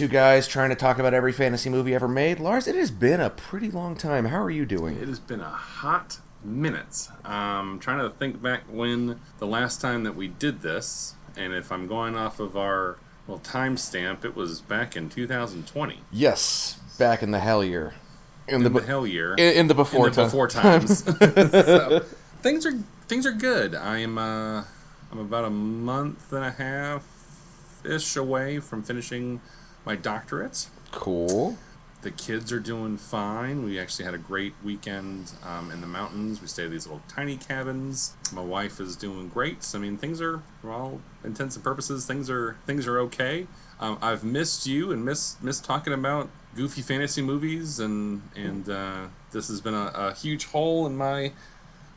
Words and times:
two 0.00 0.08
guys 0.08 0.48
trying 0.48 0.70
to 0.70 0.74
talk 0.74 0.98
about 0.98 1.12
every 1.12 1.30
fantasy 1.30 1.68
movie 1.68 1.94
ever 1.94 2.08
made. 2.08 2.40
Lars, 2.40 2.66
it 2.66 2.74
has 2.74 2.90
been 2.90 3.20
a 3.20 3.28
pretty 3.28 3.70
long 3.70 3.94
time. 3.94 4.24
How 4.24 4.40
are 4.42 4.50
you 4.50 4.64
doing? 4.64 4.96
It 4.96 5.08
has 5.08 5.20
been 5.20 5.40
a 5.40 5.50
hot 5.50 6.20
minute. 6.42 7.08
Um, 7.22 7.78
trying 7.78 7.98
to 7.98 8.08
think 8.08 8.40
back 8.40 8.62
when 8.70 9.20
the 9.40 9.46
last 9.46 9.82
time 9.82 10.04
that 10.04 10.16
we 10.16 10.26
did 10.26 10.62
this, 10.62 11.16
and 11.36 11.52
if 11.52 11.70
I'm 11.70 11.86
going 11.86 12.16
off 12.16 12.40
of 12.40 12.56
our 12.56 12.96
well 13.26 13.40
timestamp, 13.40 14.24
it 14.24 14.34
was 14.34 14.62
back 14.62 14.96
in 14.96 15.10
2020. 15.10 15.98
Yes, 16.10 16.80
back 16.98 17.22
in 17.22 17.30
the 17.30 17.40
hell 17.40 17.62
year. 17.62 17.92
In, 18.48 18.62
the, 18.62 18.70
the 18.70 18.80
hell 18.80 19.06
year. 19.06 19.34
In, 19.34 19.52
in 19.54 19.66
the 19.68 19.74
before, 19.74 20.08
in 20.08 20.14
the 20.14 20.24
before 20.24 20.48
times. 20.48 21.04
so, 21.18 22.06
things 22.40 22.64
are 22.64 22.72
things 23.06 23.26
are 23.26 23.32
good. 23.32 23.74
I'm 23.74 24.16
uh, 24.16 24.64
I'm 25.12 25.18
about 25.18 25.44
a 25.44 25.50
month 25.50 26.32
and 26.32 26.42
a 26.42 26.52
half 26.52 27.04
ish 27.84 28.16
away 28.16 28.60
from 28.60 28.82
finishing 28.82 29.42
my 29.84 29.96
doctorate. 29.96 30.68
Cool. 30.92 31.58
The 32.02 32.10
kids 32.10 32.50
are 32.50 32.60
doing 32.60 32.96
fine. 32.96 33.62
We 33.62 33.78
actually 33.78 34.06
had 34.06 34.14
a 34.14 34.18
great 34.18 34.54
weekend 34.64 35.32
um, 35.44 35.70
in 35.70 35.82
the 35.82 35.86
mountains. 35.86 36.40
We 36.40 36.46
stayed 36.46 36.66
at 36.66 36.70
these 36.70 36.86
little 36.86 37.02
tiny 37.08 37.36
cabins. 37.36 38.14
My 38.32 38.42
wife 38.42 38.80
is 38.80 38.96
doing 38.96 39.28
great. 39.28 39.68
I 39.74 39.78
mean, 39.78 39.98
things 39.98 40.20
are, 40.22 40.42
for 40.62 40.72
all 40.72 41.00
intents 41.22 41.56
and 41.56 41.64
purposes, 41.64 42.06
things 42.06 42.30
are 42.30 42.56
things 42.64 42.86
are 42.86 42.98
okay. 43.00 43.46
Um, 43.80 43.98
I've 44.00 44.24
missed 44.24 44.66
you 44.66 44.92
and 44.92 45.04
missed 45.04 45.42
missed 45.42 45.64
talking 45.64 45.92
about 45.92 46.30
goofy 46.54 46.80
fantasy 46.80 47.20
movies, 47.20 47.78
and 47.78 48.22
and 48.34 48.68
uh, 48.68 49.06
this 49.32 49.48
has 49.48 49.60
been 49.60 49.74
a, 49.74 49.92
a 49.94 50.14
huge 50.14 50.46
hole 50.46 50.86
in 50.86 50.96
my 50.96 51.32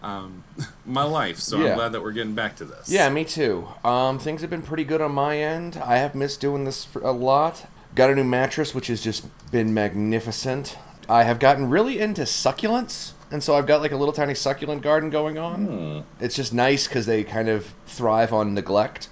um, 0.01 0.43
my 0.85 1.03
life. 1.03 1.39
So 1.39 1.59
yeah. 1.59 1.71
I'm 1.71 1.77
glad 1.77 1.91
that 1.93 2.03
we're 2.03 2.11
getting 2.11 2.35
back 2.35 2.57
to 2.57 2.65
this. 2.65 2.91
Yeah, 2.91 3.09
me 3.09 3.23
too. 3.23 3.69
Um, 3.83 4.19
things 4.19 4.41
have 4.41 4.49
been 4.49 4.61
pretty 4.61 4.83
good 4.83 5.01
on 5.01 5.13
my 5.13 5.37
end. 5.37 5.77
I 5.77 5.97
have 5.97 6.13
missed 6.13 6.41
doing 6.41 6.65
this 6.65 6.87
a 6.95 7.11
lot. 7.11 7.67
Got 7.95 8.09
a 8.09 8.15
new 8.15 8.23
mattress, 8.23 8.73
which 8.73 8.87
has 8.87 9.01
just 9.01 9.25
been 9.51 9.73
magnificent. 9.73 10.77
I 11.07 11.23
have 11.23 11.39
gotten 11.39 11.69
really 11.69 11.99
into 11.99 12.21
succulents, 12.23 13.11
and 13.29 13.43
so 13.43 13.55
I've 13.55 13.67
got 13.67 13.81
like 13.81 13.91
a 13.91 13.97
little 13.97 14.13
tiny 14.13 14.33
succulent 14.33 14.81
garden 14.81 15.09
going 15.09 15.37
on. 15.37 15.65
Hmm. 15.65 16.23
It's 16.23 16.35
just 16.35 16.53
nice 16.53 16.87
because 16.87 17.05
they 17.05 17.23
kind 17.23 17.49
of 17.49 17.73
thrive 17.85 18.33
on 18.33 18.53
neglect. 18.53 19.09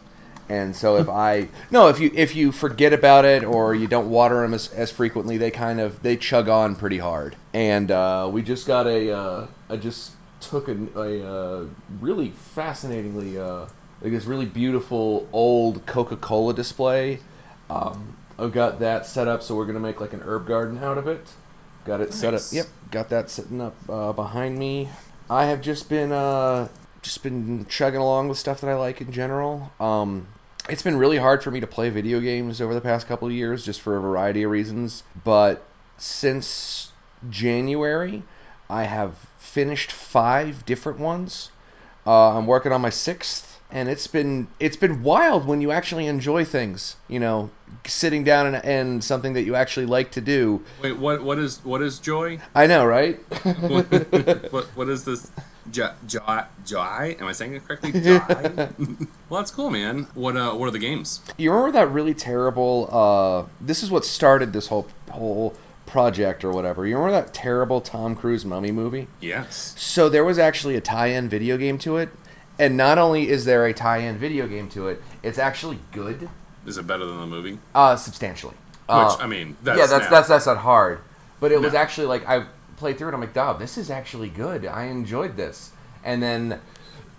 And 0.49 0.75
so 0.75 0.97
if 0.97 1.07
I 1.07 1.47
no, 1.71 1.87
if 1.87 1.99
you 1.99 2.11
if 2.13 2.35
you 2.35 2.51
forget 2.51 2.91
about 2.91 3.23
it 3.23 3.43
or 3.43 3.75
you 3.75 3.87
don't 3.87 4.09
water 4.09 4.41
them 4.41 4.53
as, 4.53 4.69
as 4.73 4.91
frequently, 4.91 5.37
they 5.37 5.51
kind 5.51 5.79
of 5.79 6.01
they 6.01 6.17
chug 6.17 6.49
on 6.49 6.75
pretty 6.75 6.97
hard. 6.97 7.35
And 7.53 7.91
uh, 7.91 8.29
we 8.31 8.41
just 8.41 8.67
got 8.67 8.87
a 8.87 9.15
uh, 9.15 9.47
I 9.69 9.77
just 9.77 10.13
took 10.39 10.67
a, 10.67 10.75
a 10.95 11.25
uh, 11.25 11.65
really 11.99 12.31
fascinatingly 12.31 13.37
uh, 13.37 13.67
like 14.01 14.11
this 14.11 14.25
really 14.25 14.45
beautiful 14.45 15.29
old 15.31 15.85
Coca 15.85 16.17
Cola 16.17 16.53
display. 16.53 17.19
Um, 17.69 18.17
I've 18.39 18.51
got 18.51 18.79
that 18.79 19.05
set 19.05 19.27
up, 19.27 19.43
so 19.43 19.55
we're 19.55 19.65
gonna 19.65 19.79
make 19.79 20.01
like 20.01 20.13
an 20.13 20.21
herb 20.21 20.47
garden 20.47 20.83
out 20.83 20.97
of 20.97 21.07
it. 21.07 21.31
Got 21.85 22.01
it 22.01 22.09
nice. 22.09 22.19
set 22.19 22.33
up. 22.33 22.41
Yep, 22.51 22.67
got 22.91 23.09
that 23.09 23.29
sitting 23.29 23.61
up 23.61 23.75
uh, 23.89 24.13
behind 24.13 24.57
me. 24.57 24.89
I 25.29 25.45
have 25.45 25.61
just 25.61 25.89
been 25.89 26.11
uh, 26.11 26.67
just 27.01 27.23
been 27.23 27.65
chugging 27.67 27.99
along 27.99 28.29
with 28.29 28.37
stuff 28.37 28.61
that 28.61 28.69
I 28.69 28.75
like 28.75 29.01
in 29.01 29.11
general. 29.11 29.71
Um, 29.79 30.27
it's 30.69 30.83
been 30.83 30.97
really 30.97 31.17
hard 31.17 31.43
for 31.43 31.51
me 31.51 31.59
to 31.59 31.67
play 31.67 31.89
video 31.89 32.19
games 32.19 32.61
over 32.61 32.73
the 32.73 32.81
past 32.81 33.07
couple 33.07 33.27
of 33.27 33.33
years, 33.33 33.65
just 33.65 33.81
for 33.81 33.97
a 33.97 34.01
variety 34.01 34.43
of 34.43 34.51
reasons. 34.51 35.03
But 35.23 35.65
since 35.97 36.91
January, 37.29 38.23
I 38.69 38.83
have 38.83 39.27
finished 39.37 39.91
five 39.91 40.65
different 40.65 40.99
ones. 40.99 41.51
Uh, 42.05 42.37
I'm 42.37 42.47
working 42.47 42.71
on 42.71 42.81
my 42.81 42.89
sixth, 42.89 43.59
and 43.71 43.89
it's 43.89 44.07
been 44.07 44.47
it's 44.59 44.77
been 44.77 45.03
wild 45.03 45.45
when 45.45 45.61
you 45.61 45.71
actually 45.71 46.07
enjoy 46.07 46.45
things. 46.45 46.97
You 47.07 47.19
know, 47.19 47.49
sitting 47.85 48.23
down 48.23 48.47
and, 48.47 48.65
and 48.65 49.03
something 49.03 49.33
that 49.33 49.43
you 49.43 49.55
actually 49.55 49.85
like 49.85 50.11
to 50.11 50.21
do. 50.21 50.63
Wait, 50.81 50.97
what 50.97 51.23
what 51.23 51.39
is 51.39 51.63
what 51.63 51.81
is 51.81 51.99
joy? 51.99 52.39
I 52.53 52.67
know, 52.67 52.85
right? 52.85 53.17
what 54.51 54.65
what 54.75 54.89
is 54.89 55.05
this? 55.05 55.31
Joy, 55.69 55.89
joy, 56.65 57.15
Am 57.19 57.27
I 57.27 57.31
saying 57.33 57.53
it 57.53 57.65
correctly? 57.65 57.91
Joy. 58.01 58.19
well, 59.29 59.39
that's 59.41 59.51
cool, 59.51 59.69
man. 59.69 60.07
What 60.15 60.35
uh, 60.35 60.53
what 60.53 60.67
are 60.67 60.71
the 60.71 60.79
games? 60.79 61.21
You 61.37 61.51
remember 61.51 61.71
that 61.73 61.87
really 61.87 62.15
terrible? 62.15 62.89
Uh, 62.91 63.49
this 63.61 63.83
is 63.83 63.91
what 63.91 64.03
started 64.03 64.53
this 64.53 64.67
whole 64.67 64.87
whole 65.11 65.55
project 65.85 66.43
or 66.43 66.51
whatever. 66.51 66.87
You 66.87 66.95
remember 66.97 67.21
that 67.21 67.33
terrible 67.33 67.81
Tom 67.81 68.15
Cruise 68.15 68.45
mummy 68.45 68.71
movie? 68.71 69.07
Yes. 69.19 69.75
So 69.77 70.09
there 70.09 70.23
was 70.23 70.39
actually 70.39 70.75
a 70.75 70.81
tie-in 70.81 71.27
video 71.27 71.57
game 71.57 71.77
to 71.79 71.97
it, 71.97 72.09
and 72.61 72.77
not 72.77 72.99
only 72.99 73.27
is 73.27 73.45
there 73.45 73.65
a 73.65 73.73
tie-in 73.73 74.19
video 74.19 74.47
game 74.47 74.69
to 74.69 74.87
it, 74.87 75.01
it's 75.23 75.39
actually 75.39 75.79
good. 75.91 76.29
Is 76.67 76.77
it 76.77 76.85
better 76.85 77.07
than 77.07 77.19
the 77.19 77.25
movie? 77.25 77.57
Uh, 77.73 77.95
substantially. 77.95 78.53
Which 78.53 78.89
uh, 78.89 79.17
I 79.19 79.25
mean, 79.25 79.57
that's 79.63 79.79
yeah, 79.79 79.87
that's, 79.87 80.07
that's 80.09 80.27
that's 80.27 80.45
not 80.45 80.57
hard, 80.57 80.99
but 81.39 81.51
it 81.51 81.55
no. 81.55 81.61
was 81.61 81.73
actually 81.73 82.05
like 82.05 82.27
I 82.27 82.45
played 82.77 82.99
through 82.99 83.09
it. 83.09 83.13
I'm 83.15 83.19
like, 83.19 83.33
Dog, 83.33 83.57
this 83.57 83.79
is 83.79 83.89
actually 83.89 84.29
good. 84.29 84.67
I 84.67 84.85
enjoyed 84.85 85.37
this, 85.37 85.71
and 86.03 86.21
then 86.21 86.61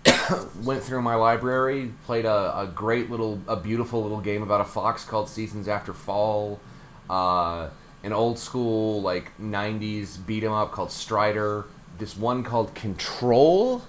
went 0.63 0.81
through 0.81 1.01
my 1.01 1.15
library, 1.15 1.91
played 2.05 2.23
a, 2.23 2.59
a 2.59 2.71
great 2.73 3.09
little, 3.09 3.41
a 3.45 3.57
beautiful 3.57 4.01
little 4.01 4.21
game 4.21 4.43
about 4.43 4.61
a 4.61 4.65
fox 4.65 5.03
called 5.03 5.27
Seasons 5.27 5.67
After 5.67 5.93
Fall. 5.93 6.61
Uh, 7.09 7.69
an 8.03 8.13
old 8.13 8.39
school 8.39 9.01
like 9.01 9.37
90s 9.41 10.25
beat 10.25 10.43
'em 10.45 10.53
up 10.53 10.71
called 10.71 10.91
Strider. 10.91 11.65
This 11.97 12.15
one 12.15 12.43
called 12.43 12.73
Control, 12.75 13.81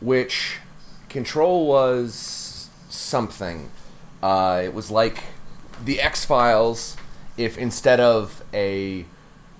which 0.00 0.58
Control 1.12 1.66
was 1.66 2.70
something. 2.88 3.70
Uh, 4.22 4.62
it 4.64 4.72
was 4.74 4.90
like 4.90 5.22
the 5.84 6.00
X 6.00 6.24
Files 6.24 6.96
if 7.36 7.56
instead 7.58 8.00
of 8.00 8.42
a 8.52 9.04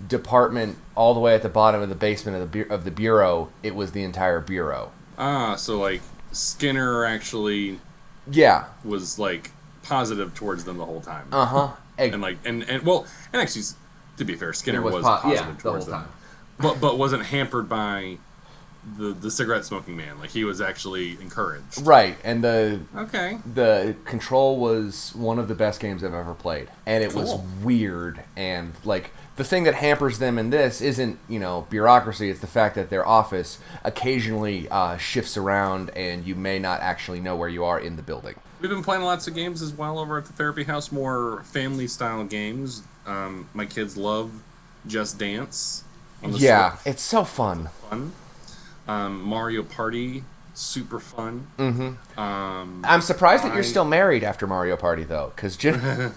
department 0.09 0.79
all 0.95 1.15
the 1.15 1.21
way 1.21 1.35
at 1.35 1.43
the 1.43 1.49
bottom 1.49 1.81
of 1.81 1.89
the 1.89 1.95
basement 1.95 2.41
of 2.41 2.51
the 2.53 2.65
bu- 2.65 2.73
of 2.73 2.85
the 2.85 2.91
bureau, 2.91 3.51
it 3.63 3.75
was 3.75 3.93
the 3.93 4.03
entire 4.03 4.41
bureau. 4.41 4.93
Ah, 5.19 5.57
so 5.57 5.79
like 5.79 6.01
Skinner 6.33 7.05
actually 7.05 7.81
yeah 8.31 8.67
was 8.85 9.19
like 9.19 9.51
positive 9.83 10.35
towards 10.35 10.65
them 10.65 10.79
the 10.79 10.85
whole 10.85 11.01
time. 11.01 11.29
Uh 11.33 11.47
huh. 11.47 11.69
And 11.99 12.23
like 12.23 12.39
and 12.45 12.63
and 12.63 12.83
well, 12.85 13.07
and 13.33 13.43
actually 13.43 13.63
to 14.17 14.25
be 14.25 14.35
fair, 14.35 14.55
Skinner 14.55 14.81
was, 14.81 14.95
was 14.95 15.05
po- 15.05 15.19
positive 15.19 15.55
yeah, 15.57 15.61
towards 15.61 15.85
the 15.85 15.93
them, 15.93 16.09
but 16.59 16.81
but 16.81 16.99
wasn't 16.99 17.27
hampered 17.27 17.69
by 17.69 18.17
the 18.99 19.13
the 19.13 19.31
cigarette 19.31 19.65
smoking 19.65 19.97
man. 19.97 20.19
Like 20.19 20.31
he 20.31 20.45
was 20.45 20.61
actually 20.61 21.13
encouraged. 21.21 21.83
Right, 21.83 22.17
and 22.25 22.43
the 22.43 22.81
okay 22.97 23.39
the 23.55 23.97
control 24.05 24.59
was 24.59 25.15
one 25.15 25.39
of 25.39 25.49
the 25.49 25.55
best 25.55 25.81
games 25.81 26.03
I've 26.03 26.15
ever 26.15 26.35
played, 26.35 26.69
and 26.87 27.03
it 27.05 27.11
cool. 27.11 27.23
was 27.23 27.41
weird 27.63 28.23
and 28.37 28.73
like. 28.85 29.13
The 29.37 29.45
thing 29.45 29.65
that 29.65 29.75
hampers 29.75 30.19
them 30.19 30.39
in 30.39 30.51
this 30.51 30.83
isn't, 30.83 31.19
you 31.27 31.39
know, 31.39 31.67
bureaucracy. 31.71 32.29
It's 32.29 32.41
the 32.41 32.47
fact 32.47 32.75
that 32.75 32.91
their 32.91 33.05
office 33.09 33.59
occasionally 33.83 34.69
uh, 34.69 34.99
shifts 34.99 35.39
around, 35.39 35.89
and 35.97 36.27
you 36.27 36.35
may 36.35 36.59
not 36.59 36.83
actually 36.83 37.19
know 37.19 37.35
where 37.35 37.49
you 37.49 37.65
are 37.65 37.81
in 37.81 37.97
the 37.97 38.03
building. 38.03 38.35
We've 38.61 38.71
been 38.71 38.83
playing 38.85 39.03
lots 39.03 39.27
of 39.27 39.35
games 39.35 39.63
as 39.63 39.73
well 39.73 39.99
over 39.99 40.19
at 40.19 40.27
the 40.27 40.35
therapy 40.35 40.65
house, 40.65 40.93
more 40.93 41.43
family 41.45 41.89
style 41.89 42.25
games. 42.25 42.83
Um, 43.07 43.49
my 43.55 43.65
kids 43.65 43.97
love 43.97 44.43
Just 44.87 45.19
Dance. 45.19 45.85
Yeah, 46.23 46.77
Switch. 46.77 46.93
it's 46.93 47.03
so 47.03 47.25
fun. 47.25 47.71
Fun. 47.89 48.13
Um, 48.89 49.23
Mario 49.23 49.63
Party, 49.63 50.25
super 50.55 50.99
fun. 50.99 51.47
Mm-hmm. 51.59 52.19
Um, 52.21 52.85
I'm 52.87 53.01
surprised 53.01 53.45
I, 53.45 53.49
that 53.49 53.55
you're 53.55 53.65
still 53.65 53.85
married 53.85 54.25
after 54.25 54.47
Mario 54.47 54.77
Party, 54.77 55.05
though, 55.05 55.33
because 55.35 55.57
Jim. 55.57 55.81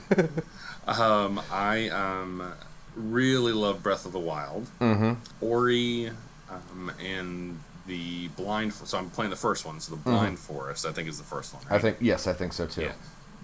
um, 0.88 1.42
I 1.52 1.90
um, 1.90 2.54
really 2.96 3.54
love 3.54 3.84
Breath 3.84 4.06
of 4.06 4.12
the 4.12 4.20
Wild. 4.20 4.68
Mm-hmm. 4.80 5.14
Ori, 5.42 6.12
um, 6.50 6.92
and 7.04 7.60
the 7.86 8.30
Blind. 8.30 8.74
So 8.74 8.98
I'm 8.98 9.10
playing 9.10 9.30
the 9.30 9.36
first 9.36 9.66
one. 9.66 9.80
So 9.80 9.96
the 9.96 10.02
Blind 10.02 10.38
mm-hmm. 10.38 10.54
Forest, 10.54 10.86
I 10.86 10.92
think, 10.92 11.08
is 11.08 11.18
the 11.18 11.24
first 11.24 11.54
one. 11.54 11.64
Right? 11.64 11.76
I 11.76 11.80
think 11.80 11.98
yes, 12.02 12.28
I 12.28 12.34
think 12.34 12.54
so 12.54 12.66
too. 12.66 12.84
Yeah. 12.84 12.94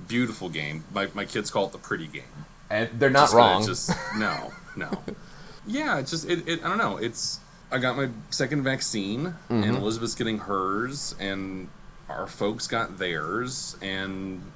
Beautiful 0.07 0.49
game. 0.49 0.83
My 0.93 1.09
my 1.13 1.25
kids 1.25 1.51
call 1.51 1.67
it 1.67 1.71
the 1.71 1.77
pretty 1.77 2.07
game 2.07 2.23
and 2.71 2.89
they're 2.99 3.09
not 3.09 3.23
just 3.23 3.33
wrong. 3.33 3.65
Just 3.65 3.91
no, 4.17 4.51
no. 4.75 4.89
yeah, 5.67 5.99
it's 5.99 6.11
just 6.11 6.27
it, 6.27 6.47
it. 6.47 6.63
I 6.63 6.69
don't 6.69 6.77
know. 6.77 6.97
It's 6.97 7.39
I 7.71 7.79
got 7.79 7.95
my 7.95 8.09
second 8.29 8.63
vaccine, 8.63 9.25
mm-hmm. 9.49 9.63
and 9.63 9.77
Elizabeth's 9.77 10.15
getting 10.15 10.39
hers, 10.39 11.15
and 11.19 11.69
our 12.09 12.27
folks 12.27 12.67
got 12.67 12.97
theirs, 12.97 13.77
and 13.81 14.51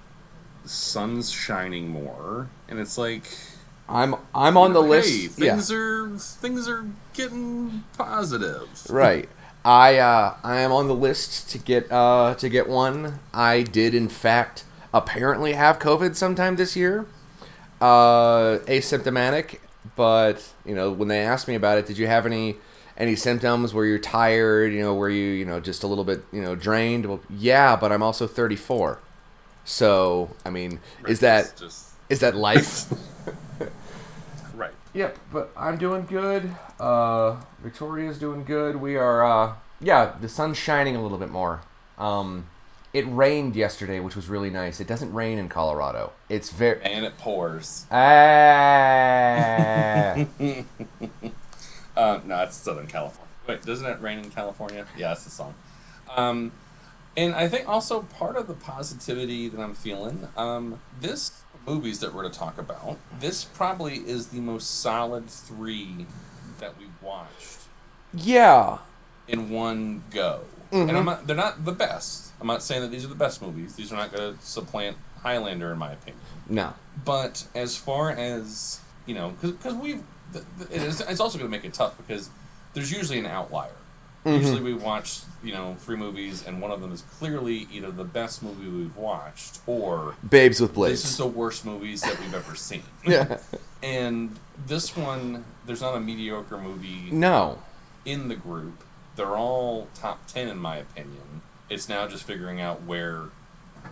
the 0.64 0.70
sun's 0.70 1.32
shining 1.32 1.90
more, 1.90 2.50
and 2.68 2.80
it's 2.80 2.98
like. 2.98 3.26
I'm 3.88 4.16
I'm 4.34 4.58
on 4.58 4.74
the 4.74 4.82
hey, 4.82 4.90
list. 4.90 5.32
Things 5.34 5.70
yeah. 5.70 5.78
are 5.78 6.18
things 6.18 6.68
are 6.68 6.88
getting 7.14 7.84
positive. 7.96 8.68
Right. 8.90 9.30
I 9.64 9.98
uh, 10.00 10.38
I 10.44 10.62
am 10.62 10.72
on 10.72 10.88
the 10.88 10.96
list 10.96 11.52
to 11.52 11.60
get 11.60 11.92
uh, 11.92 12.34
to 12.34 12.50
get 12.50 12.68
one. 12.68 13.20
I 13.32 13.62
did 13.62 13.94
in 13.94 14.10
fact 14.10 14.64
apparently 14.92 15.54
have 15.54 15.78
COVID 15.78 16.16
sometime 16.16 16.56
this 16.56 16.76
year 16.76 17.06
uh, 17.82 18.60
asymptomatic, 18.68 19.60
but 19.96 20.54
you 20.66 20.76
know 20.76 20.92
when 20.92 21.08
they 21.08 21.20
asked 21.20 21.48
me 21.48 21.56
about 21.56 21.78
it, 21.78 21.86
did 21.86 21.98
you 21.98 22.08
have 22.08 22.26
any 22.26 22.56
any 22.98 23.16
symptoms? 23.16 23.74
where 23.74 23.86
you're 23.86 24.00
tired? 24.00 24.74
You 24.74 24.82
know, 24.82 24.94
where 24.94 25.10
you 25.10 25.26
you 25.32 25.46
know 25.46 25.60
just 25.60 25.84
a 25.84 25.88
little 25.88 26.04
bit 26.04 26.24
you 26.32 26.42
know 26.42 26.56
drained? 26.56 27.06
Well, 27.06 27.20
yeah, 27.30 27.76
but 27.76 27.92
I'm 27.92 28.04
also 28.04 28.28
34. 28.28 29.00
So, 29.68 30.30
I 30.46 30.50
mean, 30.52 30.80
Right, 31.02 31.12
is 31.12 31.20
that 31.22 31.44
just- 31.46 31.60
just 31.60 31.90
is 32.10 32.20
that 32.20 32.36
life? 32.36 32.86
right? 34.56 34.74
Yep, 34.94 35.18
but 35.32 35.52
I'm 35.58 35.78
doing 35.78 36.06
good. 36.06 36.56
Uh, 36.80 37.38
Victoria's 37.64 38.20
doing 38.20 38.44
good. 38.44 38.76
We 38.76 38.96
are, 38.96 39.26
uh, 39.26 39.54
yeah, 39.82 40.14
the 40.22 40.30
sun's 40.30 40.58
shining 40.58 40.96
a 40.96 41.02
little 41.02 41.18
bit 41.18 41.32
more. 41.32 41.62
Um, 41.98 42.46
it 42.94 43.06
rained 43.10 43.56
yesterday, 43.56 44.00
which 44.00 44.16
was 44.16 44.28
really 44.30 44.50
nice. 44.52 44.80
It 44.80 44.88
doesn't 44.88 45.12
rain 45.14 45.38
in 45.40 45.50
Colorado. 45.50 46.12
It's 46.30 46.50
very. 46.52 46.80
And 46.84 47.04
it 47.06 47.18
pours. 47.18 47.86
Ah. 47.92 48.06
Uh, 51.96 52.20
no, 52.26 52.44
it's 52.44 52.56
Southern 52.56 52.88
California. 52.88 53.32
Wait, 53.48 53.62
doesn't 53.64 53.86
it 53.86 54.02
rain 54.02 54.20
in 54.20 54.30
California? 54.32 54.86
Yeah, 54.98 55.10
that's 55.10 55.24
the 55.24 55.30
song. 55.30 55.54
Um, 56.16 56.52
and 57.16 57.34
I 57.36 57.48
think 57.48 57.68
also 57.70 58.02
part 58.02 58.36
of 58.36 58.48
the 58.48 58.54
positivity 58.54 59.48
that 59.48 59.60
I'm 59.60 59.74
feeling, 59.76 60.28
um, 60.36 60.82
this 61.00 61.44
movies 61.66 62.00
that 62.00 62.14
we're 62.14 62.24
to 62.24 62.30
talk 62.30 62.58
about, 62.58 62.98
this 63.20 63.44
probably 63.44 63.96
is 63.96 64.28
the 64.28 64.40
most 64.40 64.82
solid 64.82 65.30
three 65.30 66.06
that 66.60 66.78
we've 66.78 67.02
watched 67.02 67.60
yeah. 68.14 68.80
in 69.28 69.50
one 69.50 70.04
go. 70.12 70.42
Mhm. 70.72 70.90
And 70.90 70.98
I'm 70.98 71.06
not, 71.06 71.28
they're 71.28 71.36
not 71.36 71.66
the 71.66 71.72
best. 71.72 72.32
I'm 72.40 72.48
not 72.48 72.62
saying 72.62 72.82
that 72.82 72.92
these 72.92 73.06
are 73.06 73.10
the 73.10 73.16
best 73.16 73.42
movies. 73.42 73.76
These 73.76 73.92
are 73.92 73.96
not 73.96 74.12
going 74.12 74.38
to 74.38 74.46
supplant 74.46 74.98
Highlander, 75.22 75.72
in 75.72 75.78
my 75.78 75.92
opinion. 75.92 76.22
No. 76.48 76.74
But 77.04 77.46
as 77.56 77.78
far 77.78 78.12
as 78.12 78.80
you 79.06 79.14
know, 79.14 79.34
because 79.42 79.74
we've, 79.74 80.04
th- 80.58 80.70
th- 80.70 80.82
it 80.82 80.88
is, 80.88 81.02
it's 81.02 81.20
also 81.20 81.38
going 81.38 81.50
to 81.50 81.58
make 81.58 81.66
it 81.66 81.74
tough 81.74 81.98
because 81.98 82.30
there's 82.74 82.92
usually 82.92 83.20
an 83.20 83.26
outlier. 83.26 83.72
Mhm. 84.26 84.40
Usually 84.40 84.62
we 84.62 84.74
watch 84.74 85.20
you 85.44 85.54
know 85.54 85.76
three 85.80 85.96
movies 85.98 86.44
and 86.46 86.60
one 86.62 86.72
of 86.72 86.82
them 86.82 86.92
is 86.92 87.04
clearly 87.20 87.68
either 87.72 87.92
the 87.92 88.04
best 88.04 88.42
movie 88.42 88.68
we've 88.68 88.96
watched 88.98 89.60
or 89.68 90.16
Babes 90.28 90.60
with 90.60 90.74
Blades. 90.74 91.02
this 91.04 91.12
is 91.12 91.18
the 91.18 91.28
worst 91.28 91.64
movies 91.66 92.02
that 92.02 92.20
we've 92.20 92.34
ever 92.34 92.56
seen. 92.56 92.84
Yeah. 93.06 93.38
And 93.84 94.40
this 94.66 94.98
one, 94.98 95.46
there's 95.68 95.82
not 95.82 95.94
a 95.96 96.00
mediocre 96.00 96.58
movie 96.58 97.10
No. 97.12 97.60
in 98.04 98.30
the 98.30 98.36
group. 98.36 98.84
They're 99.16 99.38
all 99.38 99.88
top 99.94 100.26
ten 100.28 100.48
in 100.48 100.58
my 100.58 100.78
opinion. 100.78 101.42
It's 101.70 101.88
now 101.88 102.08
just 102.08 102.24
figuring 102.24 102.60
out 102.60 102.82
where 102.84 103.26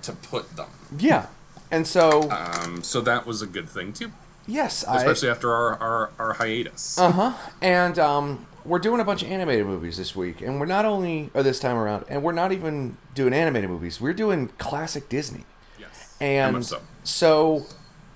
to 0.02 0.14
put 0.14 0.56
them. 0.56 0.70
Yeah. 0.98 1.28
And 1.70 1.88
so, 1.88 2.30
Um, 2.32 2.82
so 2.84 3.02
that 3.02 3.26
was 3.28 3.42
a 3.44 3.48
good 3.48 3.70
thing 3.70 3.94
too, 3.94 4.12
yes, 4.48 4.86
I. 4.86 4.98
especially 4.98 5.30
after 5.30 5.52
our, 5.52 5.76
our, 5.78 6.12
our 6.20 6.34
hiatus. 6.34 6.98
Uh 6.98 7.12
huh. 7.12 7.34
And 7.62 7.98
um, 8.00 8.46
we're 8.66 8.80
doing 8.80 9.00
a 9.00 9.04
bunch 9.04 9.24
of 9.24 9.32
animated 9.32 9.66
movies 9.66 9.98
this 9.98 10.16
week, 10.16 10.42
and 10.42 10.60
we're 10.60 10.66
not 10.66 10.86
only 10.86 11.30
or 11.34 11.44
this 11.44 11.60
time 11.60 11.76
around, 11.78 12.06
and 12.10 12.24
we're 12.24 12.32
not 12.34 12.52
even 12.52 12.98
doing 13.16 13.34
animated 13.34 13.70
movies. 13.70 14.00
We're 14.02 14.14
doing 14.14 14.50
classic 14.58 15.10
Disney. 15.10 15.46
yes, 15.80 16.16
And 16.22 16.66
so. 16.66 16.82
so 17.04 17.66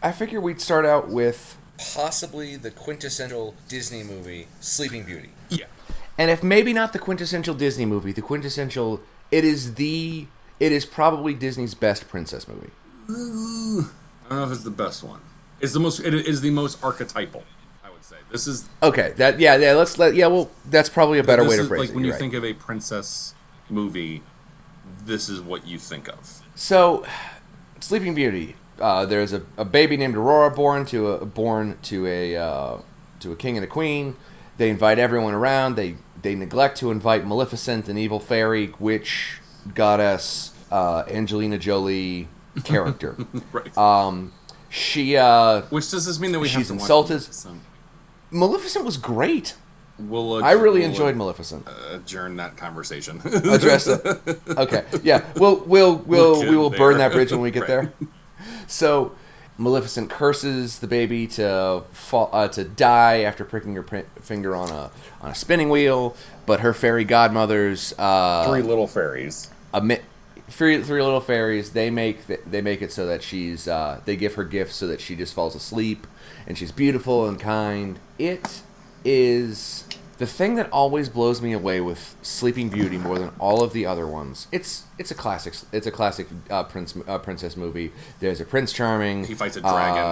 I 0.02 0.12
figure 0.12 0.40
we'd 0.40 0.62
start 0.62 0.86
out 0.86 1.10
with 1.10 1.58
possibly 1.94 2.56
the 2.56 2.72
quintessential 2.72 3.56
Disney 3.68 4.04
movie, 4.04 4.48
Sleeping 4.60 5.04
Beauty. 5.04 5.30
Yeah, 5.50 5.66
And 6.18 6.32
if 6.32 6.42
maybe 6.44 6.74
not 6.74 6.92
the 6.94 7.00
quintessential 7.00 7.54
Disney 7.54 7.86
movie, 7.86 8.12
the 8.12 8.22
quintessential 8.22 9.02
it 9.32 9.44
is 9.44 9.76
the 9.76 10.28
it 10.60 10.72
is 10.72 10.86
probably 10.86 11.34
Disney's 11.36 11.76
best 11.76 12.08
princess 12.08 12.48
movie. 12.48 12.72
I 13.10 13.12
don't 14.30 14.40
know 14.40 14.44
if 14.46 14.52
it's 14.52 14.64
the 14.64 14.72
best 14.72 15.04
one. 15.04 15.22
It's 15.60 15.74
the 15.74 15.80
most. 15.80 16.00
It 16.00 16.14
is 16.14 16.42
the 16.42 16.52
most 16.52 16.84
archetypal. 16.84 17.44
I 17.84 17.90
would 17.90 18.04
say 18.04 18.18
this 18.32 18.48
is 18.48 18.68
Okay, 18.84 19.14
that 19.18 19.40
yeah, 19.40 19.56
yeah, 19.56 19.74
let's 19.74 19.98
let 19.98 20.16
yeah, 20.16 20.28
well 20.28 20.50
that's 20.70 20.90
probably 20.90 21.20
a 21.20 21.24
better 21.24 21.44
way 21.44 21.56
to 21.56 21.62
is, 21.64 21.68
phrase 21.68 21.80
like 21.82 21.90
it. 21.90 21.96
when 21.96 22.04
you're 22.04 22.10
you 22.10 22.14
right. 22.14 22.20
think 22.20 22.34
of 22.34 22.44
a 22.46 22.54
princess 22.54 23.34
movie. 23.70 24.22
This 25.06 25.30
is 25.30 25.42
what 25.42 25.66
you 25.68 25.78
think 25.80 26.08
of. 26.08 26.42
So, 26.56 27.06
Sleeping 27.80 28.14
Beauty. 28.16 28.56
Uh, 28.80 29.06
there's 29.06 29.34
a, 29.34 29.42
a 29.58 29.66
baby 29.66 29.98
named 29.98 30.16
Aurora 30.16 30.52
born 30.52 30.86
to 30.88 31.08
a 31.08 31.26
born 31.26 31.78
to 31.84 32.06
a 32.06 32.36
uh, 32.36 32.78
to 33.20 33.32
a 33.32 33.36
king 33.36 33.58
and 33.58 33.64
a 33.64 33.68
queen. 33.68 34.16
They 34.58 34.70
invite 34.70 35.00
everyone 35.00 35.34
around. 35.34 35.76
They 35.76 35.96
they 36.22 36.36
neglect 36.36 36.78
to 36.78 36.92
invite 36.92 37.26
Maleficent, 37.26 37.90
an 37.90 37.98
evil 37.98 38.20
fairy, 38.20 38.74
witch, 38.80 39.40
goddess, 39.74 40.52
uh, 40.72 41.04
Angelina 41.10 41.58
Jolie 41.58 42.28
character. 42.64 43.18
Right. 43.52 43.76
um, 43.78 44.34
she 44.78 45.18
uh, 45.18 45.62
Which 45.70 45.90
does 45.92 46.06
this 46.06 46.20
mean 46.20 46.32
that 46.32 46.40
we 46.40 46.48
have 46.50 46.60
she's 46.60 46.68
to 46.68 46.74
watch 46.74 46.82
insulted. 46.82 47.14
Maleficent? 47.22 47.62
Maleficent 48.32 48.86
was 48.86 48.98
great. 48.98 49.56
We'll, 50.00 50.44
I 50.44 50.52
really 50.52 50.82
we'll 50.82 50.90
enjoyed 50.90 51.16
Maleficent. 51.16 51.68
adjourn 51.92 52.36
that 52.38 52.56
conversation. 52.56 53.20
address 53.26 53.88
it. 53.88 54.06
Okay, 54.48 54.86
yeah, 55.02 55.26
we'll 55.38 55.58
we'll 55.66 55.96
we'll 55.98 56.42
we 56.48 56.56
will 56.56 56.70
there. 56.70 56.78
burn 56.78 56.98
that 57.00 57.12
bridge 57.14 57.32
when 57.32 57.42
we 57.42 57.50
get 57.50 57.62
Right. 57.68 57.68
there. 57.68 57.94
So, 58.68 59.14
Maleficent 59.58 60.12
curses 60.12 60.78
the 60.80 60.88
baby 60.88 61.26
to 61.28 61.82
fall 61.92 62.30
uh, 62.32 62.48
to 62.50 62.64
die 62.64 63.22
after 63.22 63.44
pricking 63.44 63.74
her 63.74 63.82
pr- 63.82 64.06
finger 64.22 64.56
on 64.56 64.70
a 64.70 64.92
on 65.22 65.32
a 65.32 65.36
spinning 65.36 65.70
wheel, 65.70 66.16
but 66.46 66.60
her 66.60 66.74
fairy 66.76 67.04
godmothers 67.04 67.94
uh, 67.98 68.48
Three 68.48 68.62
little 68.62 68.86
fairies. 68.88 69.50
admit. 69.74 70.04
Three, 70.50 70.82
three 70.82 71.02
little 71.02 71.20
fairies. 71.20 71.72
They 71.72 71.90
make 71.90 72.26
they 72.28 72.62
make 72.62 72.82
it 72.82 72.92
so 72.92 73.06
that 73.06 73.22
she's. 73.22 73.68
Uh, 73.68 74.02
they 74.06 74.16
give 74.16 74.36
her 74.36 74.44
gifts 74.46 74.76
so 74.76 74.88
that 74.88 75.02
she 75.02 75.16
just 75.16 75.34
falls 75.34 75.56
asleep, 75.56 76.08
and 76.48 76.58
she's 76.58 76.72
beautiful 76.72 77.28
and 77.28 77.40
kind. 77.40 78.00
It 78.18 78.62
is 79.04 79.84
the 80.18 80.26
thing 80.26 80.56
that 80.56 80.72
always 80.72 81.10
blows 81.10 81.42
me 81.42 81.54
away 81.54 81.80
with 81.82 82.16
Sleeping 82.22 82.70
Beauty 82.70 82.98
more 82.98 83.20
than 83.20 83.32
all 83.40 83.62
of 83.62 83.74
the 83.74 83.86
other 83.86 84.08
ones. 84.08 84.48
It's 84.52 84.86
it's 84.98 85.12
a 85.12 85.16
classic. 85.16 85.54
It's 85.72 85.86
a 85.86 85.92
classic 85.92 86.28
uh, 86.50 86.64
prince 86.64 86.98
uh, 87.08 87.18
princess 87.20 87.56
movie. 87.56 87.92
There's 88.20 88.42
a 88.42 88.46
Prince 88.46 88.74
Charming. 88.74 89.26
He 89.26 89.36
fights 89.36 89.58
a 89.58 89.62
dragon. 89.62 90.04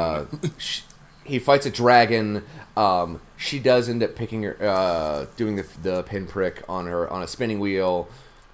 Uh, 0.43 0.49
sh- 0.57 0.81
he 1.23 1.39
fights 1.39 1.65
a 1.65 1.71
dragon. 1.71 2.43
Um, 2.77 3.19
she 3.35 3.57
does 3.59 3.89
end 3.89 4.03
up 4.03 4.15
picking 4.15 4.43
her, 4.43 4.55
uh, 4.61 5.25
doing 5.37 5.55
the, 5.55 5.65
the 5.81 6.03
pinprick 6.03 6.63
on 6.69 6.85
her 6.85 7.09
on 7.09 7.23
a 7.23 7.27
spinning 7.27 7.59
wheel. 7.59 8.07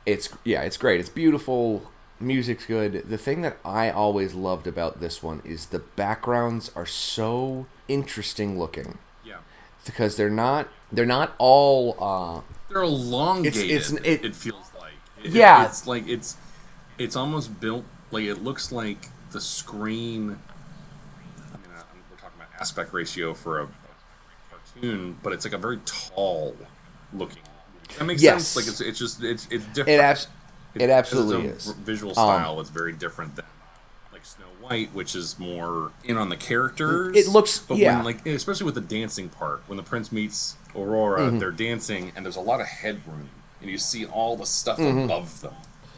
It's 0.05 0.29
yeah, 0.43 0.61
it's 0.61 0.77
great. 0.77 0.99
It's 0.99 1.09
beautiful. 1.09 1.91
Music's 2.19 2.65
good. 2.65 3.09
The 3.09 3.17
thing 3.17 3.41
that 3.41 3.57
I 3.65 3.89
always 3.89 4.33
loved 4.35 4.67
about 4.67 4.99
this 4.99 5.23
one 5.23 5.41
is 5.43 5.67
the 5.67 5.79
backgrounds 5.79 6.71
are 6.75 6.85
so 6.85 7.65
interesting 7.87 8.59
looking 8.59 8.99
Yeah. 9.25 9.37
because 9.85 10.17
they're 10.17 10.29
not 10.29 10.67
they're 10.91 11.05
not 11.05 11.33
all 11.39 11.95
uh, 11.99 12.41
They're 12.69 12.83
elongated. 12.83 13.63
it's- 13.71 13.91
it, 13.91 14.23
it- 14.25 14.35
feels 14.35 14.69
like. 14.79 14.93
It- 15.23 15.31
Yeah. 15.31 15.65
It's 15.65 15.87
like 15.87 16.07
it's 16.07 16.37
it's 16.99 17.15
almost 17.15 17.59
built 17.59 17.85
like 18.11 18.25
it 18.25 18.43
looks 18.43 18.71
like 18.71 19.07
the 19.31 19.41
screen. 19.41 20.37
I 21.53 21.57
mean, 21.57 21.65
uh, 21.75 21.81
we're 22.11 22.17
talking 22.17 22.37
about 22.39 22.49
aspect 22.59 22.93
ratio 22.93 23.33
for 23.33 23.59
a, 23.61 23.63
a 23.63 23.69
cartoon, 24.51 25.17
but 25.23 25.33
it's 25.33 25.45
like 25.45 25.53
a 25.53 25.57
very 25.57 25.79
tall 25.85 26.55
looking. 27.13 27.41
That 27.97 28.05
makes 28.05 28.21
Yes. 28.21 28.47
sense? 28.47 28.55
Like 28.55 28.71
it's 28.71 28.81
it's 28.81 28.99
just 28.99 29.23
it's 29.23 29.47
it's 29.51 29.65
different. 29.67 29.89
it 29.89 29.99
abs- 30.01 30.27
It- 30.73 30.81
it 30.83 30.89
absolutely 30.89 31.47
is. 31.49 31.67
Visual 31.67 32.11
Um, 32.11 32.15
style 32.15 32.59
is 32.61 32.69
very 32.69 32.93
different 32.93 33.35
than 33.35 33.45
like 34.13 34.25
Snow 34.25 34.45
White, 34.61 34.93
which 34.93 35.15
is 35.15 35.37
more 35.37 35.91
in 36.03 36.17
on 36.17 36.29
the 36.29 36.37
characters. 36.37 37.15
It 37.15 37.27
looks- 37.27 37.59
but 37.59 37.77
yeah. 37.77 37.95
when, 37.97 38.05
like 38.05 38.25
especially 38.25 38.65
with 38.65 38.75
the 38.75 38.81
dancing 38.81 39.29
part, 39.29 39.61
when 39.67 39.77
the 39.77 39.83
prince 39.83 40.11
meets 40.11 40.55
Aurora, 40.75 41.21
Mm-hmm. 41.23 41.39
they're 41.39 41.51
dancing, 41.51 42.11
and 42.15 42.25
there's 42.25 42.37
a 42.37 42.41
lot 42.41 42.61
of 42.61 42.67
headroom, 42.67 43.29
and 43.61 43.69
you 43.69 43.77
see 43.77 44.05
all 44.05 44.37
the 44.37 44.45
stuff 44.45 44.77
Mm-hmm. 44.79 44.99
above 44.99 45.41
them. 45.41 45.53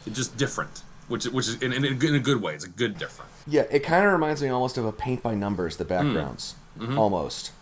It's 0.06 0.16
just 0.16 0.36
different, 0.36 0.82
which 1.08 1.24
which 1.26 1.48
is 1.48 1.54
in, 1.62 1.72
in, 1.72 1.84
a, 1.84 1.94
good- 1.94 2.10
in 2.10 2.16
a 2.16 2.20
good 2.20 2.42
way. 2.42 2.54
It's 2.54 2.64
a 2.64 2.68
good 2.68 2.98
different. 2.98 3.30
Yeah, 3.46 3.62
it 3.70 3.80
kind 3.80 4.04
of 4.04 4.12
reminds 4.12 4.42
me 4.42 4.48
almost 4.48 4.76
of 4.78 4.84
a 4.84 4.92
paint 4.92 5.22
by 5.22 5.34
numbers. 5.34 5.76
The 5.76 5.84
backgrounds, 5.84 6.54
Mm-hmm. 6.78 6.98
almost, 6.98 7.52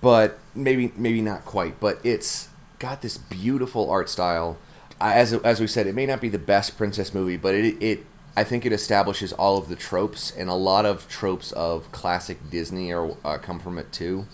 but 0.00 0.38
maybe 0.54 0.92
maybe 0.96 1.20
not 1.22 1.44
quite. 1.44 1.78
But 1.78 2.00
it's 2.02 2.48
got 2.78 3.02
this 3.02 3.16
beautiful 3.18 3.90
art 3.90 4.08
style. 4.08 4.58
As 5.00 5.32
as 5.32 5.60
we 5.60 5.66
said, 5.66 5.86
it 5.86 5.94
may 5.94 6.06
not 6.06 6.20
be 6.20 6.28
the 6.28 6.38
best 6.38 6.76
princess 6.76 7.12
movie, 7.12 7.36
but 7.36 7.54
it 7.54 7.76
it 7.82 8.06
I 8.36 8.44
think 8.44 8.66
it 8.66 8.72
establishes 8.72 9.32
all 9.32 9.56
of 9.58 9.68
the 9.68 9.76
tropes, 9.76 10.30
and 10.36 10.48
a 10.50 10.54
lot 10.54 10.84
of 10.86 11.08
tropes 11.08 11.52
of 11.52 11.90
classic 11.92 12.50
Disney 12.50 12.92
are 12.92 13.16
uh, 13.24 13.38
come 13.38 13.58
from 13.58 13.78
it 13.78 13.92
too. 13.92 14.26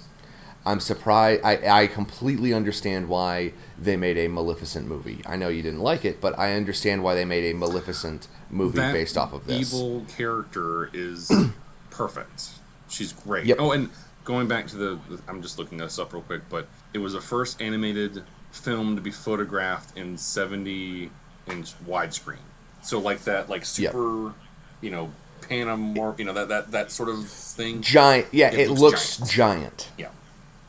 I'm 0.64 0.78
surprised. 0.78 1.42
I, 1.44 1.82
I 1.82 1.86
completely 1.88 2.54
understand 2.54 3.08
why 3.08 3.52
they 3.76 3.96
made 3.96 4.16
a 4.16 4.28
Maleficent 4.28 4.86
movie. 4.86 5.20
I 5.26 5.34
know 5.34 5.48
you 5.48 5.60
didn't 5.60 5.80
like 5.80 6.04
it, 6.04 6.20
but 6.20 6.38
I 6.38 6.54
understand 6.54 7.02
why 7.02 7.16
they 7.16 7.24
made 7.24 7.50
a 7.50 7.54
Maleficent 7.56 8.28
movie 8.48 8.78
That 8.78 8.92
based 8.92 9.16
off 9.18 9.32
of 9.32 9.46
this. 9.48 9.74
evil 9.74 10.04
character 10.16 10.88
is 10.92 11.32
perfect. 11.90 12.50
She's 12.88 13.12
great. 13.12 13.46
Yep. 13.46 13.56
Oh, 13.58 13.72
and 13.72 13.90
going 14.24 14.48
back 14.48 14.66
to 14.68 14.76
the, 14.76 14.98
I'm 15.28 15.42
just 15.42 15.58
looking 15.58 15.78
this 15.78 15.98
up 15.98 16.12
real 16.12 16.22
quick, 16.22 16.42
but 16.48 16.68
it 16.94 16.98
was 16.98 17.12
the 17.14 17.20
first 17.20 17.60
animated 17.60 18.22
film 18.50 18.96
to 18.96 19.02
be 19.02 19.10
photographed 19.10 19.96
in 19.96 20.16
70 20.18 21.10
inch 21.48 21.74
widescreen. 21.86 22.36
So 22.82 22.98
like 22.98 23.24
that, 23.24 23.48
like 23.48 23.64
super, 23.64 24.34
you 24.80 24.90
know, 24.90 25.12
Panamor, 25.42 26.18
you 26.18 26.24
know 26.24 26.32
that 26.34 26.48
that 26.48 26.70
that 26.70 26.90
sort 26.92 27.08
of 27.08 27.26
thing. 27.28 27.80
Giant. 27.82 28.28
Yeah, 28.32 28.52
It 28.52 28.60
it, 28.60 28.70
looks 28.70 29.18
looks, 29.20 29.30
giant. 29.32 29.88
giant. 29.96 30.10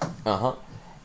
Yeah. 0.02 0.10
Uh 0.26 0.38
huh. 0.38 0.56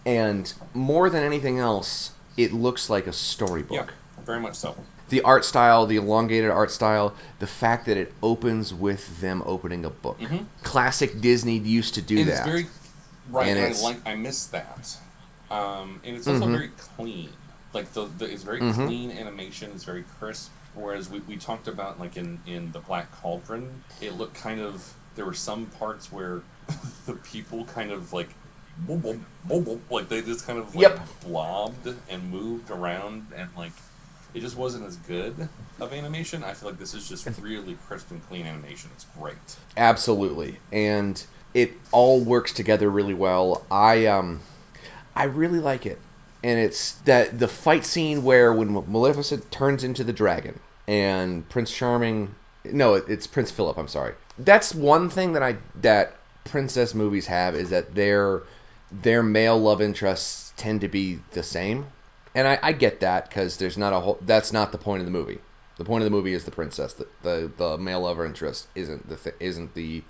And 0.06 0.52
more 0.74 1.10
than 1.10 1.22
anything 1.22 1.58
else, 1.58 2.12
it 2.36 2.52
looks 2.52 2.88
like 2.88 3.06
a 3.06 3.12
storybook. 3.12 3.76
Yeah. 3.76 4.24
Very 4.24 4.40
much 4.40 4.54
so. 4.54 4.74
The 5.08 5.22
art 5.22 5.44
style, 5.44 5.86
the 5.86 5.96
elongated 5.96 6.50
art 6.50 6.70
style, 6.70 7.14
the 7.38 7.46
fact 7.46 7.86
that 7.86 7.96
it 7.96 8.12
opens 8.22 8.72
with 8.74 9.20
them 9.20 9.42
opening 9.46 9.84
a 9.84 9.90
book. 9.90 10.18
Classic 10.62 11.20
Disney 11.20 11.58
used 11.58 11.94
to 11.94 12.02
do 12.02 12.18
And 12.20 12.28
that. 12.28 12.44
very 12.44 12.66
right. 13.30 13.48
And 13.48 13.58
And 13.58 13.74
I 13.74 13.80
like. 13.80 13.96
I 14.06 14.14
miss 14.14 14.46
that. 14.46 14.96
Um, 15.50 16.00
and 16.04 16.16
it's 16.16 16.26
also 16.28 16.46
Mhm. 16.46 16.50
very 16.52 16.68
clean. 16.76 17.30
Like 17.72 17.92
the, 17.92 18.06
the 18.06 18.26
it's 18.26 18.42
very 18.42 18.60
Mhm. 18.60 18.86
clean 18.86 19.10
animation. 19.10 19.70
It's 19.74 19.84
very 19.84 20.04
crisp. 20.18 20.50
Whereas 20.74 21.08
we, 21.08 21.20
we 21.20 21.36
talked 21.36 21.66
about 21.68 21.98
like 21.98 22.16
in 22.16 22.40
in 22.46 22.72
the 22.72 22.78
Black 22.80 23.10
Cauldron, 23.20 23.82
it 24.00 24.12
looked 24.18 24.34
kind 24.34 24.60
of. 24.60 24.94
There 25.16 25.24
were 25.24 25.34
some 25.34 25.66
parts 25.66 26.12
where 26.12 26.42
the 27.06 27.14
people 27.14 27.64
kind 27.64 27.90
of 27.90 28.12
like. 28.12 28.30
Like 29.90 30.08
they 30.08 30.22
just 30.22 30.46
kind 30.46 30.58
of 30.58 30.74
like 30.76 30.82
Yep. 30.82 31.00
blobbed 31.22 31.94
and 32.08 32.30
moved 32.30 32.70
around 32.70 33.26
and 33.34 33.48
like 33.56 33.72
it 34.34 34.40
just 34.40 34.56
wasn't 34.56 34.86
as 34.86 34.96
good 34.96 35.48
of 35.80 35.92
animation. 35.92 36.44
I 36.44 36.54
feel 36.54 36.70
like 36.70 36.78
this 36.78 36.94
is 36.94 37.08
just 37.08 37.26
really 37.40 37.76
crisp 37.86 38.10
and 38.10 38.26
clean 38.28 38.46
animation. 38.46 38.90
It's 38.94 39.06
great. 39.18 39.36
Absolutely, 39.76 40.58
and 40.72 41.24
it 41.54 41.72
all 41.92 42.20
works 42.20 42.52
together 42.52 42.90
really 42.90 43.14
well. 43.14 43.64
I 43.70 44.06
um, 44.06 44.40
I 45.14 45.24
really 45.24 45.60
like 45.60 45.86
it, 45.86 45.98
and 46.42 46.58
it's 46.58 46.92
that 46.92 47.38
the 47.38 47.48
fight 47.48 47.84
scene 47.84 48.22
where 48.22 48.52
when 48.52 48.72
Maleficent 48.72 49.50
turns 49.50 49.82
into 49.82 50.04
the 50.04 50.12
dragon 50.12 50.60
and 50.86 51.48
Prince 51.48 51.74
Charming, 51.74 52.34
no, 52.64 52.94
it's 52.94 53.26
Prince 53.26 53.50
Philip. 53.50 53.76
I'm 53.78 53.88
sorry. 53.88 54.14
That's 54.38 54.74
one 54.74 55.10
thing 55.10 55.32
that 55.32 55.42
I 55.42 55.56
that 55.74 56.14
princess 56.44 56.94
movies 56.94 57.26
have 57.26 57.54
is 57.54 57.70
that 57.70 57.94
their 57.94 58.42
their 58.90 59.22
male 59.22 59.58
love 59.58 59.82
interests 59.82 60.52
tend 60.56 60.80
to 60.80 60.88
be 60.88 61.20
the 61.32 61.42
same, 61.42 61.86
and 62.34 62.48
I, 62.48 62.58
I 62.62 62.72
get 62.72 63.00
that 63.00 63.28
because 63.28 63.56
there's 63.56 63.78
not 63.78 63.92
a 63.92 64.00
whole. 64.00 64.18
That's 64.20 64.52
not 64.52 64.72
the 64.72 64.78
point 64.78 65.00
of 65.00 65.06
the 65.06 65.12
movie. 65.12 65.38
The 65.76 65.84
point 65.84 66.02
of 66.02 66.06
the 66.06 66.16
movie 66.16 66.32
is 66.32 66.44
the 66.44 66.50
princess. 66.50 66.92
The 66.92 67.06
the, 67.22 67.52
the 67.56 67.78
male 67.78 68.00
love 68.02 68.20
interest 68.20 68.68
isn't 68.74 69.08
the 69.08 69.16
th- 69.16 69.36
isn't 69.40 69.74
the 69.74 70.02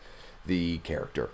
the 0.46 0.78
character. 0.78 1.30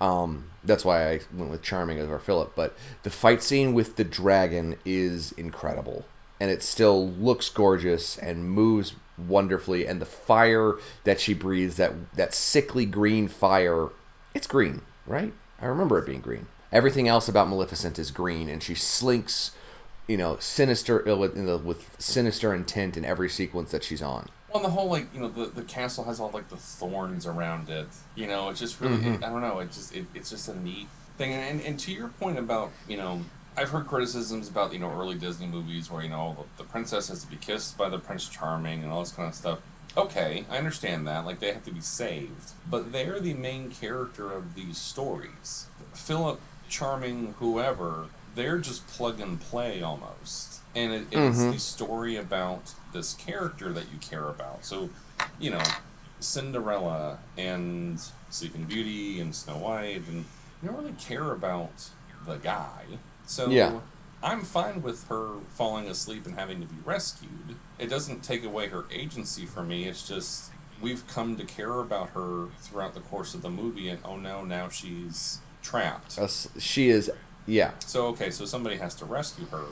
Um, 0.00 0.50
that's 0.64 0.84
why 0.84 1.08
I 1.08 1.20
went 1.32 1.50
with 1.50 1.62
Charming 1.62 2.00
over 2.00 2.18
Philip. 2.18 2.54
But 2.56 2.76
the 3.04 3.10
fight 3.10 3.42
scene 3.42 3.72
with 3.72 3.96
the 3.96 4.04
dragon 4.04 4.76
is 4.84 5.32
incredible, 5.32 6.04
and 6.40 6.50
it 6.50 6.62
still 6.62 7.08
looks 7.08 7.48
gorgeous 7.48 8.18
and 8.18 8.50
moves 8.50 8.94
wonderfully. 9.16 9.86
And 9.86 10.00
the 10.00 10.06
fire 10.06 10.74
that 11.04 11.20
she 11.20 11.34
breathes 11.34 11.76
that 11.76 11.92
that 12.14 12.34
sickly 12.34 12.84
green 12.84 13.28
fire, 13.28 13.88
it's 14.34 14.46
green, 14.46 14.82
right? 15.06 15.32
I 15.60 15.66
remember 15.66 15.98
it 15.98 16.06
being 16.06 16.20
green. 16.20 16.46
Everything 16.72 17.06
else 17.06 17.28
about 17.28 17.48
Maleficent 17.48 17.98
is 17.98 18.10
green, 18.10 18.48
and 18.48 18.62
she 18.62 18.74
slinks, 18.74 19.52
you 20.08 20.16
know, 20.16 20.36
sinister 20.38 21.02
with, 21.16 21.36
you 21.36 21.42
know, 21.42 21.56
with 21.58 21.96
sinister 21.98 22.54
intent 22.54 22.96
in 22.96 23.04
every 23.04 23.28
sequence 23.28 23.70
that 23.70 23.84
she's 23.84 24.02
on. 24.02 24.28
Well, 24.48 24.62
and 24.62 24.64
the 24.64 24.70
whole 24.70 24.88
like 24.90 25.06
you 25.14 25.20
know 25.20 25.28
the, 25.28 25.46
the 25.46 25.62
castle 25.62 26.04
has 26.04 26.20
all 26.20 26.30
like 26.32 26.48
the 26.50 26.56
thorns 26.56 27.26
around 27.26 27.70
it. 27.70 27.86
You 28.14 28.26
know, 28.26 28.50
it's 28.50 28.60
just 28.60 28.80
really 28.80 28.98
Mhm. 28.98 29.14
it, 29.16 29.24
I 29.24 29.28
don't 29.30 29.40
know. 29.40 29.60
It 29.60 29.72
just 29.72 29.94
it, 29.94 30.04
it's 30.14 30.28
just 30.30 30.48
a 30.48 30.58
neat 30.58 30.88
thing. 31.16 31.32
And, 31.32 31.60
and 31.62 31.78
to 31.80 31.92
your 31.92 32.08
point 32.08 32.38
about 32.38 32.70
you 32.86 32.96
know 32.98 33.22
I've 33.56 33.70
heard 33.70 33.86
criticisms 33.86 34.48
about 34.48 34.72
you 34.74 34.78
know 34.78 34.90
early 34.92 35.14
Disney 35.14 35.46
movies 35.46 35.90
where 35.90 36.02
you 36.02 36.10
know 36.10 36.46
the, 36.58 36.64
the 36.64 36.68
princess 36.68 37.08
has 37.08 37.24
to 37.24 37.30
be 37.30 37.36
kissed 37.36 37.78
by 37.78 37.88
the 37.88 37.98
Prince 37.98 38.28
Charming 38.28 38.82
and 38.82 38.92
all 38.92 39.00
this 39.00 39.12
kind 39.12 39.28
of 39.28 39.34
stuff. 39.34 39.60
Okay, 39.96 40.44
I 40.50 40.58
understand 40.58 41.06
that. 41.06 41.24
Like 41.24 41.40
they 41.40 41.52
have 41.52 41.64
to 41.64 41.72
be 41.72 41.80
saved, 41.80 42.52
but 42.68 42.92
they're 42.92 43.20
the 43.20 43.34
main 43.34 43.70
character 43.70 44.32
of 44.32 44.54
these 44.54 44.76
stories. 44.78 45.66
Philip, 45.94 46.40
Charming, 46.68 47.34
whoever, 47.38 48.06
they're 48.34 48.58
just 48.58 48.86
plug 48.88 49.20
and 49.20 49.40
play 49.40 49.82
almost, 49.82 50.60
and 50.74 50.92
it, 50.92 51.06
it's 51.10 51.38
Mhm. 51.38 51.52
the 51.52 51.58
story 51.58 52.16
about 52.16 52.72
this 52.92 53.14
character 53.14 53.72
that 53.72 53.84
you 53.92 53.98
care 53.98 54.28
about. 54.28 54.64
So, 54.64 54.90
you 55.38 55.50
know, 55.50 55.62
Cinderella 56.20 57.18
and 57.36 58.00
Sleeping 58.30 58.64
Beauty 58.64 59.20
and 59.20 59.34
Snow 59.34 59.56
White, 59.58 60.06
and 60.08 60.24
you 60.62 60.68
don't 60.68 60.76
really 60.76 60.92
care 60.98 61.32
about 61.32 61.90
the 62.26 62.36
guy. 62.36 62.84
So 63.26 63.50
Yeah. 63.50 63.80
I'm 64.22 64.42
fine 64.44 64.82
with 64.82 65.08
her 65.08 65.38
falling 65.54 65.88
asleep 65.88 66.26
and 66.26 66.36
having 66.38 66.60
to 66.60 66.66
be 66.66 66.76
rescued. 66.84 67.56
It 67.78 67.88
doesn't 67.88 68.22
take 68.22 68.44
away 68.44 68.68
her 68.68 68.84
agency 68.90 69.46
for 69.46 69.62
me. 69.64 69.84
It's 69.88 70.06
just 70.06 70.52
we've 70.80 71.06
come 71.08 71.36
to 71.36 71.44
care 71.44 71.80
about 71.80 72.10
her 72.10 72.48
throughout 72.60 72.94
the 72.94 73.00
course 73.00 73.34
of 73.34 73.42
the 73.42 73.50
movie, 73.50 73.88
and 73.88 74.00
oh 74.04 74.16
no, 74.16 74.44
now 74.44 74.68
she's 74.68 75.38
trapped. 75.62 76.18
She 76.60 76.88
is, 76.88 77.10
yeah. 77.46 77.72
So 77.86 78.06
okay, 78.08 78.30
so 78.30 78.44
somebody 78.44 78.76
has 78.76 78.94
to 78.96 79.04
rescue 79.04 79.46
her. 79.46 79.64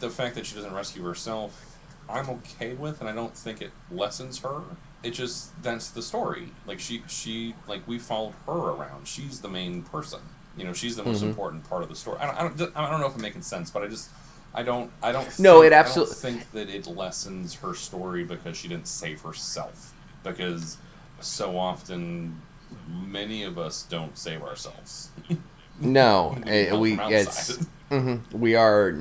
The 0.00 0.10
fact 0.10 0.34
that 0.34 0.46
she 0.46 0.54
doesn't 0.54 0.74
rescue 0.74 1.02
herself, 1.02 1.78
I'm 2.08 2.28
okay 2.30 2.74
with, 2.74 3.00
and 3.00 3.08
I 3.08 3.12
don't 3.14 3.36
think 3.36 3.60
it 3.62 3.70
lessens 3.90 4.40
her. 4.40 4.62
It 5.02 5.10
just 5.12 5.60
that's 5.62 5.90
the 5.90 6.02
story. 6.02 6.48
Like 6.66 6.80
she 6.80 7.02
she 7.08 7.54
like 7.66 7.86
we 7.86 7.98
followed 7.98 8.34
her 8.46 8.52
around. 8.52 9.08
She's 9.08 9.40
the 9.40 9.48
main 9.48 9.82
person. 9.82 10.20
You 10.56 10.64
know, 10.64 10.72
she's 10.72 10.96
the 10.96 11.04
most 11.04 11.22
Mhm. 11.22 11.28
important 11.28 11.68
part 11.68 11.82
of 11.82 11.88
the 11.88 11.96
story. 11.96 12.18
I 12.18 12.26
don't, 12.26 12.36
I 12.36 12.56
don't 12.56 12.76
I 12.76 12.90
don't 12.90 13.00
know 13.00 13.06
if 13.06 13.14
I'm 13.14 13.22
making 13.22 13.42
sense, 13.42 13.70
but 13.70 13.82
I 13.82 13.88
just 13.88 14.10
I 14.54 14.62
don't 14.62 14.90
I 15.02 15.12
don't 15.12 15.26
No, 15.38 15.60
think, 15.60 15.72
it 15.72 15.72
I 15.72 15.82
don't 15.82 16.08
think 16.08 16.50
that 16.52 16.68
it 16.68 16.86
lessens 16.86 17.54
her 17.56 17.74
story 17.74 18.24
because 18.24 18.56
she 18.56 18.68
didn't 18.68 18.88
save 18.88 19.20
herself. 19.22 19.92
Because 20.24 20.78
so 21.20 21.58
often 21.58 22.40
many 22.88 23.42
of 23.42 23.58
us 23.58 23.82
don't 23.82 24.16
save 24.18 24.42
ourselves. 24.42 25.10
No, 25.80 26.36
We 26.44 26.50
eh, 26.50 26.74
we 26.76 26.98
it's 27.00 27.58
mhm. 27.90 28.20
we 28.32 28.54
are. 28.54 28.96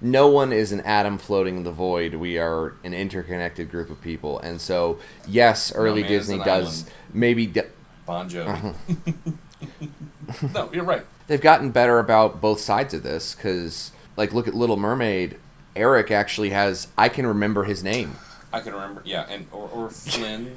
No 0.00 0.28
one 0.28 0.52
is 0.52 0.72
an 0.72 0.80
atom 0.80 1.16
floating 1.18 1.56
in 1.58 1.62
the 1.64 1.72
void. 1.72 2.14
We 2.14 2.38
are 2.38 2.74
an 2.84 2.92
interconnected 2.92 3.70
group 3.70 3.88
of 3.90 4.00
people, 4.02 4.38
and 4.40 4.60
so 4.60 4.98
yes, 5.26 5.72
early 5.74 6.02
man 6.02 6.10
Disney 6.10 6.38
does 6.38 6.82
island. 6.82 6.94
maybe 7.14 7.46
d 7.46 7.62
Bon 8.06 8.28
Jovi. 8.28 8.48
Uh-huh. 8.48 10.48
no, 10.54 10.70
you're 10.72 10.84
right. 10.84 11.04
they've 11.28 11.40
gotten 11.40 11.70
better 11.70 11.98
about 11.98 12.40
both 12.40 12.60
sides 12.60 12.92
of 12.94 13.02
this 13.04 13.34
because, 13.34 13.92
like, 14.16 14.32
look 14.32 14.48
at 14.48 14.54
Little 14.54 14.76
Mermaid. 14.76 15.38
Eric 15.76 16.10
actually 16.10 16.50
has. 16.50 16.88
I 16.98 17.08
can 17.08 17.26
remember 17.26 17.64
his 17.64 17.82
name. 17.84 18.16
I 18.52 18.60
can 18.60 18.74
remember. 18.74 19.02
Yeah, 19.04 19.24
and 19.30 19.46
or, 19.52 19.70
or 19.72 19.88
Flynn 19.88 20.54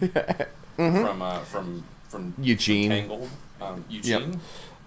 Mhm. 0.77 1.05
from 1.07 1.21
uh, 1.21 1.39
from 1.41 1.83
from 2.09 2.33
Eugene. 2.39 2.89
Tangled. 2.89 3.29
Um, 3.61 3.85
Eugene. 3.89 4.41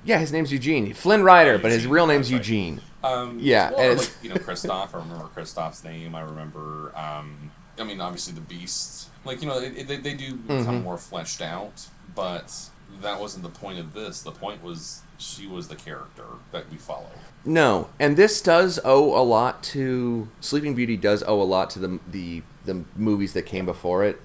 Yeah, 0.08 0.18
his 0.18 0.32
name's 0.32 0.50
Eugene. 0.50 0.94
Flynn 0.94 1.22
Rider, 1.22 1.58
but 1.58 1.70
his 1.70 1.82
Eugene, 1.82 1.90
real 1.92 2.06
name's 2.06 2.32
right. 2.32 2.38
Eugene. 2.38 2.80
Um, 3.04 3.38
Yeah, 3.40 3.70
well, 3.70 3.80
and 3.90 3.98
like, 3.98 4.10
you 4.22 4.30
know, 4.30 4.36
Kristoff. 4.36 4.94
I 4.94 4.98
remember 4.98 5.26
Kristoff's 5.36 5.84
name. 5.84 6.14
I 6.14 6.22
remember. 6.22 6.92
Um, 6.96 7.50
I 7.78 7.84
mean, 7.84 8.00
obviously 8.00 8.32
the 8.32 8.40
Beast. 8.40 9.10
Like 9.26 9.42
you 9.42 9.48
know, 9.48 9.58
it, 9.60 9.76
it, 9.76 9.86
they 9.86 9.96
they 9.98 10.14
do 10.14 10.34
become 10.34 10.80
Mhm. 10.80 10.82
more 10.84 10.96
fleshed 10.96 11.42
out, 11.42 11.88
but 12.14 12.52
that 13.02 13.20
wasn't 13.20 13.42
the 13.42 13.50
point 13.50 13.78
of 13.78 13.92
this. 13.92 14.22
The 14.22 14.32
point 14.32 14.62
was 14.64 15.02
she 15.18 15.46
was 15.46 15.68
the 15.68 15.76
character 15.76 16.24
that 16.52 16.70
we 16.70 16.78
follow. 16.78 17.10
No, 17.44 17.90
and 18.00 18.16
this 18.16 18.40
does 18.40 18.80
owe 18.84 19.14
a 19.20 19.22
lot 19.22 19.62
to 19.74 20.28
Sleeping 20.40 20.74
Beauty. 20.74 20.96
Does 20.96 21.22
owe 21.24 21.42
a 21.42 21.44
lot 21.44 21.68
to 21.70 21.78
the 21.78 22.00
the 22.10 22.42
the 22.64 22.84
movies 22.96 23.34
that 23.34 23.42
came 23.42 23.66
before 23.66 24.04
it, 24.04 24.20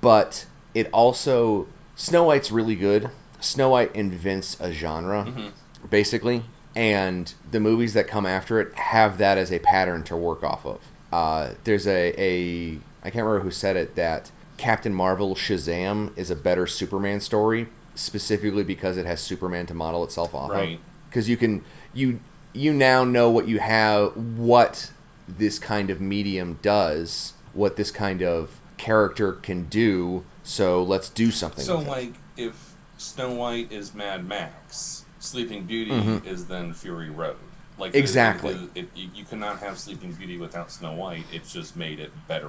but 0.00 0.46
it 0.74 0.88
also 0.92 1.66
Snow 1.96 2.22
White's 2.24 2.52
really 2.52 2.76
good. 2.76 3.10
Snow 3.44 3.68
White 3.70 3.94
invents 3.94 4.56
a 4.60 4.72
genre, 4.72 5.24
Mhm. 5.24 5.50
basically, 5.90 6.44
and 6.74 7.32
the 7.50 7.60
movies 7.60 7.94
that 7.94 8.08
come 8.08 8.26
after 8.26 8.60
it 8.60 8.74
have 8.74 9.18
that 9.18 9.38
as 9.38 9.52
a 9.52 9.58
pattern 9.60 10.02
to 10.04 10.16
work 10.16 10.42
off 10.42 10.64
of. 10.66 10.80
Uh, 11.12 11.50
there's 11.64 11.86
a, 11.86 12.12
a 12.20 12.78
I 13.04 13.10
can't 13.10 13.24
remember 13.24 13.40
who 13.40 13.50
said 13.50 13.76
it 13.76 13.94
that 13.96 14.30
Captain 14.56 14.92
Marvel 14.94 15.34
Shazam 15.34 16.10
is 16.16 16.30
a 16.30 16.36
better 16.36 16.66
Superman 16.66 17.20
story 17.20 17.68
specifically 17.94 18.64
because 18.64 18.96
it 18.96 19.06
has 19.06 19.20
Superman 19.20 19.66
to 19.66 19.74
model 19.74 20.02
itself 20.04 20.34
off 20.34 20.50
of 20.50 20.78
because 21.08 21.28
you 21.28 21.36
can 21.36 21.62
you 21.92 22.18
you 22.52 22.72
now 22.72 23.04
know 23.04 23.30
what 23.30 23.46
you 23.46 23.60
have 23.60 24.16
what 24.16 24.90
this 25.28 25.58
kind 25.60 25.90
of 25.90 26.00
medium 26.00 26.58
does 26.62 27.34
what 27.52 27.76
this 27.76 27.90
kind 27.92 28.20
of 28.22 28.60
character 28.78 29.32
can 29.34 29.64
do 29.66 30.24
so 30.42 30.82
let's 30.82 31.08
do 31.08 31.30
something 31.30 31.64
So 31.64 31.78
with 31.78 31.86
it. 31.86 31.90
like 31.90 32.14
if 32.36 32.73
Snow 33.04 33.32
White 33.32 33.70
is 33.70 33.94
Mad 33.94 34.26
Max, 34.26 35.04
Sleeping 35.18 35.64
Beauty 35.64 35.90
Mhm. 35.92 36.26
is 36.26 36.46
then 36.46 36.72
Fury 36.72 37.10
Road. 37.10 37.36
Like 37.78 37.94
Exactly. 37.94 38.54
it, 38.74 38.78
it, 38.84 38.88
it, 38.96 39.08
you 39.14 39.24
cannot 39.24 39.58
have 39.60 39.78
Sleeping 39.78 40.12
Beauty 40.12 40.38
without 40.38 40.70
Snow 40.70 40.92
White. 40.94 41.24
It's 41.32 41.52
just 41.52 41.76
made 41.76 41.98
it 42.00 42.12
better. 42.28 42.48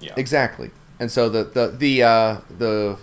Yeah. 0.00 0.12
exactly 0.16 0.70
and 1.00 1.10
so 1.10 1.28
the 1.28 1.42
the 1.42 1.74
the 1.76 2.02
uh 2.04 2.36
the 2.56 2.96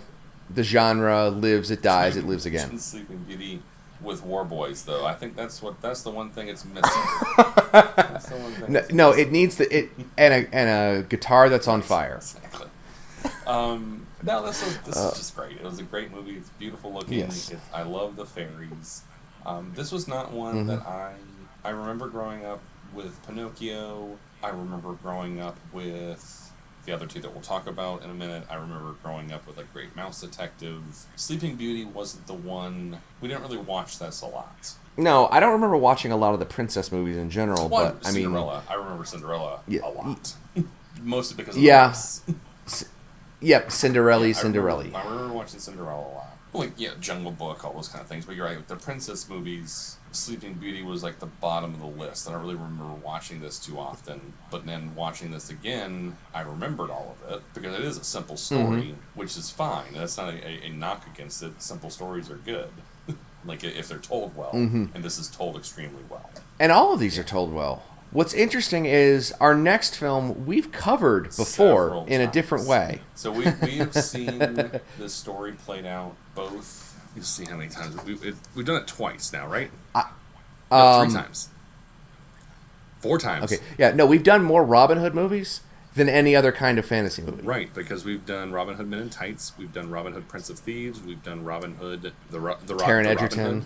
the 0.48 0.62
genre 0.62 1.28
lives 1.28 1.70
it 1.70 1.82
dies 1.82 2.16
it 2.16 2.24
lives 2.26 2.46
again 2.46 2.78
Sleeping 2.92 3.18
Beauty 3.24 3.60
with 4.00 4.22
War 4.24 4.44
Boys 4.46 4.82
though. 4.84 5.04
I 5.04 5.12
think 5.14 5.36
that's 5.36 5.60
what 5.60 5.82
that's 5.82 6.00
the 6.02 6.10
one 6.10 6.30
thing 6.30 6.48
it's 6.48 6.64
missing. 6.64 7.02
that's 7.72 8.28
the 8.30 8.36
one 8.36 8.52
thing. 8.52 8.72
no, 8.72 8.78
it's 8.78 8.92
no 8.94 9.08
missing. 9.10 9.26
it 9.26 9.32
needs 9.32 9.56
the 9.56 9.76
it 9.76 9.90
and 10.16 10.32
a 10.32 10.54
and 10.54 10.68
a 10.70 11.02
guitar 11.02 11.48
that's 11.50 11.68
on 11.68 11.82
fire 11.82 12.16
Exactly. 12.16 12.68
Um, 13.46 14.06
no, 14.26 14.44
this 14.44 14.64
was 14.64 14.76
this 14.78 14.96
Uh, 14.96 15.08
is 15.12 15.18
just 15.18 15.36
great. 15.36 15.56
It 15.56 15.62
was 15.64 15.78
a 15.78 15.82
great 15.84 16.10
movie. 16.12 16.36
It's 16.36 16.50
beautiful 16.50 16.92
looking. 16.92 17.18
Yes. 17.20 17.50
It, 17.50 17.58
I 17.72 17.82
love 17.82 18.16
the 18.16 18.26
fairies. 18.26 19.02
Um, 19.46 19.72
this 19.74 19.92
was 19.92 20.06
not 20.08 20.32
one 20.32 20.64
Mhm. 20.64 20.66
that 20.68 20.86
I 20.86 21.12
I 21.64 21.70
remember 21.70 22.08
growing 22.08 22.44
up 22.44 22.60
with 22.92 23.24
Pinocchio. 23.26 24.18
I 24.42 24.48
remember 24.50 24.92
growing 24.92 25.40
up 25.40 25.56
with 25.72 26.52
the 26.84 26.92
other 26.92 27.06
two 27.06 27.20
that 27.20 27.32
we'll 27.32 27.42
talk 27.42 27.66
about 27.66 28.02
in 28.04 28.10
a 28.10 28.14
minute. 28.14 28.44
I 28.48 28.54
remember 28.54 28.94
growing 29.02 29.32
up 29.32 29.46
with 29.46 29.56
like 29.56 29.72
Great 29.72 29.96
Mouse 29.96 30.20
Detective. 30.20 30.82
Sleeping 31.16 31.56
Beauty 31.56 31.84
wasn't 31.84 32.26
the 32.28 32.34
one. 32.34 33.00
We 33.20 33.26
didn't 33.28 33.42
really 33.42 33.56
watch 33.58 33.98
this 33.98 34.20
a 34.20 34.26
lot. 34.26 34.72
No, 34.96 35.28
I 35.30 35.40
don't 35.40 35.52
remember 35.52 35.76
watching 35.76 36.12
a 36.12 36.16
lot 36.16 36.32
of 36.34 36.38
the 36.40 36.46
princess 36.46 36.90
movies 36.92 37.16
in 37.16 37.28
general, 37.28 37.68
Well, 37.68 37.96
but 37.98 38.06
I 38.06 38.12
mean, 38.12 38.22
Cinderella. 38.24 38.62
I 38.70 38.74
remember 38.74 39.04
Cinderella 39.04 39.60
Yeah. 39.66 39.80
a 39.84 39.90
lot. 39.90 40.34
Mostly 41.02 41.36
because 41.36 41.56
of 41.56 41.62
Yeah. 41.62 41.92
Yep, 43.40 43.70
Cinderella, 43.70 44.26
I 44.26 44.32
Cinderella. 44.32 44.84
remember, 44.84 44.98
I 44.98 45.10
remember 45.10 45.34
watching 45.34 45.60
Cinderella 45.60 46.00
a 46.00 46.12
lot. 46.14 46.38
Like, 46.52 46.72
yeah, 46.78 46.92
Jungle 47.00 47.32
Book, 47.32 47.64
all 47.64 47.74
those 47.74 47.88
kind 47.88 48.02
of 48.02 48.08
things. 48.08 48.24
But 48.24 48.36
you're 48.36 48.46
right, 48.46 48.66
the 48.66 48.76
princess 48.76 49.28
movies, 49.28 49.98
Sleeping 50.12 50.54
Beauty 50.54 50.82
was 50.82 51.02
like 51.02 51.18
the 51.18 51.26
bottom 51.26 51.74
of 51.74 51.80
the 51.80 51.86
list. 51.86 52.26
I 52.26 52.32
don't 52.32 52.40
really 52.40 52.54
remember 52.54 52.94
watching 52.94 53.40
this 53.40 53.58
too 53.58 53.78
often. 53.78 54.32
But 54.50 54.64
then 54.64 54.94
watching 54.94 55.30
this 55.32 55.50
again, 55.50 56.16
I 56.34 56.40
remembered 56.40 56.90
all 56.90 57.16
of 57.20 57.32
it 57.32 57.42
because 57.52 57.74
it 57.74 57.82
is 57.82 57.98
a 57.98 58.04
simple 58.04 58.36
mm-hmm. 58.36 58.54
story, 58.54 58.94
which 59.14 59.36
is 59.36 59.50
fine. 59.50 59.92
That's 59.92 60.16
not 60.16 60.32
a, 60.32 60.46
a, 60.46 60.66
a 60.66 60.70
knock 60.70 61.06
against 61.06 61.42
it. 61.42 61.60
Simple 61.60 61.90
stories 61.90 62.30
are 62.30 62.36
good. 62.36 62.70
like, 63.44 63.62
if 63.62 63.88
they're 63.88 63.98
told 63.98 64.34
well. 64.34 64.52
Mm-hmm. 64.52 64.86
And 64.94 65.04
this 65.04 65.18
is 65.18 65.28
told 65.28 65.56
extremely 65.56 66.04
well. 66.08 66.30
And 66.58 66.72
all 66.72 66.94
of 66.94 67.00
these 67.00 67.18
are 67.18 67.24
told 67.24 67.52
well. 67.52 67.82
What's 68.12 68.32
interesting 68.34 68.86
is 68.86 69.32
our 69.40 69.54
next 69.54 69.96
film 69.96 70.46
we've 70.46 70.72
covered 70.72 71.24
before 71.24 71.44
Several 71.86 72.04
in 72.06 72.20
a 72.20 72.24
times. 72.24 72.34
different 72.34 72.66
way. 72.66 73.00
So 73.14 73.30
we 73.32 73.44
we 73.62 73.76
have 73.78 73.92
seen 73.94 74.38
the 74.98 75.08
story 75.08 75.52
played 75.52 75.84
out 75.84 76.14
both. 76.34 76.98
Let's 77.14 77.28
see 77.28 77.44
how 77.44 77.56
many 77.56 77.68
times 77.70 77.96
we, 78.04 78.14
it, 78.28 78.34
we've 78.54 78.64
done 78.66 78.80
it 78.80 78.86
twice 78.86 79.32
now, 79.32 79.46
right? 79.46 79.70
No, 79.94 80.02
Um, 80.76 81.06
three 81.10 81.14
times, 81.20 81.48
four 83.00 83.18
times. 83.18 83.52
Okay, 83.52 83.62
yeah, 83.78 83.92
no, 83.92 84.06
we've 84.06 84.22
done 84.24 84.42
more 84.42 84.64
Robin 84.64 84.98
Hood 84.98 85.14
movies 85.14 85.60
than 85.94 86.08
any 86.10 86.36
other 86.36 86.52
kind 86.52 86.78
of 86.78 86.84
fantasy 86.84 87.22
movie. 87.22 87.42
Right, 87.42 87.72
because 87.72 88.04
we've 88.04 88.26
done 88.26 88.52
Robin 88.52 88.76
Hood 88.76 88.86
Men 88.88 88.98
in 89.00 89.10
Tights, 89.10 89.52
we've 89.56 89.72
done 89.72 89.90
Robin 89.90 90.12
Hood 90.12 90.28
Prince 90.28 90.50
of 90.50 90.58
Thieves, 90.58 91.00
we've 91.00 91.22
done 91.22 91.42
Robin 91.44 91.76
Hood 91.76 92.12
the 92.30 92.40
Ro- 92.40 92.58
the, 92.64 92.74
Ro- 92.74 92.86
Taron 92.86 93.04
the 93.04 93.14
Robin. 93.16 93.38
Hood. 93.60 93.64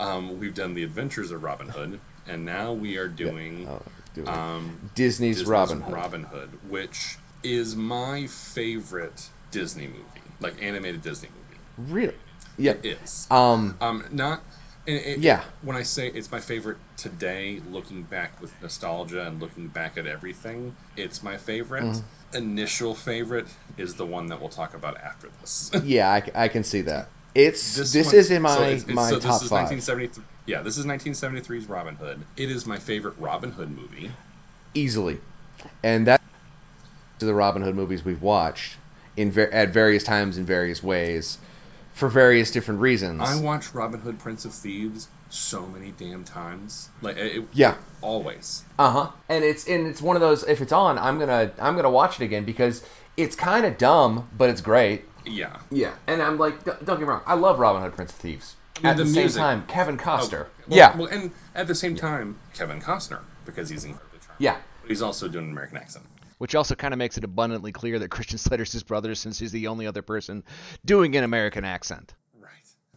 Um, 0.00 0.38
we've 0.40 0.54
done 0.54 0.74
the 0.74 0.84
Adventures 0.84 1.30
of 1.32 1.42
Robin 1.42 1.70
Hood, 1.70 1.98
and 2.26 2.44
now 2.44 2.72
we 2.72 2.96
are 2.96 3.08
doing 3.08 3.66
Oh, 3.68 3.82
do 4.14 4.22
it. 4.22 4.28
um, 4.28 4.90
Disney's, 4.94 5.36
Disney's 5.38 5.44
Robin 5.50 5.80
Hood. 5.80 5.94
Robin 5.94 6.22
Hood, 6.24 6.50
which 6.70 7.16
is 7.42 7.74
my 7.76 8.26
favorite 8.26 9.28
Disney 9.50 9.86
movie, 9.86 10.02
like 10.40 10.62
animated 10.62 11.02
Disney 11.02 11.28
movie. 11.28 11.92
Really? 11.92 12.14
Yeah. 12.58 12.72
It 12.82 12.98
is. 13.02 13.26
Um. 13.30 13.76
Um, 13.80 14.04
not. 14.10 14.42
And 14.86 14.96
it, 14.98 15.18
Yeah. 15.20 15.42
When 15.62 15.76
I 15.76 15.82
say 15.82 16.08
it's 16.08 16.30
my 16.30 16.40
favorite 16.40 16.76
today, 16.96 17.60
looking 17.70 18.02
back 18.02 18.40
with 18.40 18.52
nostalgia 18.60 19.26
and 19.26 19.40
looking 19.40 19.68
back 19.68 19.96
at 19.96 20.06
everything, 20.06 20.76
it's 20.96 21.22
my 21.22 21.36
favorite. 21.36 21.84
Mm-hmm. 21.84 22.36
Initial 22.36 22.94
favorite 22.94 23.46
is 23.76 23.94
the 23.94 24.06
one 24.06 24.26
that 24.26 24.40
we'll 24.40 24.48
talk 24.48 24.74
about 24.74 24.96
after 24.98 25.28
this. 25.40 25.70
Yeah, 25.84 26.20
I 26.34 26.48
can 26.48 26.64
see 26.64 26.80
that. 26.82 27.08
It's 27.34 27.76
this, 27.76 28.06
one- 28.06 28.14
is 28.14 28.30
in 28.30 28.42
my 28.42 28.54
so 28.54 28.62
it's- 28.62 28.82
it's- 28.82 28.94
my 28.94 29.08
so 29.08 29.18
top 29.18 29.34
this 29.34 29.42
is 29.44 29.48
five 29.48 29.70
1973. 29.70 30.24
Yeah, 30.44 30.60
this 30.62 30.76
is 30.76 30.84
1973's 30.84 31.66
Robin 31.68 31.94
Hood. 31.96 32.22
It 32.36 32.50
is 32.50 32.66
my 32.66 32.78
favorite 32.78 33.14
Robin 33.18 33.52
Hood 33.52 33.70
movie. 33.70 34.12
easily, 34.74 35.20
and 35.82 36.06
that 36.06 36.20
to 37.18 37.26
the 37.26 37.34
Robin 37.34 37.62
Hood 37.62 37.74
movies 37.76 38.04
we've 38.04 38.22
watched 38.22 38.76
in 39.16 39.30
ver- 39.30 39.50
at 39.52 39.68
various 39.70 40.02
times 40.02 40.36
in 40.38 40.44
various 40.44 40.82
ways 40.82 41.38
for 41.92 42.08
various 42.08 42.50
different 42.50 42.80
reasons. 42.80 43.20
I 43.22 43.38
watched 43.40 43.74
Robin 43.74 44.00
Hood 44.00 44.18
Prince 44.18 44.44
of 44.44 44.52
Thieves 44.52 45.08
so 45.30 45.66
many 45.66 45.92
damn 45.92 46.24
times. 46.24 46.88
Like 47.02 47.16
it, 47.16 47.44
Yeah. 47.52 47.76
always. 48.00 48.64
Uh 48.78 48.90
huh. 48.90 49.10
And 49.28 49.44
it's 49.44 49.66
and 49.68 49.86
it's 49.86 50.02
one 50.02 50.16
of 50.16 50.20
those. 50.20 50.42
If 50.44 50.60
it's 50.60 50.72
on, 50.72 50.98
I'm 50.98 51.18
gonna 51.18 51.52
I'm 51.60 51.76
gonna 51.76 51.90
watch 51.90 52.20
it 52.20 52.24
again 52.24 52.44
because 52.44 52.82
it's 53.16 53.36
kind 53.36 53.64
of 53.66 53.78
dumb, 53.78 54.28
but 54.36 54.48
it's 54.50 54.60
great. 54.62 55.04
Yeah. 55.24 55.58
Yeah. 55.70 55.94
And 56.06 56.22
I'm 56.22 56.38
like, 56.38 56.64
don't 56.64 56.84
don't 56.84 56.98
get 56.98 57.06
me 57.06 57.08
wrong, 57.08 57.22
I 57.26 57.34
love 57.34 57.58
Robin 57.58 57.82
Hood, 57.82 57.94
Prince 57.94 58.10
of 58.12 58.16
Thieves. 58.18 58.56
mean, 58.82 58.90
At 58.90 58.96
the 58.96 59.04
the, 59.04 59.10
same 59.10 59.22
music- 59.22 59.40
time, 59.40 59.66
Kevin 59.66 59.98
oh, 60.00 60.02
Costner. 60.02 60.46
Well, 60.68 60.78
yeah. 60.78 60.96
Well, 60.96 61.06
and 61.06 61.30
at 61.54 61.66
the 61.66 61.74
same 61.74 61.94
time, 61.96 62.38
Kevin 62.54 62.80
Costner 62.80 63.20
because 63.44 63.68
he's 63.68 63.84
incredibly 63.84 64.18
charming. 64.20 64.36
yeah. 64.38 64.56
But 64.82 64.90
he's 64.90 65.02
also 65.02 65.28
doing 65.28 65.46
an 65.46 65.50
American 65.52 65.76
accent. 65.78 66.04
which 66.38 66.54
also 66.56 66.74
kind 66.74 66.92
of 66.92 66.98
makes 66.98 67.16
it 67.16 67.24
abundantly 67.24 67.70
clear 67.72 67.98
that 68.00 68.08
Christian 68.10 68.38
Slater's 68.38 68.72
his 68.72 68.82
brother 68.82 69.14
since 69.14 69.38
he's 69.38 69.52
the 69.52 69.66
only 69.68 69.86
other 69.86 70.02
person 70.02 70.42
doing 70.84 71.14
an 71.16 71.22
American 71.24 71.64
accent. 71.64 72.14
Right. 72.40 72.50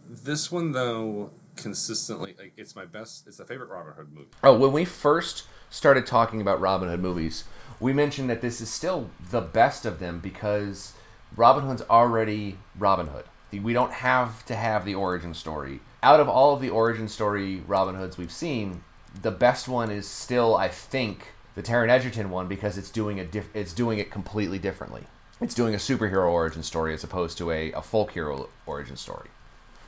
This 0.10 0.52
one 0.52 0.72
though, 0.72 1.32
consistently, 1.56 2.36
like 2.40 2.54
it's 2.58 2.76
my 2.76 2.86
best. 2.86 3.28
It's 3.28 3.38
the 3.38 3.46
favorite 3.46 3.70
Robin 3.70 3.94
Hood 3.94 4.12
movie. 4.14 4.28
Oh, 4.44 4.58
when 4.58 4.72
we 4.72 4.84
first 4.86 5.44
started 5.70 6.06
talking 6.08 6.42
about 6.42 6.60
Robin 6.62 6.90
Hood 6.90 7.02
movies, 7.02 7.44
we 7.80 7.92
mentioned 7.94 8.30
that 8.30 8.42
this 8.42 8.62
is 8.62 8.70
still 8.70 9.10
the 9.30 9.42
best 9.42 9.86
of 9.86 10.00
them 10.00 10.20
because 10.20 10.94
Robin 11.36 11.66
Hood's 11.66 11.82
already 11.84 12.58
Robin 12.78 13.08
Hood. 13.08 13.26
We 13.52 13.74
don't 13.74 13.94
have 13.94 14.46
to 14.48 14.56
have 14.56 14.84
the 14.84 14.96
origin 14.96 15.34
story. 15.34 15.80
Out 16.04 16.20
of 16.20 16.28
all 16.28 16.54
of 16.54 16.62
the 16.62 16.70
origin 16.70 17.08
story 17.08 17.64
Robin 17.68 17.96
Hoods 17.96 18.18
we've 18.18 18.32
seen, 18.32 18.84
the 19.22 19.32
best 19.32 19.68
one 19.68 19.90
is 19.90 20.08
still, 20.08 20.56
I 20.56 20.68
think, 20.68 21.28
the 21.56 21.64
Taron 21.64 21.90
Egerton 21.90 22.30
one 22.30 22.48
because 22.48 22.78
it's 22.78 22.92
doing 22.92 23.20
a 23.20 23.26
diff- 23.26 23.56
it's 23.56 23.74
doing 23.74 23.98
it 24.00 24.12
completely 24.12 24.60
differently. 24.60 25.04
It's 25.42 25.56
doing 25.56 25.74
a 25.74 25.78
superhero 25.78 26.30
origin 26.30 26.64
story 26.64 26.94
as 26.94 27.04
opposed 27.04 27.38
to 27.40 27.52
a, 27.52 27.72
a 27.72 27.82
folk 27.82 28.12
hero 28.12 28.50
origin 28.66 28.98
story. 28.98 29.30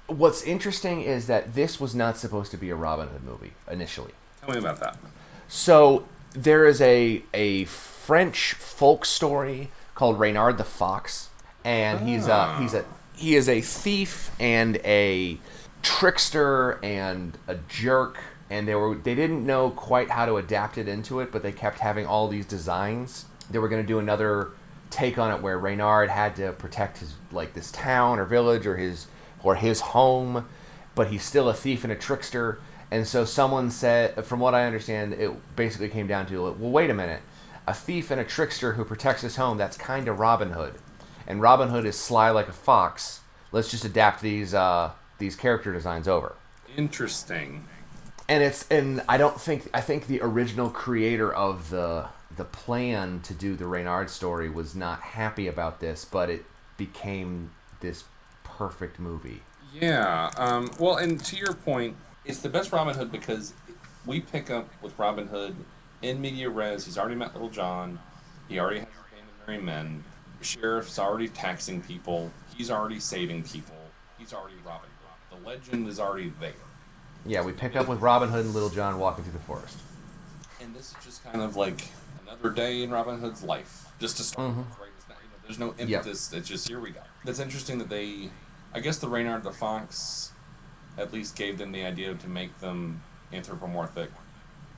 What's 0.08 0.43
interesting 0.43 1.02
is 1.02 1.28
that 1.28 1.54
this 1.54 1.80
was 1.80 1.93
not 1.93 2.17
supposed 2.17 2.52
to 2.52 2.58
be 2.58 2.69
a 2.69 2.76
Robin 2.76 3.10
Hood 3.10 3.23
movie 3.23 3.54
initially. 3.69 4.12
Tell 4.41 4.52
me 4.52 4.60
about 4.60 4.80
that. 4.80 4.97
So 5.50 6.06
there 6.32 6.65
is 6.65 6.82
a 6.82 7.23
a 7.34 7.65
French 7.65 8.54
folk 8.54 9.06
story 9.06 9.71
called 9.97 10.19
Reynard 10.19 10.60
the 10.60 10.63
Fox, 10.63 11.29
and 11.65 12.07
he's 12.07 12.27
a 12.27 12.33
ah. 12.33 12.60
he's 12.60 12.75
a 12.75 12.86
he 13.15 13.36
is 13.36 13.49
a 13.49 13.62
thief 13.62 14.29
and 14.39 14.77
a 14.86 15.39
trickster 15.81 16.79
and 16.83 17.36
a 17.47 17.55
jerk, 17.67 18.19
and 18.47 18.67
they 18.67 18.75
were 18.75 18.93
they 18.93 19.15
didn't 19.15 19.43
know 19.43 19.71
quite 19.71 20.12
how 20.12 20.27
to 20.27 20.38
adapt 20.38 20.77
it 20.77 20.88
into 20.88 21.19
it, 21.19 21.31
but 21.31 21.41
they 21.41 21.51
kept 21.51 21.79
having 21.79 22.05
all 22.05 22.27
these 22.27 22.45
designs. 22.45 23.25
They 23.49 23.57
were 23.57 23.67
going 23.67 23.81
to 23.81 23.88
do 23.88 23.97
another 23.97 24.51
take 24.91 25.17
on 25.17 25.31
it 25.31 25.41
where 25.41 25.57
Reynard 25.57 26.12
had 26.12 26.36
to 26.36 26.51
protect 26.51 26.99
his 26.99 27.15
like 27.31 27.55
this 27.55 27.71
town 27.71 28.19
or 28.19 28.25
village 28.25 28.67
or 28.67 28.77
his 28.77 29.07
or 29.41 29.55
his 29.55 29.79
home, 29.79 30.47
but 30.93 31.07
he's 31.07 31.23
still 31.23 31.49
a 31.49 31.55
thief 31.55 31.83
and 31.83 31.91
a 31.91 31.95
trickster. 31.95 32.60
And 32.91 33.05
so 33.07 33.25
someone 33.25 33.71
said, 33.71 34.23
from 34.23 34.39
what 34.39 34.53
I 34.53 34.65
understand, 34.65 35.13
it 35.13 35.55
basically 35.57 35.89
came 35.89 36.07
down 36.07 36.25
to, 36.27 36.43
well, 36.43 36.71
wait 36.71 36.89
a 36.89 36.93
minute, 36.93 37.21
a 37.67 37.73
thief 37.73 38.10
and 38.12 38.19
a 38.19 38.23
trickster 38.23 38.73
who 38.73 38.84
protects 38.86 39.21
his 39.21 39.36
home, 39.36 39.58
that's 39.58 39.77
kind 39.77 40.08
of 40.08 40.19
Robin 40.19 40.51
Hood, 40.51 40.75
and 41.27 41.41
Robin 41.41 41.69
Hood 41.69 41.86
is 41.86 41.97
sly 41.97 42.30
like 42.32 42.47
a 42.47 42.53
fox. 42.53 43.19
Let's 43.51 43.69
just 43.69 43.86
adapt 43.86 44.21
these 44.21 44.53
uh, 44.53 44.91
these 45.19 45.36
character 45.36 45.73
designs 45.73 46.08
over 46.08 46.36
Interesting. 46.75 47.65
and 48.30 48.43
it's 48.43 48.67
and 48.69 49.01
I 49.10 49.17
don't 49.17 49.39
think 49.39 49.69
I 49.73 49.82
think 49.82 50.08
the 50.08 50.21
original 50.21 50.69
creator 50.69 51.34
of 51.34 51.69
the 51.69 52.08
the 52.36 52.45
plan 52.45 53.19
to 53.21 53.34
do 53.34 53.56
the 53.56 53.65
Reynard 53.65 54.10
story 54.10 54.49
was 54.49 54.75
not 54.75 55.01
happy 55.01 55.47
about 55.47 55.80
this, 55.80 56.06
but 56.06 56.30
it 56.30 56.45
became 56.77 57.51
this 57.80 58.03
perfect 58.43 58.99
movie. 58.99 59.41
Yeah. 59.73 60.30
Um, 60.38 60.69
well, 60.80 60.97
and 60.97 61.19
to 61.25 61.36
your 61.36 61.53
point, 61.53 61.95
it's 62.25 62.39
the 62.39 62.49
best 62.49 62.71
Robin 62.71 62.95
Hood 62.95 63.12
because 63.12 63.53
we 64.06 64.19
pick 64.21 64.49
up 64.51 64.69
with 64.82 64.97
Robin 64.99 65.27
Hood 65.27 65.56
in 66.01 66.21
media 66.21 66.49
res. 66.49 66.86
He's 66.86 66.97
already 66.97 67.15
met 67.15 67.33
Little 67.33 67.49
John. 67.49 67.99
He 68.47 68.60
already 68.60 68.79
has 68.79 68.88
a 68.88 69.15
band 69.15 69.27
of 69.41 69.47
merry 69.47 69.62
men. 69.62 70.03
Sheriff's 70.41 70.99
already 70.99 71.27
taxing 71.27 71.81
people. 71.81 72.31
He's 72.55 72.69
already 72.69 72.99
saving 72.99 73.43
people. 73.43 73.75
He's 74.17 74.33
already 74.33 74.55
Robin 74.65 74.89
Hood. 75.29 75.41
The 75.41 75.47
legend 75.47 75.88
is 75.88 75.99
already 75.99 76.31
there. 76.39 76.53
Yeah, 77.25 77.43
we 77.43 77.51
pick 77.51 77.75
up 77.75 77.88
with 77.88 77.99
Robin 77.99 78.29
Hood 78.29 78.45
and 78.45 78.53
Little 78.53 78.69
John 78.69 78.99
walking 78.99 79.23
through 79.23 79.33
the 79.33 79.39
forest. 79.39 79.77
And 80.62 80.75
this 80.75 80.91
is 80.91 80.95
just 81.03 81.23
kind 81.23 81.41
of 81.41 81.55
like 81.55 81.83
another 82.25 82.49
day 82.49 82.83
in 82.83 82.91
Robin 82.91 83.19
Hood's 83.19 83.43
life. 83.43 83.88
Just 83.99 84.17
to 84.17 84.23
start 84.23 84.49
mm-hmm. 84.49 84.60
with, 84.60 84.79
right? 84.79 84.89
It's 84.97 85.10
not, 85.10 85.17
you 85.21 85.29
know, 85.29 85.36
there's 85.43 85.60
no 85.60 85.67
Yep. 85.77 85.99
impetus. 86.05 86.33
It's 86.33 86.47
just 86.47 86.67
here 86.67 86.79
we 86.79 86.91
go. 86.91 87.01
That's 87.25 87.39
interesting 87.39 87.79
that 87.79 87.89
they, 87.89 88.29
I 88.73 88.79
guess 88.79 88.97
the 88.97 89.07
Reynard 89.07 89.43
the 89.43 89.51
Fox, 89.51 90.31
at 90.97 91.12
least 91.12 91.36
gave 91.36 91.57
them 91.57 91.71
the 91.71 91.83
idea 91.83 92.13
to 92.13 92.27
make 92.27 92.60
them 92.60 93.01
anthropomorphic 93.33 94.10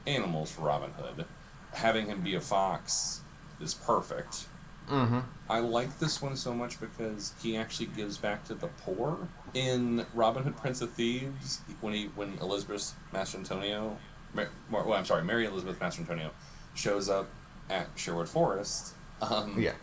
animals 0.10 0.52
for 0.52 0.64
Robin 0.64 0.92
Hood. 0.92 1.26
Having 1.74 2.08
him 2.08 2.22
be 2.22 2.36
a 2.36 2.42
fox 2.42 3.22
is 3.62 3.74
perfect. 3.74 4.48
Mm-hmm. 4.90 5.20
I 5.50 5.60
like 5.60 6.00
this 6.00 6.20
one 6.22 6.36
so 6.36 6.54
much 6.54 6.80
because 6.80 7.34
he 7.44 7.56
actually 7.56 7.86
gives 7.88 8.18
back 8.18 8.44
to 8.46 8.56
the 8.56 8.68
poor. 8.68 9.28
In 9.54 10.06
Robin 10.16 10.44
Hood, 10.44 10.58
Prince 10.58 10.82
of 10.82 10.92
Thieves, 10.92 11.62
when 11.82 11.94
he 11.94 12.06
when 12.16 12.38
Elizabeth 12.42 12.94
Mastrantonio, 13.14 13.98
Mar- 14.34 14.50
well, 14.72 14.94
I'm 14.94 15.06
sorry, 15.06 15.24
Mary 15.24 15.46
Elizabeth 15.46 15.80
Mastrantonio, 15.80 16.32
shows 16.74 17.08
up 17.08 17.28
at 17.70 17.88
Sherwood 17.96 18.30
Forest. 18.30 18.94
Um, 19.22 19.60
Yeah. 19.60 19.74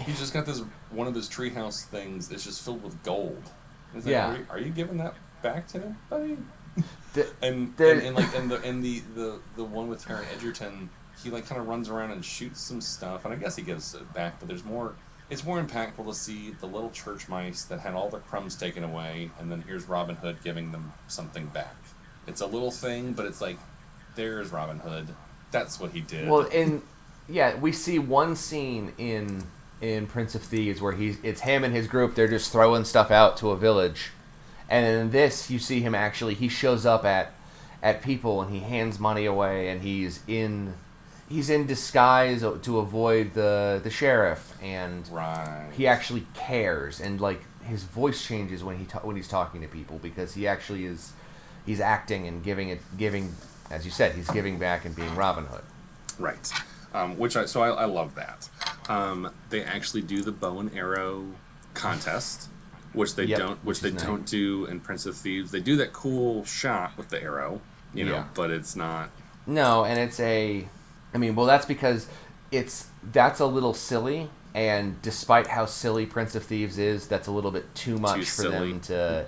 he's 0.00 0.18
just 0.18 0.32
got 0.32 0.44
this 0.46 0.62
one 0.90 1.06
of 1.06 1.14
his 1.14 1.28
treehouse 1.28 1.84
things. 1.84 2.30
It's 2.32 2.44
just 2.44 2.64
filled 2.64 2.82
with 2.82 3.00
gold. 3.04 3.42
Like, 3.94 4.06
Yeah. 4.06 4.32
are 4.32 4.36
you, 4.38 4.46
are 4.50 4.58
you 4.58 4.70
giving 4.70 4.98
that 4.98 5.14
back 5.42 5.68
to 5.68 5.78
him, 5.80 5.98
buddy? 6.10 6.36
The- 7.14 7.28
And, 7.42 7.74
and, 7.80 8.02
and 8.02 8.16
like 8.16 8.36
and 8.36 8.50
the 8.50 8.62
and 8.62 8.82
the, 8.84 9.02
the 9.14 9.40
the 9.56 9.64
one 9.64 9.88
with 9.88 10.04
Taron 10.04 10.24
Egerton 10.36 10.90
he 11.22 11.30
like 11.30 11.46
kind 11.46 11.60
of 11.60 11.66
runs 11.66 11.88
around 11.88 12.10
and 12.12 12.24
shoots 12.24 12.60
some 12.60 12.80
stuff, 12.80 13.24
and 13.24 13.34
I 13.34 13.36
guess 13.36 13.56
he 13.56 13.62
gives 13.62 13.94
it 13.94 14.12
back. 14.12 14.38
But 14.38 14.48
there's 14.48 14.64
more. 14.64 14.94
It's 15.30 15.44
more 15.44 15.62
impactful 15.62 16.06
to 16.06 16.14
see 16.14 16.52
the 16.58 16.66
little 16.66 16.90
church 16.90 17.28
mice 17.28 17.62
that 17.64 17.80
had 17.80 17.92
all 17.92 18.08
the 18.08 18.18
crumbs 18.18 18.56
taken 18.56 18.82
away, 18.82 19.30
and 19.38 19.52
then 19.52 19.62
here's 19.66 19.86
Robin 19.86 20.16
Hood 20.16 20.38
giving 20.42 20.72
them 20.72 20.94
something 21.06 21.46
back. 21.46 21.76
It's 22.26 22.40
a 22.40 22.46
little 22.46 22.70
thing, 22.70 23.12
but 23.12 23.26
it's 23.26 23.40
like, 23.40 23.58
there's 24.16 24.50
Robin 24.50 24.78
Hood. 24.78 25.08
That's 25.50 25.78
what 25.78 25.90
he 25.90 26.00
did. 26.00 26.28
Well, 26.28 26.46
in 26.46 26.82
yeah, 27.28 27.56
we 27.56 27.72
see 27.72 27.98
one 27.98 28.36
scene 28.36 28.94
in 28.96 29.44
in 29.80 30.06
Prince 30.06 30.34
of 30.34 30.42
Thieves 30.42 30.80
where 30.80 30.92
he's 30.92 31.18
it's 31.22 31.40
him 31.42 31.64
and 31.64 31.74
his 31.74 31.86
group. 31.86 32.14
They're 32.14 32.28
just 32.28 32.50
throwing 32.50 32.84
stuff 32.84 33.10
out 33.10 33.36
to 33.38 33.50
a 33.50 33.56
village, 33.56 34.10
and 34.68 34.86
in 34.86 35.10
this 35.10 35.50
you 35.50 35.58
see 35.58 35.80
him 35.80 35.94
actually. 35.94 36.34
He 36.34 36.48
shows 36.48 36.86
up 36.86 37.04
at 37.04 37.32
at 37.82 38.02
people 38.02 38.42
and 38.42 38.52
he 38.52 38.60
hands 38.60 38.98
money 38.98 39.26
away, 39.26 39.68
and 39.68 39.82
he's 39.82 40.20
in 40.26 40.74
he's 41.28 41.50
in 41.50 41.66
disguise 41.66 42.40
to 42.40 42.78
avoid 42.78 43.34
the 43.34 43.80
the 43.82 43.90
sheriff, 43.90 44.56
and 44.62 45.08
right. 45.08 45.70
he 45.72 45.86
actually 45.86 46.26
cares, 46.34 47.00
and 47.00 47.20
like 47.20 47.42
his 47.64 47.84
voice 47.84 48.26
changes 48.26 48.64
when 48.64 48.78
he 48.78 48.84
ta- 48.86 49.00
when 49.00 49.16
he's 49.16 49.28
talking 49.28 49.60
to 49.60 49.68
people 49.68 49.98
because 49.98 50.34
he 50.34 50.46
actually 50.46 50.86
is 50.86 51.12
he's 51.66 51.80
acting 51.80 52.26
and 52.26 52.42
giving 52.42 52.70
it 52.70 52.80
giving 52.96 53.34
as 53.70 53.84
you 53.84 53.90
said 53.90 54.14
he's 54.14 54.30
giving 54.30 54.58
back 54.58 54.84
and 54.84 54.96
being 54.96 55.14
Robin 55.14 55.44
Hood. 55.44 55.64
Right. 56.18 56.50
Um, 56.94 57.18
which 57.18 57.36
I 57.36 57.44
so 57.44 57.62
I, 57.62 57.68
I 57.68 57.84
love 57.84 58.14
that. 58.14 58.48
Um, 58.88 59.30
they 59.50 59.62
actually 59.62 60.02
do 60.02 60.22
the 60.22 60.32
bow 60.32 60.58
and 60.58 60.74
arrow 60.74 61.26
contest, 61.74 62.48
which 62.98 63.14
they 63.14 63.24
Yep, 63.24 63.38
don't, 63.38 63.50
which 63.64 63.64
which 63.64 63.80
they 63.80 63.90
nice. 63.92 64.02
don't 64.02 64.26
do 64.26 64.66
in 64.66 64.80
Prince 64.80 65.06
of 65.06 65.16
Thieves. 65.16 65.50
They 65.50 65.60
do 65.60 65.76
that 65.76 65.92
cool 65.92 66.44
shot 66.44 66.96
with 66.98 67.08
the 67.08 67.22
arrow, 67.22 67.60
you 67.94 68.04
know, 68.04 68.12
Yeah. 68.12 68.24
but 68.34 68.50
it's 68.50 68.76
not. 68.76 69.10
No, 69.46 69.84
and 69.84 69.98
it's 69.98 70.20
a. 70.20 70.68
I 71.14 71.18
mean, 71.18 71.34
well, 71.34 71.46
that's 71.46 71.64
because 71.66 72.06
it's 72.50 72.86
that's 73.12 73.40
a 73.40 73.46
little 73.46 73.72
silly, 73.74 74.28
and 74.54 75.00
despite 75.02 75.46
how 75.46 75.64
silly 75.66 76.04
Prince 76.06 76.34
of 76.34 76.42
Thieves 76.44 76.78
is, 76.78 77.06
that's 77.08 77.26
a 77.28 77.30
little 77.32 77.50
bit 77.50 77.74
too 77.74 77.96
much 77.98 78.18
for 78.18 78.24
silly. 78.42 78.72
them 78.72 78.80
to. 78.80 79.26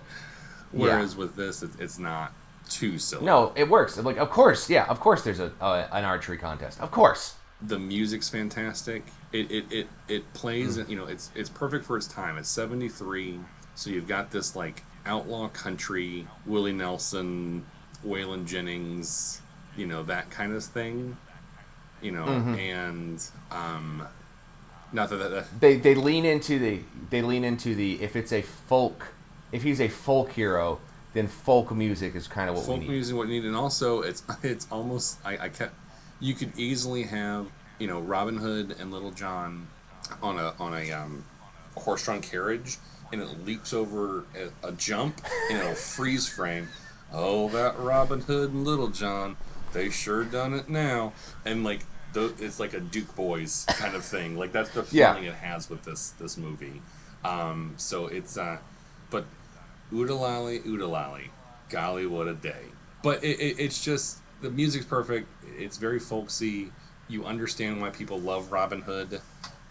Whereas 0.73 1.17
with 1.17 1.37
this, 1.37 1.63
it, 1.63 1.71
it's 1.81 1.99
not 1.99 2.33
too 2.69 2.99
silly. 2.99 3.25
No, 3.25 3.53
it 3.57 3.69
works. 3.69 3.97
Like, 3.97 4.19
of 4.19 4.31
course, 4.31 4.71
yeah, 4.71 4.85
of 4.89 5.01
course, 5.01 5.23
there's 5.23 5.41
a, 5.41 5.53
a 5.61 5.89
an 5.93 6.05
archery 6.05 6.37
contest. 6.39 6.81
Of 6.81 6.91
course. 6.91 7.35
the 7.63 7.79
music's 7.79 8.29
fantastic. 8.29 9.05
It 9.33 9.51
it, 9.51 9.65
it, 9.71 9.87
it 10.09 10.33
plays. 10.33 10.79
Mm. 10.79 10.89
You 10.89 10.97
know, 10.97 11.07
it's 11.07 11.31
it's 11.35 11.49
perfect 11.51 11.85
for 11.85 11.97
its 11.97 12.07
time. 12.07 12.37
It's 12.39 12.49
seventy 12.49 12.89
three, 12.89 13.41
so 13.81 13.89
you've 13.89 14.07
got 14.07 14.31
this 14.31 14.55
like 14.55 14.83
outlaw 15.07 15.49
country, 15.49 16.27
Willie 16.45 16.75
Nelson, 16.75 17.65
Waylon 18.07 18.47
Jennings, 18.47 19.41
you 19.75 19.87
know 19.87 20.03
that 20.03 20.31
kind 20.31 20.53
of 20.53 20.63
thing. 20.63 21.17
You 22.03 22.13
know, 22.13 22.27
Mhm. 22.27 22.59
and 22.59 23.23
um, 23.51 24.07
not 24.93 25.09
that, 25.11 25.17
that, 25.17 25.29
that 25.31 25.61
They 25.61 25.77
they 25.77 25.95
lean 25.95 26.25
into 26.27 26.59
the 26.59 26.81
they 27.09 27.23
lean 27.23 27.43
into 27.45 27.75
the 27.75 28.03
if 28.03 28.17
it's 28.17 28.33
a 28.33 28.43
folk 28.43 29.09
if 29.53 29.63
he's 29.63 29.81
a 29.81 29.89
folk 29.89 30.33
hero, 30.33 30.79
then 31.15 31.27
folk 31.27 31.71
music 31.73 32.15
is 32.15 32.29
kind 32.29 32.51
of 32.51 32.57
what 32.57 32.67
folk 32.67 32.75
we 32.81 32.81
need. 32.81 32.91
music 32.91 33.17
what 33.17 33.29
you 33.29 33.41
need, 33.41 33.47
and 33.47 33.57
also 33.57 34.03
it's 34.03 34.23
it's 34.43 34.67
almost 34.71 35.19
I, 35.25 35.39
I 35.39 35.49
kept 35.49 35.75
you 36.21 36.35
could 36.35 36.53
easily 36.59 37.05
have 37.05 37.47
you 37.79 37.87
know 37.87 38.01
Robin 38.01 38.37
Hood 38.37 38.77
and 38.79 38.91
Little 38.93 39.11
John 39.11 39.69
on 40.23 40.39
a 40.39 40.53
on 40.61 40.75
a 40.75 40.91
um, 40.93 41.25
horse-drawn 41.77 42.21
carriage, 42.21 42.79
and 43.13 43.21
it 43.21 43.45
leaps 43.45 43.73
over 43.73 44.25
a, 44.63 44.69
a 44.69 44.73
jump, 44.73 45.21
and 45.51 45.59
it'll 45.59 45.75
freeze 45.75 46.29
frame. 46.29 46.69
Oh, 47.13 47.49
that 47.51 47.79
Robin 47.79 48.21
Hood 48.21 48.53
and 48.53 48.65
Little 48.65 48.89
John, 48.89 49.37
they 49.73 49.91
sure 49.91 50.25
done 50.25 50.55
it 50.55 50.69
now, 50.69 51.13
and 51.45 51.65
like 51.65 51.81
the, 52.13 52.33
it's 52.39 52.59
like 52.61 52.73
a 52.75 52.81
Duke 52.81 53.15
Boys 53.17 53.65
kind 53.69 53.95
of 53.95 54.05
thing. 54.05 54.37
Like 54.37 54.53
that's 54.53 54.71
the 54.71 54.87
Yeah. 54.91 55.13
feeling 55.15 55.29
it 55.29 55.35
has 55.35 55.69
with 55.71 55.85
this 55.85 56.11
this 56.11 56.37
movie. 56.37 56.83
Um, 57.25 57.75
so 57.77 58.07
it's 58.07 58.37
uh, 58.39 58.59
but 59.11 59.25
oodalali 59.93 60.63
oodalali, 60.65 61.29
golly 61.69 62.07
what 62.07 62.29
a 62.29 62.35
day. 62.35 62.63
But 63.03 63.25
it, 63.25 63.41
it, 63.41 63.57
it's 63.59 63.83
just 63.85 64.19
the 64.41 64.51
music's 64.51 64.85
perfect. 64.87 65.27
It's 65.59 65.77
very 65.77 65.99
folksy. 65.99 66.73
You 67.09 67.25
understand 67.25 67.81
why 67.81 67.91
people 67.91 68.21
love 68.21 68.53
Robin 68.53 68.83
Hood. 68.83 69.21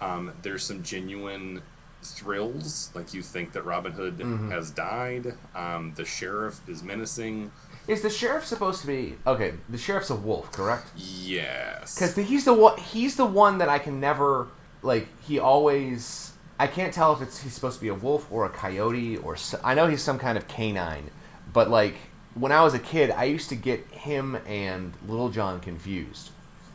Um, 0.01 0.33
there's 0.41 0.63
some 0.63 0.83
genuine 0.83 1.61
thrills, 2.01 2.91
like 2.93 3.13
you 3.13 3.21
think 3.21 3.51
that 3.53 3.63
Robin 3.65 3.91
Hood 3.91 4.17
Mm-hmm. 4.17 4.51
has 4.51 4.71
died. 4.71 5.33
Um, 5.55 5.93
the 5.95 6.05
sheriff 6.05 6.59
is 6.67 6.83
menacing. 6.83 7.51
Is 7.87 8.01
the 8.01 8.09
sheriff 8.09 8.45
supposed 8.45 8.81
to 8.81 8.87
be 8.87 9.15
okay? 9.25 9.53
The 9.69 9.77
sheriff's 9.77 10.09
a 10.09 10.15
wolf, 10.15 10.51
correct? 10.51 10.87
Yes. 10.95 11.95
Because 11.95 12.15
he's 12.15 12.45
the 12.45 12.53
one. 12.53 12.77
He's 12.79 13.15
the 13.15 13.25
one 13.25 13.57
that 13.59 13.69
I 13.69 13.79
can 13.79 13.99
never 13.99 14.47
like. 14.81 15.07
He 15.23 15.39
always. 15.39 16.33
I 16.59 16.67
can't 16.67 16.93
tell 16.93 17.13
if 17.13 17.21
it's 17.21 17.41
he's 17.41 17.53
supposed 17.53 17.77
to 17.77 17.81
be 17.81 17.87
a 17.87 17.93
wolf 17.93 18.29
or 18.31 18.45
a 18.45 18.49
coyote 18.49 19.15
or 19.17 19.37
I 19.63 19.73
know 19.75 19.87
he's 19.87 20.01
some 20.03 20.19
kind 20.19 20.37
of 20.37 20.47
canine, 20.49 21.09
but 21.53 21.69
like 21.69 21.95
when 22.35 22.51
I 22.51 22.63
was 22.63 22.73
a 22.73 22.79
kid, 22.79 23.11
I 23.11 23.23
used 23.23 23.47
to 23.49 23.55
get 23.55 23.79
him 23.91 24.35
and 24.45 24.93
Little 25.07 25.29
John 25.29 25.59
confused 25.61 26.31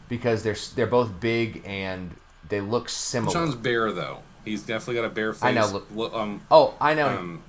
because 0.08 0.42
they're 0.42 0.56
they're 0.74 0.86
both 0.86 1.20
big 1.20 1.62
and 1.66 2.12
they 2.48 2.60
look 2.62 2.88
similar. 2.88 3.32
John's 3.34 3.54
bear 3.54 3.92
though. 3.92 4.20
He's 4.44 4.62
definitely 4.62 4.96
got 4.96 5.04
a 5.04 5.10
bear 5.10 5.32
face. 5.32 5.42
I 5.44 5.52
know, 5.52 5.82
look- 5.94 6.12
Um, 6.14 6.42
oh, 6.50 6.74
I 6.80 6.94
know. 6.94 7.08
um, 7.08 7.42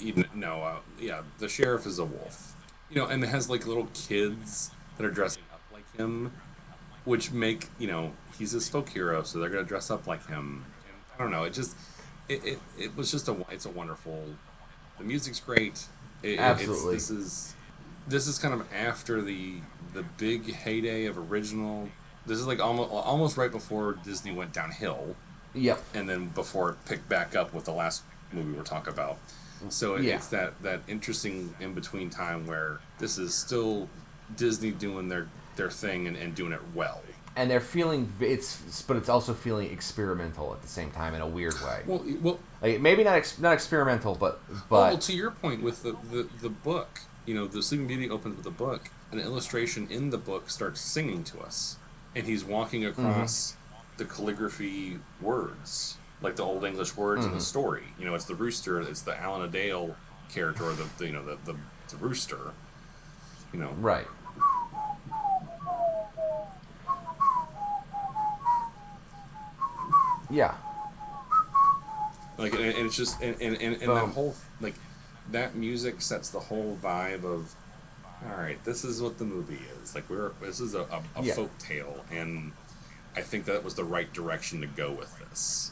even, 0.00 0.26
no, 0.34 0.62
uh, 0.62 0.76
yeah, 0.98 1.22
the 1.38 1.48
sheriff 1.48 1.86
is 1.86 1.98
a 1.98 2.04
wolf. 2.04 2.54
You 2.88 2.96
know, 2.96 3.06
and 3.06 3.22
it 3.22 3.28
has 3.28 3.48
like 3.48 3.66
little 3.66 3.88
kids 3.94 4.70
that 4.96 5.06
are 5.06 5.10
dressing 5.10 5.42
up 5.52 5.60
like 5.72 5.84
him, 5.96 6.32
which 7.04 7.30
make 7.32 7.68
you 7.78 7.86
know 7.86 8.12
he's 8.38 8.52
a 8.54 8.60
folk 8.60 8.88
hero, 8.88 9.22
so 9.22 9.38
they're 9.38 9.48
gonna 9.50 9.62
dress 9.62 9.90
up 9.90 10.06
like 10.08 10.26
him. 10.26 10.64
And 10.86 10.96
I 11.14 11.22
don't 11.22 11.30
know, 11.30 11.44
it 11.44 11.52
just 11.52 11.76
it, 12.28 12.44
it, 12.44 12.58
it 12.78 12.96
was 12.96 13.10
just 13.12 13.28
a 13.28 13.36
it's 13.50 13.64
a 13.66 13.70
wonderful. 13.70 14.24
The 14.98 15.04
music's 15.04 15.38
great. 15.40 15.86
It, 16.22 16.38
Absolutely. 16.40 16.96
It's, 16.96 17.08
this 17.08 17.18
is 17.18 17.54
this 18.08 18.26
is 18.26 18.38
kind 18.38 18.54
of 18.54 18.66
after 18.72 19.22
the 19.22 19.60
the 19.94 20.02
big 20.02 20.52
heyday 20.52 21.04
of 21.06 21.16
original. 21.16 21.88
This 22.26 22.38
is 22.38 22.46
like 22.46 22.58
almost 22.58 22.90
almost 22.90 23.36
right 23.36 23.52
before 23.52 23.92
Disney 24.04 24.32
went 24.32 24.52
downhill 24.52 25.14
yep. 25.54 25.82
and 25.94 26.08
then 26.08 26.28
before 26.28 26.70
it 26.70 26.84
picked 26.84 27.08
back 27.08 27.34
up 27.34 27.52
with 27.52 27.64
the 27.64 27.72
last 27.72 28.02
movie 28.32 28.52
we're 28.52 28.62
talking 28.62 28.92
about. 28.92 29.18
So 29.68 29.96
it, 29.96 30.04
Yeah. 30.04 30.16
it's 30.16 30.28
that 30.28 30.62
that 30.62 30.80
interesting 30.88 31.54
in 31.60 31.74
between 31.74 32.08
time 32.10 32.46
where 32.46 32.80
this 32.98 33.18
is 33.18 33.34
still 33.34 33.88
Disney 34.34 34.70
doing 34.70 35.08
their 35.08 35.28
their 35.56 35.70
thing 35.70 36.06
and, 36.06 36.16
and 36.16 36.34
doing 36.34 36.52
it 36.52 36.60
well. 36.74 37.02
And 37.36 37.50
they're 37.50 37.60
feeling 37.60 38.12
it's, 38.20 38.82
but 38.82 38.96
it's 38.96 39.08
also 39.08 39.34
feeling 39.34 39.70
experimental 39.70 40.52
at 40.52 40.62
the 40.62 40.68
same 40.68 40.90
time 40.90 41.14
in 41.14 41.20
a 41.20 41.26
weird 41.26 41.54
way. 41.54 41.82
Well, 41.86 42.04
well, 42.20 42.40
Like 42.60 42.80
maybe 42.80 43.04
not 43.04 43.14
ex- 43.14 43.38
not 43.38 43.52
experimental, 43.52 44.14
but 44.14 44.40
well, 44.68 44.92
but 44.92 45.00
to 45.02 45.12
your 45.12 45.30
point 45.30 45.62
with 45.62 45.82
the, 45.82 45.96
the 46.10 46.28
the 46.40 46.48
book, 46.48 47.00
you 47.26 47.34
know, 47.34 47.46
the 47.46 47.62
Sleeping 47.62 47.86
Beauty 47.86 48.10
opens 48.10 48.36
with 48.36 48.46
a 48.46 48.50
book. 48.50 48.90
An 49.12 49.18
illustration 49.20 49.86
in 49.90 50.10
the 50.10 50.18
book 50.18 50.50
starts 50.50 50.80
singing 50.80 51.22
to 51.24 51.40
us, 51.40 51.76
and 52.14 52.26
he's 52.26 52.44
walking 52.44 52.84
across 52.84 53.52
mm-hmm. 53.52 53.59
The 54.00 54.06
calligraphy 54.06 54.98
words, 55.20 55.98
like 56.22 56.36
the 56.36 56.42
old 56.42 56.64
English 56.64 56.96
words 56.96 57.22
in 57.26 57.32
the 57.32 57.36
mm-hmm. 57.36 57.42
story. 57.42 57.84
You 57.98 58.06
know, 58.06 58.14
it's 58.14 58.24
the 58.24 58.34
rooster, 58.34 58.80
it's 58.80 59.02
the 59.02 59.14
Alan-a-Dale 59.14 59.94
character, 60.32 60.64
or 60.70 60.72
the, 60.72 60.86
the 60.96 61.06
you 61.06 61.12
know 61.12 61.22
the, 61.22 61.36
the 61.44 61.54
the 61.90 61.96
rooster. 61.98 62.54
You 63.52 63.58
know, 63.58 63.72
right. 63.78 64.06
Yeah. 70.30 70.54
like 72.38 72.54
and, 72.54 72.62
and 72.62 72.86
it's 72.86 72.96
just 72.96 73.20
and 73.20 73.36
and, 73.40 73.60
and, 73.60 73.82
and 73.82 73.90
that 73.90 74.08
whole 74.08 74.34
like 74.62 74.76
that 75.30 75.54
music 75.54 76.00
sets 76.00 76.30
the 76.30 76.40
whole 76.40 76.78
vibe 76.82 77.24
of 77.24 77.54
all 78.24 78.36
right 78.36 78.62
this 78.64 78.82
is 78.82 79.02
what 79.02 79.18
the 79.18 79.24
movie 79.24 79.60
is 79.82 79.94
like 79.94 80.08
we're 80.08 80.30
this 80.40 80.58
is 80.58 80.74
a, 80.74 80.80
a, 80.80 81.02
a 81.16 81.22
Yeah. 81.22 81.34
folk 81.34 81.58
tale 81.58 82.04
and 82.10 82.52
i 83.16 83.20
think 83.20 83.44
that 83.46 83.62
was 83.64 83.74
the 83.74 83.84
right 83.84 84.12
direction 84.12 84.60
to 84.60 84.66
go 84.66 84.90
with 84.92 85.16
this 85.30 85.70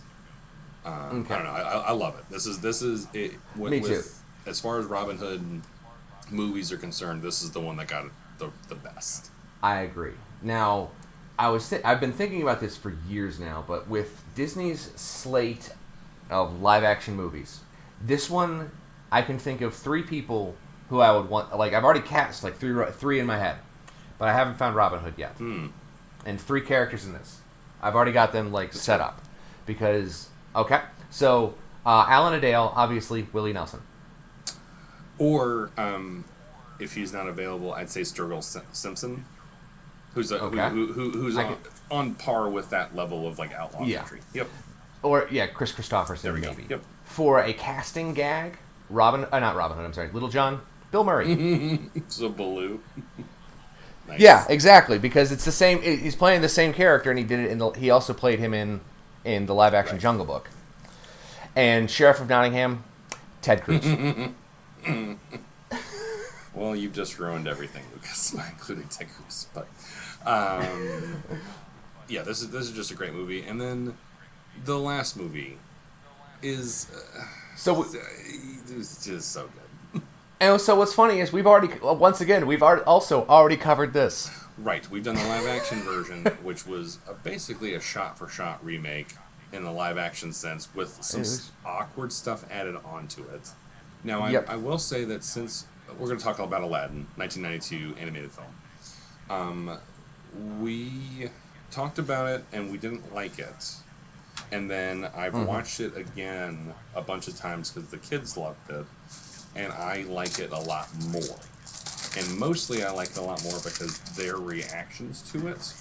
um, 0.84 1.22
Okay. 1.24 1.34
i 1.34 1.36
don't 1.36 1.44
know 1.46 1.50
I, 1.52 1.78
I 1.88 1.92
love 1.92 2.18
it 2.18 2.24
this 2.30 2.46
is 2.46 2.60
this 2.60 2.82
is 2.82 3.06
it 3.12 3.32
with, 3.56 3.70
Me 3.72 3.80
too. 3.80 3.88
with- 3.90 4.22
as 4.46 4.60
far 4.60 4.78
as 4.78 4.86
robin 4.86 5.16
hood 5.18 5.62
movies 6.30 6.72
are 6.72 6.76
concerned 6.78 7.22
this 7.22 7.42
is 7.42 7.50
the 7.52 7.60
one 7.60 7.76
that 7.76 7.88
got 7.88 8.06
it 8.06 8.12
the, 8.38 8.50
the 8.68 8.74
best 8.76 9.30
I 9.60 9.80
agree. 9.80 10.12
Now, 10.40 10.90
I 11.36 11.48
was 11.48 11.68
th- 11.68 11.82
I've 11.84 11.98
been 11.98 12.12
thinking 12.12 12.42
about 12.42 12.60
this 12.60 12.76
for 12.76 12.94
years 13.08 13.40
now, 13.40 13.64
but 13.66 13.88
with 13.88 14.22
Disney's 14.36 14.92
slate 14.94 15.72
of 16.30 16.60
live 16.62 16.84
action 16.84 17.16
movies, 17.16 17.58
this 18.00 18.30
one 18.30 18.70
I 19.10 19.22
can 19.22 19.36
think 19.40 19.60
of 19.60 19.74
three 19.74 20.04
people 20.04 20.54
who 20.90 21.00
I 21.00 21.10
would 21.10 21.28
want. 21.28 21.58
Like 21.58 21.72
I've 21.72 21.82
already 21.82 22.02
cast 22.02 22.44
like 22.44 22.56
three 22.58 22.72
three 22.92 23.18
in 23.18 23.26
my 23.26 23.36
head, 23.36 23.56
but 24.16 24.28
I 24.28 24.32
haven't 24.32 24.58
found 24.58 24.76
Robin 24.76 25.00
Hood 25.00 25.14
yet. 25.16 25.32
Hmm. 25.32 25.66
And 26.28 26.38
three 26.40 26.60
characters 26.60 27.06
in 27.06 27.12
this, 27.14 27.40
I've 27.80 27.94
already 27.94 28.12
got 28.12 28.32
them 28.32 28.52
like 28.52 28.72
set 28.74 29.00
up 29.00 29.22
because 29.64 30.28
okay. 30.54 30.80
So 31.10 31.54
uh, 31.86 32.04
Alan-a-Dale, 32.08 32.72
obviously 32.76 33.26
Willie 33.32 33.52
Nelson. 33.54 33.80
or 35.18 35.70
um, 35.78 36.24
if 36.78 36.94
he's 36.94 37.12
not 37.12 37.26
available 37.26 37.72
i'd 37.74 37.90
say 37.90 38.02
sturgill 38.02 38.42
simpson 38.72 39.24
who's 40.14 40.30
a, 40.30 40.40
Okay. 40.42 40.68
who, 40.68 40.92
who, 40.92 41.10
who, 41.10 41.18
who's 41.18 41.36
on, 41.36 41.56
on 41.90 42.14
par 42.14 42.48
with 42.48 42.70
that 42.70 42.94
level 42.94 43.26
of 43.26 43.38
like 43.38 43.52
outlaw 43.52 43.84
Yeah. 43.84 43.98
country. 44.00 44.20
Yep. 44.34 44.48
or 45.02 45.26
yeah, 45.30 45.46
Kris 45.46 45.72
Kristofferson 45.72 46.22
There 46.22 46.32
we 46.34 46.40
go. 46.40 46.50
maybe. 46.52 46.66
Yep. 46.70 46.82
For 47.04 47.40
a 47.40 47.52
casting 47.52 48.12
gag, 48.14 48.58
Robin, 48.90 49.26
uh, 49.32 49.38
not 49.38 49.56
Robin 49.56 49.76
Hood. 49.76 49.86
I'm 49.86 49.92
sorry, 49.94 50.10
Little 50.12 50.28
John, 50.28 50.60
Bill 50.92 51.04
Murray. 51.04 51.80
So 52.08 52.28
Baloo. 52.28 52.80
Nice. 54.08 54.20
yeah, 54.20 54.46
exactly, 54.48 54.98
because 54.98 55.30
it's 55.32 55.44
the 55.44 55.52
same. 55.52 55.80
He's 55.82 56.16
playing 56.16 56.42
the 56.42 56.48
same 56.48 56.72
character, 56.72 57.10
and 57.10 57.18
he 57.18 57.24
did 57.24 57.40
it 57.40 57.50
in 57.50 57.58
the. 57.58 57.70
He 57.70 57.90
also 57.90 58.12
played 58.12 58.38
him 58.38 58.54
in 58.54 58.80
in 59.24 59.46
the 59.46 59.54
live 59.54 59.74
action 59.74 59.96
Right. 59.96 60.02
Jungle 60.02 60.26
Book. 60.26 60.50
And 61.54 61.90
Sheriff 61.90 62.20
of 62.20 62.28
Nottingham, 62.28 62.84
Ted 63.42 63.62
Cruz. 63.62 63.84
Well, 66.58 66.74
you've 66.74 66.92
just 66.92 67.20
ruined 67.20 67.46
everything, 67.46 67.84
Lucas, 67.94 68.34
including 68.50 68.88
Ted 68.88 69.06
Cruz. 69.14 69.46
But 69.54 69.68
um, 70.26 71.22
yeah, 72.08 72.22
this 72.22 72.42
is 72.42 72.50
this 72.50 72.64
is 72.64 72.72
just 72.72 72.90
a 72.90 72.94
great 72.94 73.14
movie. 73.14 73.42
And 73.42 73.60
then 73.60 73.96
the 74.64 74.76
last 74.76 75.16
movie 75.16 75.58
is 76.42 76.88
uh, 76.92 77.22
so. 77.56 77.84
it's 77.84 79.04
just 79.06 79.30
so 79.30 79.42
good. 79.42 79.67
And 80.40 80.60
so 80.60 80.76
what's 80.76 80.94
funny 80.94 81.20
is 81.20 81.32
we've 81.32 81.46
already 81.46 81.72
once 81.82 82.20
again 82.20 82.46
we've 82.46 82.62
also 82.62 83.26
already 83.26 83.56
covered 83.56 83.92
this. 83.92 84.30
Right, 84.56 84.88
we've 84.90 85.04
done 85.04 85.14
the 85.14 85.24
live 85.24 85.46
action 85.46 85.80
version, 85.82 86.24
which 86.42 86.66
was 86.66 86.98
a, 87.08 87.14
basically 87.14 87.74
a 87.74 87.80
shot 87.80 88.18
for 88.18 88.28
shot 88.28 88.64
remake 88.64 89.14
in 89.52 89.64
the 89.64 89.70
live 89.70 89.96
action 89.98 90.32
sense 90.32 90.68
with 90.74 90.98
some 91.02 91.24
awkward 91.64 92.12
stuff 92.12 92.44
added 92.50 92.76
onto 92.84 93.22
it. 93.28 93.50
Now, 94.04 94.22
I, 94.22 94.30
Yep. 94.30 94.50
I 94.50 94.56
will 94.56 94.78
say 94.78 95.04
that 95.04 95.24
since 95.24 95.66
we're 95.98 96.06
going 96.06 96.18
to 96.18 96.24
talk 96.24 96.38
about 96.38 96.62
Aladdin, 96.62 97.06
1992 97.16 98.00
animated 98.00 98.30
film, 98.32 98.48
um, 99.30 99.78
we 100.60 101.30
talked 101.70 101.98
about 101.98 102.28
it 102.28 102.44
and 102.52 102.70
we 102.70 102.78
didn't 102.78 103.14
like 103.14 103.38
it. 103.38 103.74
And 104.52 104.70
then 104.70 105.04
I've 105.16 105.32
Mm-hmm. 105.32 105.46
watched 105.46 105.80
it 105.80 105.96
again 105.96 106.74
a 106.94 107.02
bunch 107.02 107.28
of 107.28 107.36
times 107.36 107.70
because 107.70 107.90
the 107.90 107.98
kids 107.98 108.36
loved 108.36 108.70
it, 108.70 108.86
and 109.58 109.72
I 109.72 110.04
like 110.08 110.38
it 110.38 110.52
a 110.52 110.58
lot 110.58 110.88
more. 111.10 111.36
And 112.16 112.38
mostly 112.38 112.82
I 112.84 112.90
like 112.92 113.10
it 113.10 113.16
a 113.18 113.22
lot 113.22 113.42
more 113.44 113.58
because 113.62 113.98
their 114.16 114.36
reactions 114.36 115.20
to 115.32 115.48
it, 115.48 115.74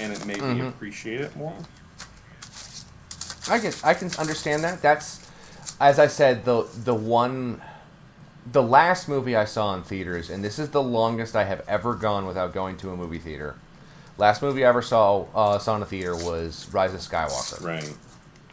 and 0.00 0.12
it 0.12 0.24
made 0.24 0.40
me 0.42 0.60
Mhm. 0.60 0.68
appreciate 0.68 1.20
it 1.22 1.34
more. 1.36 1.56
I 3.50 3.58
can 3.58 3.72
I 3.82 3.94
can 3.94 4.10
understand 4.18 4.62
that. 4.64 4.82
That's 4.82 5.20
as 5.80 5.98
I 5.98 6.06
said 6.06 6.44
the 6.44 6.66
the 6.84 6.94
one 6.94 7.60
the 8.50 8.62
last 8.62 9.08
movie 9.08 9.36
I 9.36 9.44
saw 9.44 9.74
in 9.74 9.82
theaters, 9.82 10.30
and 10.30 10.42
this 10.44 10.58
is 10.58 10.70
the 10.70 10.82
longest 10.82 11.34
I 11.36 11.44
have 11.44 11.62
ever 11.68 11.94
gone 11.94 12.26
without 12.26 12.52
going 12.54 12.76
to 12.78 12.90
a 12.90 12.96
movie 12.96 13.18
theater. 13.18 13.56
Last 14.16 14.40
movie 14.42 14.64
I 14.64 14.68
ever 14.68 14.82
saw 14.82 15.26
uh, 15.34 15.58
saw 15.58 15.76
in 15.76 15.82
a 15.82 15.86
theater 15.86 16.14
was 16.16 16.66
Rise 16.72 16.94
of 16.94 17.00
Skywalker, 17.00 17.62
Right. 17.64 17.94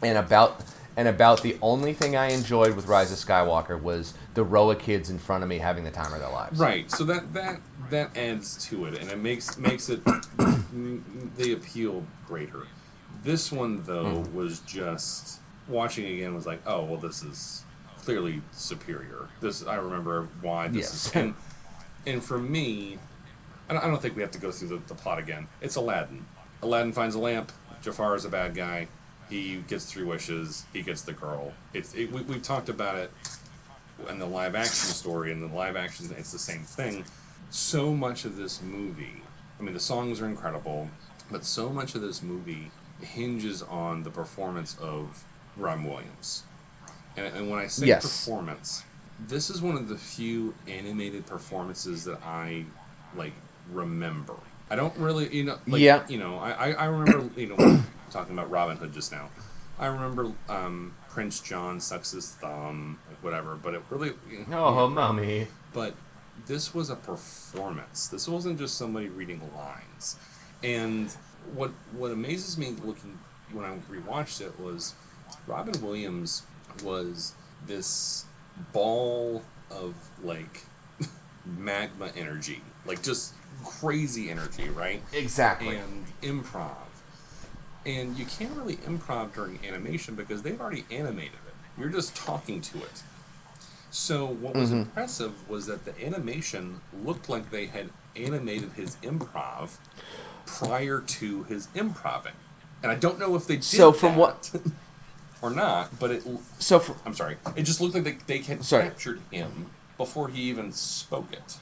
and 0.02 0.18
about 0.18 0.60
and 0.96 1.06
about 1.08 1.42
the 1.42 1.56
only 1.60 1.92
thing 1.92 2.16
I 2.16 2.30
enjoyed 2.30 2.74
with 2.74 2.86
Rise 2.86 3.12
of 3.12 3.18
Skywalker 3.18 3.80
was 3.80 4.14
the 4.34 4.42
row 4.44 4.70
of 4.70 4.78
kids 4.78 5.10
in 5.10 5.18
front 5.18 5.42
of 5.42 5.48
me 5.48 5.58
having 5.58 5.84
the 5.84 5.90
time 5.90 6.12
of 6.12 6.20
their 6.20 6.30
lives. 6.30 6.58
Right. 6.58 6.90
So 6.90 7.04
that 7.04 7.32
that 7.34 7.60
that 7.90 8.16
adds 8.16 8.66
to 8.68 8.86
it, 8.86 8.98
and 8.98 9.10
it 9.10 9.18
makes 9.18 9.56
makes 9.58 9.88
it 9.88 10.02
mm, 10.04 11.02
the 11.36 11.52
appeal 11.52 12.04
greater. 12.26 12.62
This 13.22 13.50
one 13.52 13.82
though 13.84 14.22
Hmm. 14.22 14.34
was 14.34 14.60
just 14.60 15.40
watching 15.68 16.06
again 16.06 16.34
was 16.34 16.46
like, 16.46 16.60
oh 16.66 16.84
well, 16.84 17.00
this 17.00 17.22
is 17.22 17.64
clearly 17.98 18.40
superior. 18.52 19.28
This 19.40 19.66
I 19.66 19.74
remember 19.76 20.28
why 20.40 20.68
this 20.68 20.76
Yes. 20.78 21.06
is, 21.06 21.12
and 21.16 21.34
and 22.06 22.22
for 22.24 22.38
me, 22.38 22.98
I 23.68 23.72
don't, 23.74 23.82
I 23.84 23.88
don't 23.88 24.00
think 24.00 24.14
we 24.14 24.22
have 24.22 24.30
to 24.30 24.38
go 24.38 24.52
through 24.52 24.68
the, 24.68 24.78
the 24.86 24.94
plot 24.94 25.18
again. 25.18 25.48
It's 25.60 25.74
Aladdin. 25.76 26.24
Aladdin 26.62 26.92
finds 26.92 27.14
a 27.16 27.18
lamp. 27.18 27.50
Jafar 27.82 28.14
is 28.14 28.24
a 28.24 28.28
bad 28.28 28.54
guy. 28.54 28.86
He 29.28 29.56
gets 29.68 29.84
three 29.86 30.04
wishes. 30.04 30.64
He 30.72 30.82
gets 30.82 31.02
the 31.02 31.12
girl. 31.12 31.52
It's 31.74 31.94
it, 31.94 32.12
we, 32.12 32.22
we've 32.22 32.42
talked 32.42 32.68
about 32.68 32.96
it 32.96 33.10
in 34.10 34.18
the 34.18 34.26
live 34.26 34.54
action 34.54 34.72
story 34.90 35.32
and 35.32 35.42
the 35.42 35.54
live 35.54 35.74
action 35.74 36.14
it's 36.18 36.30
the 36.30 36.38
same 36.38 36.62
thing 36.64 37.02
so 37.48 37.94
much 37.94 38.26
of 38.26 38.36
this 38.36 38.60
movie 38.60 39.22
i 39.58 39.62
mean 39.62 39.72
the 39.72 39.80
songs 39.80 40.20
are 40.20 40.26
incredible 40.26 40.90
but 41.30 41.46
so 41.46 41.70
much 41.70 41.94
of 41.94 42.02
this 42.02 42.22
movie 42.22 42.70
hinges 43.00 43.62
on 43.62 44.02
the 44.02 44.10
performance 44.10 44.76
of 44.80 45.24
Robin 45.56 45.84
Williams 45.84 46.42
and, 47.16 47.34
and 47.34 47.48
when 47.50 47.58
i 47.58 47.66
say 47.66 47.86
Yes. 47.86 48.02
performance 48.02 48.82
this 49.18 49.48
is 49.48 49.62
one 49.62 49.76
of 49.76 49.88
the 49.88 49.96
few 49.96 50.54
animated 50.68 51.24
performances 51.24 52.04
that 52.04 52.22
i 52.22 52.66
like 53.16 53.32
remember 53.72 54.34
i 54.68 54.76
don't 54.76 54.94
really 54.98 55.34
you 55.34 55.44
know 55.44 55.56
like, 55.66 55.80
Yeah. 55.80 56.04
you 56.06 56.18
know 56.18 56.36
i 56.36 56.50
i, 56.50 56.72
I 56.72 56.84
remember 56.84 57.30
you 57.40 57.46
know 57.56 57.82
talking 58.16 58.36
about 58.38 58.50
robin 58.50 58.76
hood 58.76 58.92
just 58.92 59.12
now 59.12 59.28
I 59.78 59.86
remember 59.86 60.32
um, 60.48 60.94
Prince 61.10 61.40
John 61.40 61.80
sucks 61.80 62.12
his 62.12 62.30
thumb, 62.30 62.98
whatever, 63.20 63.56
but 63.56 63.74
it 63.74 63.82
really. 63.90 64.12
Oh, 64.50 64.88
mommy. 64.88 65.48
But 65.72 65.94
this 66.46 66.74
was 66.74 66.88
a 66.88 66.96
performance. 66.96 68.08
This 68.08 68.26
wasn't 68.26 68.58
just 68.58 68.78
somebody 68.78 69.08
reading 69.08 69.42
lines. 69.54 70.16
And 70.62 71.10
what 71.54 71.72
what 71.92 72.10
amazes 72.10 72.56
me 72.56 72.74
looking 72.82 73.18
when 73.52 73.64
I 73.64 73.76
rewatched 73.92 74.40
it 74.40 74.58
was 74.58 74.94
Robin 75.46 75.80
Williams 75.82 76.42
was 76.82 77.34
this 77.66 78.24
ball 78.72 79.42
of 79.70 79.94
like 80.22 80.62
magma 81.44 82.12
energy, 82.16 82.62
like 82.86 83.02
just 83.02 83.34
crazy 83.62 84.30
energy, 84.30 84.70
right? 84.70 85.02
Exactly. 85.12 85.76
and 85.76 86.06
improv. 86.22 86.85
And 87.86 88.18
you 88.18 88.24
can't 88.26 88.50
really 88.56 88.76
improv 88.78 89.32
during 89.34 89.60
animation 89.66 90.14
because 90.16 90.42
they've 90.42 90.60
already 90.60 90.84
animated 90.90 91.34
it. 91.46 91.54
You're 91.80 91.88
just 91.88 92.16
talking 92.16 92.60
to 92.62 92.78
it. 92.78 93.02
So 93.90 94.26
what 94.26 94.54
was 94.56 94.70
Mm-hmm. 94.70 94.80
impressive 94.80 95.48
was 95.48 95.66
that 95.66 95.84
the 95.84 96.04
animation 96.04 96.80
looked 97.04 97.28
like 97.28 97.50
they 97.50 97.66
had 97.66 97.90
animated 98.16 98.72
his 98.72 98.96
improv 98.96 99.76
prior 100.44 101.00
to 101.00 101.44
his 101.44 101.68
improving. 101.74 102.32
And 102.82 102.90
I 102.90 102.96
don't 102.96 103.18
know 103.18 103.36
if 103.36 103.46
they 103.46 103.54
did 103.56 103.64
So 103.64 103.92
from 103.92 104.16
what- 104.16 104.50
or 105.42 105.50
not, 105.50 105.98
but 106.00 106.10
it 106.10 106.24
So 106.58 106.78
for, 106.80 106.96
I'm 107.06 107.14
sorry. 107.14 107.36
It 107.54 107.62
just 107.62 107.80
looked 107.80 107.94
like 107.94 108.04
they, 108.26 108.38
they 108.38 108.42
had 108.42 108.64
Sorry. 108.64 108.84
captured 108.84 109.20
him 109.30 109.66
before 109.96 110.28
he 110.28 110.42
even 110.42 110.72
spoke 110.72 111.32
it. 111.32 111.56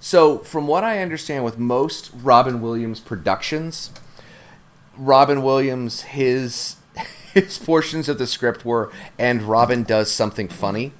So, 0.00 0.38
from 0.38 0.66
what 0.66 0.84
I 0.84 1.00
understand 1.00 1.44
with 1.46 1.58
most 1.58 2.10
Robin 2.14 2.60
Williams 2.60 3.00
productions, 3.00 3.90
Robin 4.96 5.42
Williams 5.42 6.02
his 6.02 6.76
his 7.34 7.58
portions 7.58 8.08
of 8.08 8.18
the 8.18 8.26
script 8.26 8.64
were 8.64 8.90
and 9.18 9.42
Robin 9.42 9.82
does 9.82 10.10
something 10.10 10.48
funny 10.48 10.92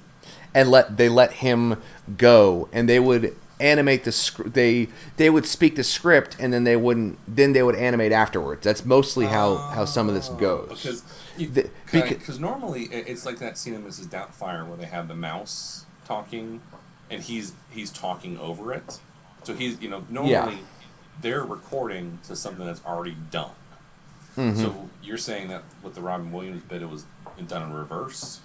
and 0.53 0.69
let 0.69 0.97
they 0.97 1.09
let 1.09 1.33
him 1.33 1.81
go 2.17 2.67
and 2.71 2.87
they 2.89 2.99
would 2.99 3.35
animate 3.59 4.03
the 4.03 4.11
script 4.11 4.53
they 4.53 4.87
they 5.15 5.29
would 5.29 5.45
speak 5.45 5.75
the 5.75 5.83
script 5.83 6.35
and 6.39 6.51
then 6.51 6.65
they 6.65 6.75
wouldn't 6.75 7.17
then 7.27 7.53
they 7.53 7.63
would 7.63 7.75
animate 7.75 8.11
afterwards. 8.11 8.63
That's 8.63 8.83
mostly 8.85 9.25
how 9.27 9.55
how 9.57 9.85
some 9.85 10.09
of 10.09 10.15
this 10.15 10.29
oh, 10.29 10.35
goes. 10.35 10.67
Because 10.69 11.03
you, 11.37 11.47
The- 11.49 11.69
because 11.91 12.37
beca- 12.37 12.39
normally 12.39 12.83
it's 12.83 13.25
like 13.25 13.39
that 13.39 13.57
scene 13.57 13.73
in 13.73 13.83
Mrs. 13.83 14.07
Doubtfire 14.07 14.67
where 14.67 14.77
they 14.77 14.85
have 14.85 15.07
the 15.07 15.15
mouse 15.15 15.85
talking, 16.05 16.61
and 17.09 17.21
he's 17.23 17.53
he's 17.69 17.91
talking 17.91 18.37
over 18.39 18.73
it. 18.73 18.99
So 19.43 19.53
he's 19.53 19.79
you 19.81 19.89
know 19.89 20.03
normally 20.09 20.31
Yeah. 20.31 20.57
they're 21.21 21.43
recording 21.43 22.19
to 22.27 22.35
something 22.35 22.65
that's 22.65 22.83
already 22.85 23.15
done. 23.31 23.51
Mm-hmm. 24.35 24.59
So 24.59 24.89
you're 25.01 25.17
saying 25.17 25.47
that 25.49 25.63
with 25.83 25.95
the 25.95 26.01
Robin 26.01 26.31
Williams 26.31 26.63
bit, 26.63 26.81
it 26.81 26.89
was 26.89 27.05
done 27.47 27.63
in 27.63 27.73
reverse. 27.73 28.39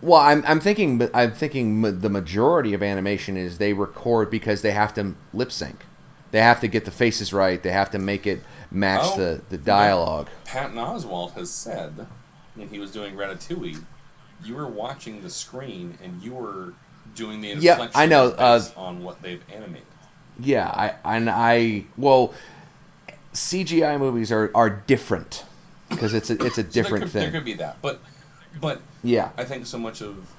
Well, 0.00 0.20
I'm, 0.20 0.44
I'm 0.46 0.60
thinking, 0.60 1.08
I'm 1.14 1.32
thinking 1.32 1.80
the 1.82 2.10
majority 2.10 2.74
of 2.74 2.82
animation 2.82 3.36
is 3.36 3.58
they 3.58 3.72
record 3.72 4.30
because 4.30 4.62
they 4.62 4.72
have 4.72 4.92
to 4.94 5.14
lip 5.32 5.50
sync. 5.50 5.86
They 6.30 6.40
have 6.40 6.60
to 6.60 6.68
get 6.68 6.84
the 6.84 6.90
faces 6.90 7.32
right. 7.32 7.62
They 7.62 7.70
have 7.70 7.90
to 7.92 7.98
make 7.98 8.26
it 8.26 8.42
match 8.70 9.02
Oh, 9.04 9.16
the, 9.16 9.40
the 9.50 9.58
dialogue. 9.58 10.28
Patton 10.44 10.76
Oswalt 10.76 11.32
has 11.34 11.50
said 11.50 12.06
when 12.54 12.68
he 12.68 12.78
was 12.78 12.90
doing 12.90 13.14
Ratatouille, 13.14 13.82
you 14.44 14.54
were 14.54 14.66
watching 14.66 15.22
the 15.22 15.30
screen 15.30 15.96
and 16.02 16.22
you 16.22 16.34
were 16.34 16.74
doing 17.14 17.40
the 17.40 17.48
Yeah, 17.48 17.72
inflection 17.72 18.00
I 18.00 18.06
know, 18.06 18.26
uh, 18.30 18.60
on 18.76 19.02
what 19.04 19.22
they've 19.22 19.42
animated. 19.52 19.86
Yeah, 20.38 20.66
I 20.68 20.94
and 21.04 21.30
I 21.30 21.84
well, 21.96 22.34
CGI 23.34 23.98
movies 23.98 24.32
are, 24.32 24.50
are 24.54 24.70
different 24.70 25.44
because 25.90 26.14
it's 26.14 26.30
a 26.30 26.42
it's 26.44 26.58
a 26.58 26.62
So 26.70 26.82
there 26.82 26.82
different 26.82 27.02
could, 27.04 27.12
thing. 27.12 27.22
There 27.22 27.30
could 27.32 27.44
be 27.44 27.54
that, 27.54 27.78
but 27.82 28.00
but 28.60 28.80
yeah, 29.02 29.30
I 29.36 29.44
think 29.44 29.66
so 29.66 29.78
much 29.78 30.00
of 30.00 30.30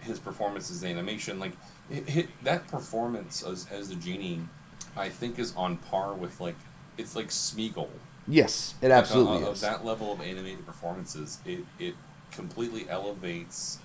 his 0.00 0.18
performance 0.18 0.70
is 0.70 0.80
the 0.82 0.88
animation. 0.88 1.40
Like 1.40 1.52
it, 1.90 2.16
it, 2.16 2.28
that 2.44 2.68
performance 2.68 3.42
as, 3.42 3.66
as 3.70 3.88
the 3.88 3.96
genie, 3.96 4.42
I 4.96 5.08
think 5.08 5.38
is 5.38 5.54
on 5.56 5.78
par 5.78 6.14
with 6.14 6.40
like 6.40 6.56
it's 6.98 7.16
like 7.16 7.28
Smeagol. 7.28 7.88
yes, 8.28 8.74
it 8.82 8.90
Like, 8.94 8.96
uh, 8.96 8.98
absolutely 9.00 9.42
of 9.44 9.54
is. 9.54 9.60
that 9.60 9.84
level 9.84 10.12
of 10.12 10.20
animated 10.20 10.66
performances. 10.66 11.38
It 11.44 11.64
it 11.78 11.94
completely 12.32 12.88
elevates 12.88 13.78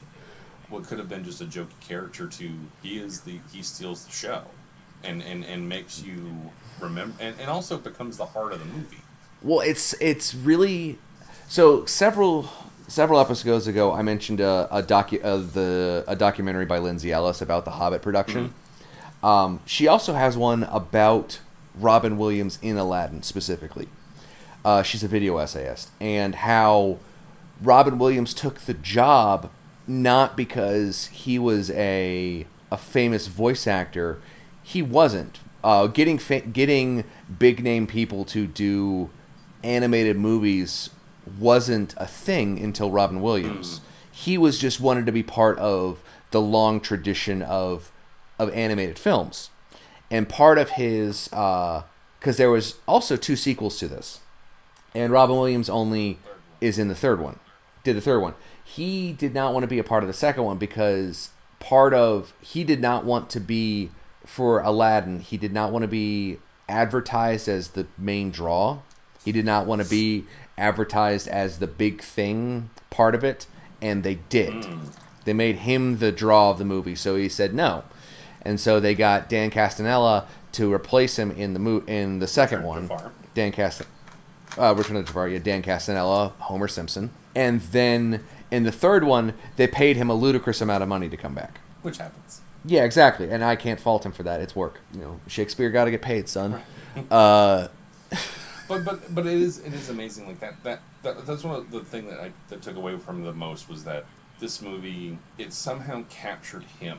what 0.69 0.83
could 0.85 0.99
have 0.99 1.09
been 1.09 1.23
just 1.23 1.41
a 1.41 1.45
jokey 1.45 1.79
character 1.79 2.27
to 2.27 2.51
he 2.81 2.97
is 2.97 3.21
the 3.21 3.39
he 3.51 3.61
steals 3.61 4.05
the 4.05 4.11
show, 4.11 4.43
and 5.03 5.21
and 5.23 5.45
and 5.45 5.69
makes 5.69 6.01
you 6.03 6.51
remember, 6.81 7.15
and, 7.19 7.35
and 7.39 7.49
also 7.49 7.77
becomes 7.77 8.17
the 8.17 8.25
heart 8.27 8.53
of 8.53 8.59
the 8.59 8.65
movie. 8.65 8.97
Well, 9.41 9.61
it's 9.61 9.93
it's 9.93 10.35
really 10.35 10.99
so 11.47 11.85
several 11.85 12.49
several 12.87 13.19
episodes 13.19 13.67
ago 13.67 13.93
I 13.93 14.01
mentioned 14.01 14.41
a, 14.41 14.67
a 14.71 14.83
docu 14.83 15.23
uh, 15.23 15.37
the 15.37 16.03
a 16.07 16.15
documentary 16.15 16.65
by 16.65 16.79
Lindsay 16.79 17.11
Ellis 17.11 17.41
about 17.41 17.65
the 17.65 17.71
Hobbit 17.71 18.01
production. 18.01 18.53
Um, 19.23 19.61
she 19.65 19.87
also 19.87 20.13
has 20.13 20.35
one 20.35 20.63
about 20.63 21.39
Robin 21.75 22.17
Williams 22.17 22.59
in 22.61 22.77
Aladdin 22.77 23.23
specifically. 23.23 23.87
Uh, 24.65 24.83
she's 24.83 25.03
a 25.03 25.07
video 25.07 25.37
essayist 25.37 25.89
and 25.99 26.35
how 26.35 26.97
Robin 27.61 27.97
Williams 27.97 28.33
took 28.33 28.61
the 28.61 28.73
job 28.73 29.49
not 29.87 30.35
because 30.37 31.07
he 31.07 31.39
was 31.39 31.71
a 31.71 32.45
a 32.71 32.77
famous 32.77 33.27
voice 33.27 33.67
actor. 33.67 34.19
He 34.63 34.81
wasn't. 34.81 35.39
Uh, 35.63 35.87
getting 35.87 36.17
fa- 36.17 36.41
getting 36.41 37.03
big 37.39 37.63
name 37.63 37.85
people 37.85 38.25
to 38.25 38.47
do 38.47 39.09
animated 39.63 40.17
movies 40.17 40.89
wasn't 41.39 41.93
a 41.97 42.07
thing 42.07 42.59
until 42.59 42.89
Robin 42.91 43.21
Williams. 43.21 43.81
He 44.11 44.37
was 44.37 44.57
just 44.57 44.79
wanted 44.79 45.05
to 45.05 45.11
be 45.11 45.23
part 45.23 45.57
of 45.59 46.01
the 46.31 46.41
long 46.41 46.79
tradition 46.79 47.41
of 47.41 47.91
of 48.39 48.49
animated 48.53 48.97
films, 48.97 49.51
and 50.09 50.27
part 50.27 50.57
of 50.57 50.71
his 50.71 51.27
because 51.27 52.37
there 52.37 52.49
was 52.49 52.75
also 52.87 53.15
two 53.15 53.35
sequels 53.35 53.77
to 53.79 53.87
this, 53.87 54.19
and 54.95 55.13
Robin 55.13 55.35
Williams 55.35 55.69
only 55.69 56.17
is 56.59 56.79
in 56.79 56.87
the 56.87 56.95
third 56.95 57.21
one. 57.21 57.39
Did 57.83 57.95
the 57.95 58.01
third 58.01 58.19
one. 58.19 58.35
He 58.63 59.11
did 59.11 59.33
not 59.33 59.53
want 59.53 59.63
to 59.63 59.67
be 59.67 59.79
a 59.79 59.83
part 59.83 60.03
of 60.03 60.07
the 60.07 60.13
second 60.13 60.43
one 60.43 60.57
because 60.57 61.29
part 61.59 61.93
of 61.93 62.33
he 62.41 62.63
did 62.63 62.81
not 62.81 63.05
want 63.05 63.29
to 63.31 63.39
be 63.39 63.91
for 64.25 64.59
Aladdin. 64.61 65.19
He 65.19 65.37
did 65.37 65.53
not 65.53 65.71
want 65.71 65.83
to 65.83 65.87
be 65.87 66.37
advertised 66.69 67.47
as 67.47 67.69
the 67.69 67.87
main 67.97 68.31
draw. 68.31 68.79
He 69.23 69.31
did 69.31 69.45
not 69.45 69.65
want 69.65 69.81
to 69.83 69.89
be 69.89 70.25
advertised 70.57 71.27
as 71.27 71.59
the 71.59 71.67
big 71.67 72.01
thing 72.01 72.69
part 72.89 73.15
of 73.15 73.23
it, 73.23 73.45
and 73.81 74.03
they 74.03 74.15
did. 74.29 74.65
They 75.25 75.33
made 75.33 75.57
him 75.57 75.99
the 75.99 76.11
draw 76.11 76.49
of 76.51 76.57
the 76.57 76.65
movie, 76.65 76.95
so 76.95 77.15
he 77.15 77.29
said 77.29 77.53
no, 77.53 77.83
and 78.41 78.59
so 78.59 78.79
they 78.79 78.95
got 78.95 79.29
Dan 79.29 79.51
Castanella 79.51 80.25
to 80.53 80.73
replace 80.73 81.17
him 81.19 81.31
in 81.31 81.53
the 81.53 81.59
mo- 81.59 81.83
in 81.87 82.19
the 82.19 82.27
second 82.27 82.63
Return 82.63 82.87
one. 82.87 83.11
Dan 83.35 83.51
Cast, 83.51 83.83
uh, 84.57 84.73
Return 84.75 84.97
of 84.97 85.03
the 85.05 85.07
Jafar, 85.07 85.29
yeah, 85.29 85.39
Dan 85.39 85.61
Castanella, 85.61 86.31
Homer 86.39 86.67
Simpson, 86.67 87.11
and 87.35 87.61
then 87.61 88.23
in 88.49 88.63
the 88.63 88.71
third 88.71 89.03
one 89.03 89.33
they 89.55 89.67
paid 89.67 89.95
him 89.95 90.09
a 90.09 90.13
ludicrous 90.15 90.59
amount 90.61 90.81
of 90.83 90.89
money 90.89 91.07
to 91.07 91.15
come 91.17 91.33
back. 91.35 91.59
Which 91.83 91.97
happens. 91.97 92.41
Yeah, 92.63 92.83
exactly, 92.83 93.29
and 93.29 93.43
I 93.43 93.55
can't 93.55 93.79
fault 93.79 94.05
him 94.05 94.11
for 94.11 94.23
that. 94.23 94.39
It's 94.41 94.55
work. 94.55 94.81
You 94.93 95.01
know, 95.01 95.19
Shakespeare 95.27 95.69
got 95.69 95.85
to 95.85 95.91
get 95.91 96.01
paid, 96.01 96.29
son. 96.29 96.61
Uh, 97.09 97.69
But 98.67 98.85
but 98.85 99.13
but 99.13 99.25
it 99.27 99.33
is 99.33 99.59
it 99.59 99.73
is 99.73 99.89
amazing 99.89 100.27
like 100.27 100.39
that 100.39 100.63
that, 100.63 100.81
that 101.03 101.25
that's 101.25 101.43
one 101.43 101.55
of 101.55 101.71
the 101.71 101.81
thing 101.81 102.07
that 102.07 102.21
I 102.21 102.31
that 102.49 102.61
took 102.61 102.77
away 102.77 102.97
from 102.97 103.23
the 103.23 103.33
most 103.33 103.67
was 103.67 103.83
that 103.83 104.05
this 104.39 104.61
movie 104.61 105.17
it 105.37 105.51
somehow 105.51 106.03
captured 106.09 106.63
him 106.79 106.97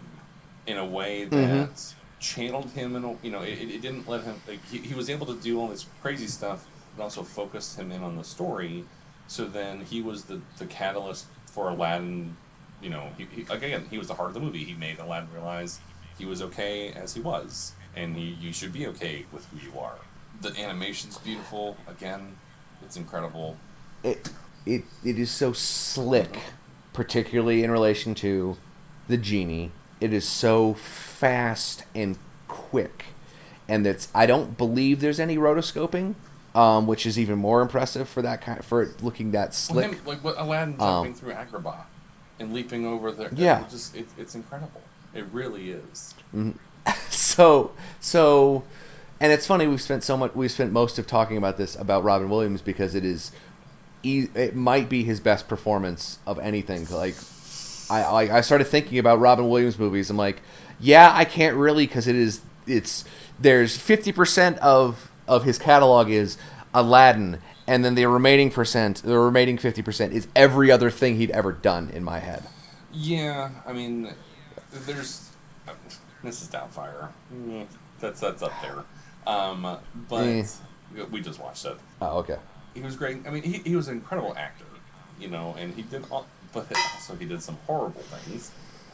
in 0.66 0.76
a 0.76 0.84
way 0.84 1.24
that 1.24 1.94
channeled 2.20 2.70
him 2.72 2.94
and 2.94 3.18
you 3.22 3.30
know 3.30 3.40
it, 3.40 3.58
it 3.58 3.80
didn't 3.80 4.06
let 4.06 4.22
him 4.24 4.34
like 4.46 4.62
he, 4.66 4.78
he 4.78 4.94
was 4.94 5.08
able 5.08 5.24
to 5.26 5.34
do 5.40 5.58
all 5.58 5.68
this 5.68 5.86
crazy 6.02 6.26
stuff 6.26 6.66
but 6.94 7.04
also 7.04 7.22
focused 7.22 7.78
him 7.78 7.90
in 7.90 8.02
on 8.02 8.16
the 8.16 8.24
story 8.24 8.84
so 9.26 9.46
then 9.46 9.80
he 9.80 10.02
was 10.02 10.24
the 10.24 10.42
the 10.58 10.66
catalyst 10.66 11.24
for 11.46 11.70
Aladdin 11.70 12.36
you 12.82 12.90
know 12.90 13.10
he, 13.16 13.24
he, 13.24 13.46
again 13.50 13.86
he 13.90 13.98
was 13.98 14.08
the 14.08 14.14
heart 14.14 14.28
of 14.28 14.34
the 14.34 14.40
movie. 14.40 14.64
He 14.64 14.74
made 14.74 14.98
Aladdin 14.98 15.32
realize 15.32 15.80
he 16.18 16.26
was 16.26 16.42
okay 16.42 16.92
as 16.92 17.14
he 17.14 17.20
was 17.20 17.72
and 17.94 18.16
he, 18.16 18.24
you 18.40 18.52
should 18.52 18.72
be 18.72 18.86
okay 18.86 19.26
with 19.32 19.46
who 19.46 19.58
you 19.58 19.78
are. 19.78 19.98
The 20.40 20.58
animation's 20.58 21.18
beautiful. 21.18 21.76
Again 21.86 22.36
it's 22.84 22.96
incredible. 22.96 23.56
It 24.02 24.30
it 24.66 24.84
it 25.04 25.18
is 25.18 25.30
so 25.30 25.52
slick, 25.52 26.38
particularly 26.92 27.62
in 27.62 27.70
relation 27.70 28.14
to 28.16 28.56
the 29.08 29.16
genie. 29.16 29.70
It 30.00 30.12
is 30.12 30.26
so 30.26 30.74
fast 30.74 31.84
and 31.94 32.18
quick, 32.48 33.06
and 33.68 33.86
that's 33.86 34.08
I 34.14 34.26
don't 34.26 34.58
believe 34.58 35.00
there's 35.00 35.20
any 35.20 35.36
rotoscoping, 35.36 36.14
um, 36.54 36.86
which 36.86 37.06
is 37.06 37.18
even 37.18 37.38
more 37.38 37.62
impressive 37.62 38.08
for 38.08 38.22
that 38.22 38.40
kind 38.40 38.64
for 38.64 38.82
it 38.82 39.02
looking 39.02 39.30
that 39.32 39.48
Well, 39.48 39.52
slick. 39.52 39.92
him, 39.92 40.00
like 40.04 40.24
what 40.24 40.34
Aladdin 40.38 40.78
jumping 40.78 41.14
through 41.14 41.34
Agrabah 41.34 41.84
and 42.42 42.52
leaping 42.52 42.84
over 42.84 43.10
there. 43.12 43.30
Yeah. 43.34 43.64
it 43.64 43.70
just 43.70 43.96
it, 43.96 44.06
it's 44.18 44.34
incredible. 44.34 44.82
It 45.14 45.24
really 45.32 45.70
is. 45.70 46.14
Mm-hmm. 46.34 46.52
so 47.10 47.72
so 48.00 48.64
and 49.20 49.32
it's 49.32 49.46
funny 49.46 49.66
we've 49.68 49.80
spent 49.80 50.02
so 50.02 50.16
much 50.16 50.34
we've 50.34 50.50
spent 50.50 50.72
most 50.72 50.98
of 50.98 51.06
talking 51.06 51.36
about 51.36 51.56
this 51.56 51.76
about 51.76 52.02
Robin 52.02 52.28
Williams 52.28 52.60
because 52.60 52.94
it 52.94 53.04
is 53.04 53.30
it 54.02 54.56
might 54.56 54.88
be 54.88 55.04
his 55.04 55.20
best 55.20 55.46
performance 55.46 56.18
of 56.26 56.38
anything 56.40 56.86
like 56.90 57.14
I 57.88 58.02
I, 58.02 58.38
I 58.38 58.40
started 58.40 58.64
thinking 58.64 58.98
about 58.98 59.20
Robin 59.20 59.48
Williams 59.48 59.78
movies 59.78 60.10
I'm 60.10 60.16
like 60.16 60.42
yeah 60.80 61.12
I 61.14 61.24
can't 61.24 61.56
really 61.56 61.86
cuz 61.86 62.08
it 62.08 62.16
is 62.16 62.40
it's 62.66 63.04
there's 63.38 63.78
50% 63.78 64.58
of 64.58 65.10
of 65.28 65.44
his 65.44 65.58
catalog 65.58 66.10
is 66.10 66.36
Aladdin 66.74 67.38
and 67.66 67.84
then 67.84 67.94
the 67.94 68.06
remaining 68.06 68.50
percent 68.50 69.02
the 69.02 69.18
remaining 69.18 69.56
50% 69.58 70.10
is 70.12 70.26
every 70.34 70.70
other 70.70 70.90
thing 70.90 71.16
he'd 71.16 71.30
ever 71.30 71.52
done 71.52 71.90
in 71.90 72.02
my 72.04 72.18
head 72.18 72.42
Yeah, 72.92 73.50
I 73.66 73.72
mean, 73.72 74.12
there's 74.72 75.30
Mrs. 76.24 76.50
Doubtfire. 76.50 77.08
Mm, 77.34 77.66
That's 78.00 78.20
that's 78.20 78.42
up 78.42 78.52
there. 78.62 78.84
Um, 79.26 79.78
but 80.08 80.24
Eh. 80.26 80.44
we 81.10 81.20
just 81.20 81.40
watched 81.40 81.64
it. 81.64 81.76
oh 82.00 82.18
okay 82.18 82.36
He 82.74 82.80
was 82.80 82.96
great. 82.96 83.26
I 83.26 83.30
mean, 83.30 83.42
he, 83.42 83.58
he 83.58 83.76
was 83.76 83.88
an 83.88 83.94
incredible 83.94 84.34
actor, 84.36 84.64
you 85.20 85.28
know, 85.28 85.54
and 85.58 85.74
he 85.74 85.82
did 85.82 86.04
all, 86.10 86.26
but 86.52 86.66
also 86.94 87.14
he 87.16 87.24
did 87.24 87.42
some 87.42 87.56
horrible 87.66 88.02
things. 88.02 88.50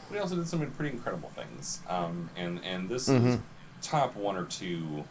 But 0.07 0.15
he 0.15 0.21
also 0.21 0.35
did 0.35 0.47
some 0.47 0.65
pretty 0.71 0.95
incredible 0.95 1.29
things. 1.29 1.81
Um, 1.87 2.29
and 2.37 2.63
and 2.63 2.89
this 2.89 3.09
is 3.09 3.35
Mhm. 3.35 3.41
top 3.81 4.15
one 4.15 4.35
or 4.37 4.45
two 4.45 5.03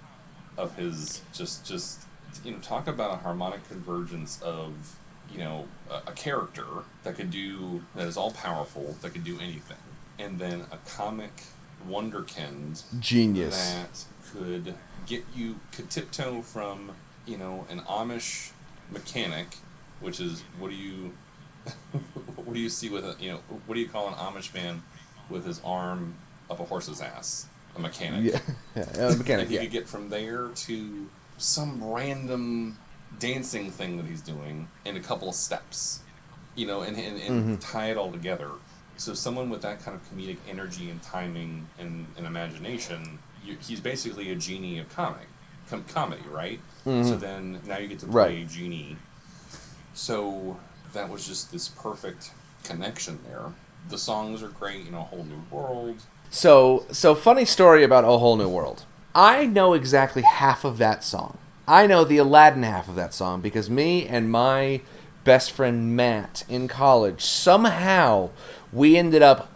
of 0.57 0.75
his 0.77 1.21
just 1.33 1.64
just 1.66 2.01
you 2.45 2.53
know 2.53 2.59
talk 2.59 2.87
about 2.87 3.12
a 3.12 3.17
harmonic 3.17 3.67
convergence 3.69 4.41
of 4.43 4.97
you 5.33 5.38
know 5.38 5.67
a, 5.91 6.11
a 6.11 6.12
character 6.12 6.64
that 7.05 7.17
could 7.17 7.31
do 7.31 7.83
that 7.95 8.07
is 8.07 8.17
all 8.17 8.31
powerful 8.31 8.97
that 9.03 9.12
could 9.12 9.25
do 9.25 9.38
anything, 9.41 9.77
and 10.19 10.38
then 10.38 10.67
a 10.73 10.77
comic 10.88 11.33
wonderkind 11.88 12.83
genius 13.01 13.75
that 13.75 14.05
could 14.33 14.75
get 15.07 15.25
you 15.35 15.61
could 15.73 15.91
tiptoe 15.91 16.43
from 16.43 16.93
you 17.27 17.37
know 17.37 17.67
an 17.71 17.81
Amish 17.81 18.51
mechanic, 18.91 19.57
which 20.01 20.21
is 20.21 20.43
what 20.59 20.71
do 20.71 20.77
you 20.77 21.12
what 22.37 22.55
do 22.55 22.61
you 22.61 22.69
see 22.69 22.88
with 22.88 23.05
a 23.05 23.17
you 23.21 23.33
know 23.33 23.38
what 23.67 23.75
do 23.75 23.81
you 23.81 23.88
call 23.88 24.09
an 24.09 24.14
Amish 24.14 24.53
man 24.55 24.83
with 25.29 25.45
his 25.45 25.61
arm 25.64 26.14
up 26.51 26.61
a 26.61 26.64
horse's 26.64 27.01
ass? 27.01 27.47
A 27.77 27.81
mechanic. 27.81 28.25
yeah, 28.25 28.41
yeah 28.76 28.83
uh, 29.07 29.14
mechanic 29.16 29.47
And 29.47 29.51
you 29.51 29.57
yeah 29.57 29.61
could 29.61 29.70
get 29.70 29.89
from 29.89 30.09
there 30.09 30.49
to 30.49 31.11
some 31.39 31.82
random 31.82 32.78
dancing 33.18 33.70
thing 33.70 33.97
that 33.97 34.07
he's 34.07 34.20
doing 34.22 34.68
in 34.84 34.97
a 34.97 35.01
couple 35.01 35.28
of 35.28 35.34
steps, 35.34 36.01
you 36.55 36.66
know, 36.66 36.82
and, 36.82 36.97
and, 36.97 37.20
and 37.20 37.43
mm-hmm. 37.43 37.55
tie 37.57 37.91
it 37.91 37.97
all 37.97 38.12
together. 38.12 38.51
So 38.97 39.14
someone 39.14 39.49
with 39.49 39.62
that 39.62 39.82
kind 39.82 39.97
of 39.97 40.12
comedic 40.12 40.39
energy 40.49 40.91
and 40.91 41.01
timing 41.01 41.68
and, 41.78 42.07
and 42.16 42.26
imagination, 42.26 43.20
you, 43.45 43.57
he's 43.61 43.80
basically 43.80 44.30
a 44.32 44.36
genie 44.36 44.78
of 44.78 44.89
comic, 44.89 45.28
com- 45.70 45.84
comedy, 45.84 46.22
right? 46.28 46.61
So 46.84 46.91
mm-hmm. 46.91 47.18
then 47.18 47.61
now 47.66 47.78
you 47.78 47.89
get 47.89 48.01
to 48.01 48.07
play 48.07 48.39
Right. 48.41 48.49
genie. 48.49 48.97
So 49.95 50.59
that 50.93 51.09
was 51.09 51.26
just 51.26 51.53
this 51.53 51.68
perfect 51.68 52.32
connection 52.64 53.20
there. 53.28 53.53
The 53.89 53.99
songs 53.99 54.43
are 54.43 54.49
great, 54.49 54.84
you 54.84 54.91
know, 54.91 55.01
a 55.01 55.05
whole 55.05 55.24
new 55.24 55.43
world. 55.51 56.03
So, 56.30 56.86
so 56.91 57.14
funny 57.14 57.45
story 57.45 57.84
about 57.84 58.05
a 58.05 58.18
whole 58.18 58.36
new 58.36 58.49
world. 58.49 58.84
I 59.19 59.47
know 59.47 59.73
exactly 59.75 60.23
half 60.23 60.64
of 60.64 60.79
that 60.79 61.03
song. 61.03 61.39
I 61.66 61.89
know 61.89 62.05
the 62.05 62.19
Aladdin 62.19 62.62
half 62.62 62.89
of 62.89 62.95
that 62.95 63.12
song 63.12 63.41
because 63.41 63.69
me 63.69 64.07
and 64.07 64.31
my 64.31 64.81
best 65.25 65.51
friend 65.51 65.97
Matt 65.97 66.45
in 66.49 66.69
college 66.69 67.23
somehow 67.25 68.31
we 68.73 68.97
ended 68.97 69.21
up 69.21 69.53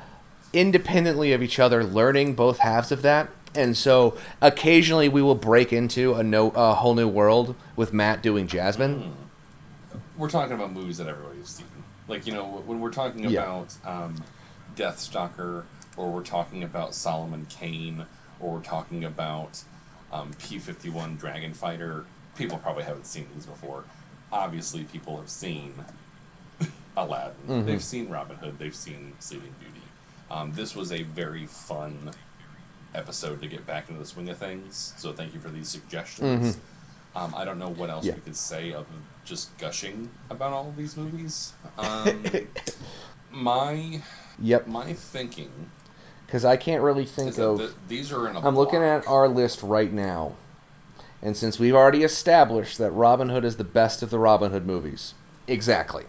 independently 0.52 1.32
of 1.32 1.44
each 1.44 1.60
other 1.60 1.84
learning 1.84 2.34
both 2.34 2.58
halves 2.58 2.90
of 2.90 3.02
that. 3.02 3.28
And 3.54 3.76
so 3.76 4.18
occasionally 4.40 5.08
we 5.08 5.22
will 5.22 5.36
break 5.36 5.72
into 5.72 6.14
a 6.14 6.24
no 6.24 6.50
a 6.56 6.74
whole 6.74 6.96
new 6.96 7.06
world 7.06 7.54
with 7.76 7.92
Matt 7.92 8.20
doing 8.20 8.48
Jasmine. 8.48 9.14
we're 10.16 10.28
talking 10.28 10.54
about 10.54 10.72
movies 10.72 10.98
that 10.98 11.06
everybody's 11.06 11.48
seen. 11.48 11.66
Like 12.08 12.26
you 12.26 12.32
know, 12.32 12.44
when 12.66 12.80
we're 12.80 12.90
talking 12.90 13.22
Yeah. 13.30 13.42
about 13.42 13.74
um, 13.84 14.24
Deathstalker, 14.74 15.62
or 15.96 16.10
we're 16.10 16.24
talking 16.24 16.64
about 16.64 16.94
Solomon 16.96 17.46
Kane, 17.48 18.06
or 18.42 18.54
we're 18.56 18.60
talking 18.62 19.04
about 19.04 19.62
um, 20.12 20.32
P 20.38 20.58
fifty 20.58 20.90
one 20.90 21.16
Dragon 21.16 21.54
Fighter, 21.54 22.04
people 22.36 22.58
probably 22.58 22.84
haven't 22.84 23.06
seen 23.06 23.26
these 23.34 23.46
before. 23.46 23.84
Obviously, 24.30 24.84
people 24.84 25.16
have 25.16 25.28
seen 25.30 25.74
Aladdin. 26.96 27.64
They've 27.66 27.82
seen 27.82 28.08
Robin 28.10 28.36
Hood. 28.36 28.58
They've 28.58 28.74
seen 28.74 29.14
Sleeping 29.20 29.54
Beauty. 29.60 29.80
Um, 30.30 30.52
this 30.52 30.74
was 30.76 30.92
a 30.92 31.02
very 31.02 31.46
fun 31.46 32.10
episode 32.94 33.40
to 33.42 33.48
get 33.48 33.66
back 33.66 33.88
into 33.88 34.00
the 34.00 34.06
swing 34.06 34.28
of 34.28 34.36
things. 34.38 34.92
So 34.98 35.12
thank 35.12 35.32
you 35.34 35.40
for 35.40 35.48
these 35.48 35.68
suggestions. 35.68 36.58
Um, 37.14 37.34
I 37.36 37.44
don't 37.44 37.58
know 37.58 37.68
what 37.70 37.90
else 37.90 38.04
Yeah. 38.04 38.14
we 38.14 38.20
could 38.20 38.36
say 38.36 38.72
other 38.72 38.84
than 38.90 39.04
just 39.24 39.56
gushing 39.58 40.10
about 40.30 40.52
all 40.52 40.68
of 40.68 40.76
these 40.76 40.96
movies. 40.96 41.52
Um, 41.78 42.24
my 43.30 44.02
Yep. 44.38 44.66
my 44.66 44.92
thinking 44.94 45.50
Because 46.32 46.46
I 46.46 46.56
can't 46.56 46.82
really 46.82 47.04
think 47.04 47.36
of. 47.36 47.58
th- 47.58 47.70
these 47.88 48.10
are 48.10 48.26
in 48.26 48.36
a. 48.36 48.40
I'm 48.40 48.56
looking 48.56 48.82
at 48.82 49.06
our 49.06 49.28
list 49.28 49.62
right 49.62 49.92
now, 49.92 50.32
and 51.20 51.36
since 51.36 51.58
we've 51.58 51.74
already 51.74 52.04
established 52.04 52.78
that 52.78 52.90
Robin 52.90 53.28
Hood 53.28 53.44
is 53.44 53.58
the 53.58 53.64
best 53.64 54.02
of 54.02 54.08
the 54.08 54.18
Robin 54.18 54.50
Hood 54.50 54.64
movies, 54.64 55.12
exactly. 55.46 56.04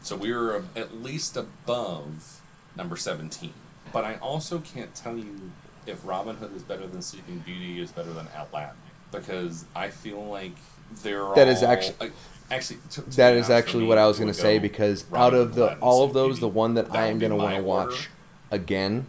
So 0.00 0.14
we 0.14 0.32
were 0.32 0.62
at 0.76 1.02
least 1.02 1.36
above 1.36 2.40
number 2.76 2.96
17. 2.96 3.52
But 3.92 4.04
I 4.04 4.14
also 4.18 4.60
can't 4.60 4.94
tell 4.94 5.16
you 5.16 5.50
if 5.88 6.06
Robin 6.06 6.36
Hood 6.36 6.54
is 6.54 6.62
better 6.62 6.86
than 6.86 7.02
Sleeping 7.02 7.40
Beauty 7.40 7.80
is 7.80 7.90
better 7.90 8.12
than 8.12 8.28
Aladdin 8.32 8.76
because 9.10 9.64
I 9.74 9.88
feel 9.88 10.24
like 10.24 10.54
they're 11.02 11.34
That 11.34 11.48
is 11.48 11.64
all- 11.64 11.72
actu- 11.72 11.94
like, 11.98 12.12
actually 12.48 12.78
to, 12.90 13.02
to 13.02 13.10
That 13.16 13.34
is 13.34 13.50
actually 13.50 13.86
what 13.86 13.98
I 13.98 14.06
was 14.06 14.18
going 14.20 14.32
to 14.32 14.38
say 14.38 14.60
because 14.60 15.04
Robin 15.10 15.20
out 15.20 15.34
of 15.34 15.54
the 15.56 15.64
Aladdin, 15.64 15.82
all 15.82 16.04
of 16.04 16.12
those, 16.12 16.38
the 16.38 16.46
one 16.46 16.74
that, 16.74 16.92
That 16.92 16.96
I 16.96 17.06
am 17.06 17.18
going 17.18 17.30
to 17.30 17.36
want 17.36 17.56
to 17.56 17.62
watch 17.64 18.08
again 18.52 19.06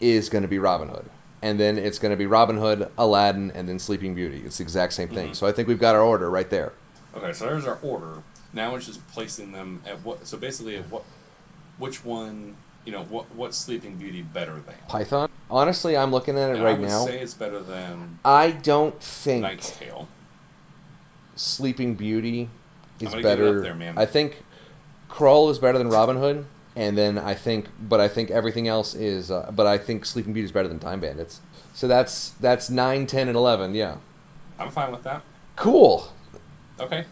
is 0.00 0.28
going 0.28 0.42
to 0.42 0.48
be 0.48 0.58
Robin 0.58 0.88
Hood, 0.88 1.06
and 1.42 1.58
then 1.58 1.78
it's 1.78 1.98
going 1.98 2.10
to 2.10 2.16
be 2.16 2.26
Robin 2.26 2.56
Hood, 2.58 2.90
Aladdin, 2.98 3.50
and 3.54 3.68
then 3.68 3.78
Sleeping 3.78 4.14
Beauty. 4.14 4.42
It's 4.44 4.58
the 4.58 4.62
exact 4.62 4.92
same 4.92 5.08
thing. 5.08 5.30
Mhm. 5.30 5.36
So 5.36 5.46
I 5.46 5.52
think 5.52 5.68
we've 5.68 5.78
got 5.78 5.94
our 5.94 6.02
order 6.02 6.30
right 6.30 6.48
there. 6.50 6.72
Okay, 7.16 7.32
so 7.32 7.46
there's 7.46 7.66
our 7.66 7.78
order. 7.82 8.22
Now 8.52 8.74
it's 8.76 8.86
just 8.86 9.06
placing 9.08 9.52
them 9.52 9.82
at 9.86 10.04
what. 10.04 10.26
So 10.26 10.36
basically, 10.38 10.76
at 10.76 10.90
what, 10.90 11.02
which 11.78 12.04
one, 12.04 12.56
you 12.84 12.92
know, 12.92 13.02
what 13.04 13.34
what 13.34 13.54
Sleeping 13.54 13.96
Beauty 13.96 14.22
better 14.22 14.54
than? 14.54 14.74
Python. 14.88 15.28
Honestly, 15.50 15.96
I'm 15.96 16.10
looking 16.10 16.38
at 16.38 16.50
it 16.50 16.56
And 16.56 16.64
right 16.64 16.76
I 16.76 16.78
would 16.80 16.88
now. 16.88 17.04
say 17.06 17.18
it's 17.20 17.34
better 17.34 17.60
than 17.60 18.18
I 18.24 18.50
don't 18.50 19.00
think 19.02 19.42
Knight's 19.42 19.70
Tale. 19.70 20.08
Sleeping 21.36 21.94
Beauty 21.94 22.50
is 23.00 23.10
gonna 23.10 23.22
give 23.22 23.30
it 23.30 23.32
up 23.32 23.38
better. 23.38 23.60
there, 23.60 23.74
man. 23.74 23.96
I 23.96 24.06
think 24.06 24.42
Crawl 25.08 25.50
is 25.50 25.58
better 25.58 25.78
than 25.78 25.88
Robin 25.88 26.16
Hood, 26.16 26.46
and 26.76 26.96
then 26.96 27.18
I 27.18 27.34
think, 27.34 27.66
but 27.80 28.00
I 28.00 28.08
think 28.08 28.30
everything 28.30 28.68
else 28.68 28.94
is. 28.94 29.30
Uh, 29.30 29.50
but 29.54 29.66
I 29.66 29.78
think 29.78 30.04
Sleeping 30.04 30.32
Beauty 30.32 30.46
is 30.46 30.52
better 30.52 30.68
than 30.68 30.78
Time 30.78 31.00
Bandits. 31.00 31.40
So 31.74 31.86
that's 31.88 32.30
that's 32.40 32.70
nine, 32.70 33.06
ten, 33.06 33.28
and 33.28 33.36
eleven. 33.36 33.74
Yeah, 33.74 33.96
I'm 34.58 34.70
fine 34.70 34.90
with 34.90 35.02
that. 35.04 35.22
cool. 35.56 36.12
Okay, 36.80 37.04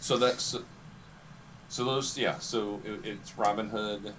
so 0.00 0.16
that's 0.16 0.56
so 1.68 1.84
those 1.84 2.16
yeah. 2.18 2.38
So 2.38 2.80
it, 2.84 3.00
it's 3.04 3.36
Robin 3.36 3.68
Hood, 3.70 4.12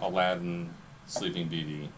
Aladdin, 0.00 0.74
Sleeping 1.06 1.48
Beauty, 1.48 1.88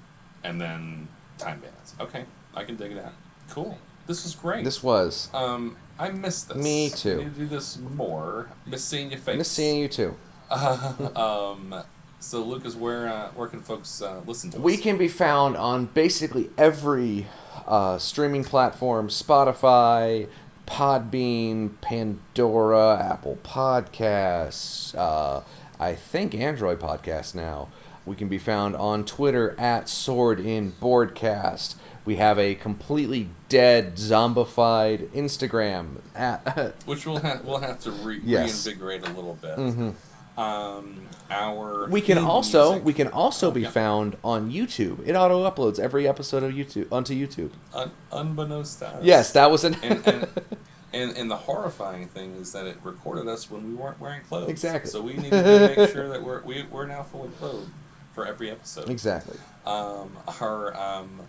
and 0.44 0.61
then 0.61 1.09
Time 1.38 1.61
Bandits. 1.61 1.94
Okay, 2.01 2.24
I 2.55 2.64
can 2.64 2.76
dig 2.76 2.94
that. 2.94 3.12
Cool. 3.51 3.78
This 4.07 4.24
is 4.24 4.34
great. 4.36 4.64
This 4.64 4.82
was. 4.82 5.28
um, 5.34 5.76
I 5.99 6.11
missed 6.11 6.49
this. 6.49 6.57
Me 6.62 6.90
too. 6.90 7.18
We 7.18 7.24
need 7.24 7.34
to 7.34 7.40
do 7.40 7.47
this 7.47 7.78
more. 7.78 8.51
Miss 8.66 8.84
seeing 8.84 9.11
your 9.11 9.18
face. 9.20 9.38
Miss 9.38 9.51
seeing 9.51 9.80
you 9.80 9.88
too. 9.88 10.14
um, 11.16 11.74
so 12.20 12.42
Lucas, 12.42 12.74
where 12.74 13.09
uh, 13.09 13.28
where 13.34 13.49
can 13.49 13.61
folks 13.61 14.01
uh, 14.03 14.20
listen 14.26 14.51
to 14.51 14.57
us? 14.59 14.62
We 14.62 14.76
can 14.76 14.97
be 14.97 15.09
found 15.09 15.57
on 15.57 15.86
basically 15.86 16.51
every 16.57 17.26
uh, 17.66 17.99
streaming 17.99 18.44
platform: 18.44 19.09
Spotify, 19.09 20.28
Podbean, 20.66 21.80
Pandora, 21.80 22.99
Apple 23.12 23.38
Podcasts. 23.44 24.94
Uh, 24.97 25.42
I 25.78 25.94
think 25.94 26.34
Android 26.34 26.80
Podcasts 26.80 27.34
now. 27.34 27.68
We 28.05 28.14
can 28.14 28.28
be 28.28 28.38
found 28.38 28.76
on 28.76 29.05
Twitter 29.05 29.59
at 29.59 29.88
Sword 29.88 30.38
in 30.38 30.72
Boardcast. 30.80 31.74
We 32.05 32.16
have 32.16 32.38
a 32.38 32.55
completely 32.55 33.30
dead, 33.49 33.97
zombified 33.97 35.09
Instagram 35.09 35.97
at 36.14 36.74
which 36.86 37.05
we'll 37.05 37.16
have 37.18 37.44
we'll 37.44 37.59
have 37.59 37.80
to 37.80 37.90
re- 37.90 38.20
Yes. 38.22 38.64
reinvigorate 38.64 39.03
a 39.09 39.12
little 39.12 39.34
bit. 39.34 39.57
Mhm. 39.57 39.94
Um, 40.37 41.01
our 41.30 41.89
We 41.89 42.01
can 42.01 42.18
also 42.18 42.70
music- 42.72 42.84
we 42.84 42.93
can 42.93 43.09
also 43.09 43.51
be 43.51 43.62
Yeah. 43.62 43.70
found 43.70 44.16
on 44.22 44.51
YouTube. 44.53 45.07
It 45.07 45.14
auto 45.16 45.49
uploads 45.51 45.78
every 45.78 46.07
episode 46.07 46.43
of 46.43 46.53
YouTube 46.53 46.93
onto 46.93 47.14
YouTube. 47.14 47.51
Un- 47.74 47.91
unbeknownst 48.12 48.78
to 48.80 48.89
us. 48.89 49.03
Yes, 49.05 49.32
that 49.32 49.51
was 49.51 49.64
an 49.64 49.74
and, 49.82 50.07
and, 50.07 50.28
and 50.93 51.16
and 51.16 51.30
the 51.30 51.37
horrifying 51.37 52.07
thing 52.09 52.34
is 52.34 52.53
that 52.53 52.66
it 52.66 52.76
recorded 52.82 53.28
us 53.28 53.51
when 53.51 53.66
we 53.66 53.74
weren't 53.74 53.99
wearing 54.01 54.20
clothes. 54.22 54.51
Exactly. 54.51 54.91
So 54.91 55.01
we 55.03 55.14
need 55.14 55.30
to 55.32 55.74
make 55.76 55.91
sure 55.93 56.09
that 56.09 56.22
we're 56.22 56.43
we, 56.43 56.64
we're 56.70 56.87
now 56.87 57.03
fully 57.03 57.30
clothed 57.39 57.70
for 58.12 58.26
every 58.26 58.51
episode. 58.51 58.89
exactly. 58.91 59.39
Um, 59.64 60.11
our 60.41 60.76
um, 60.76 61.22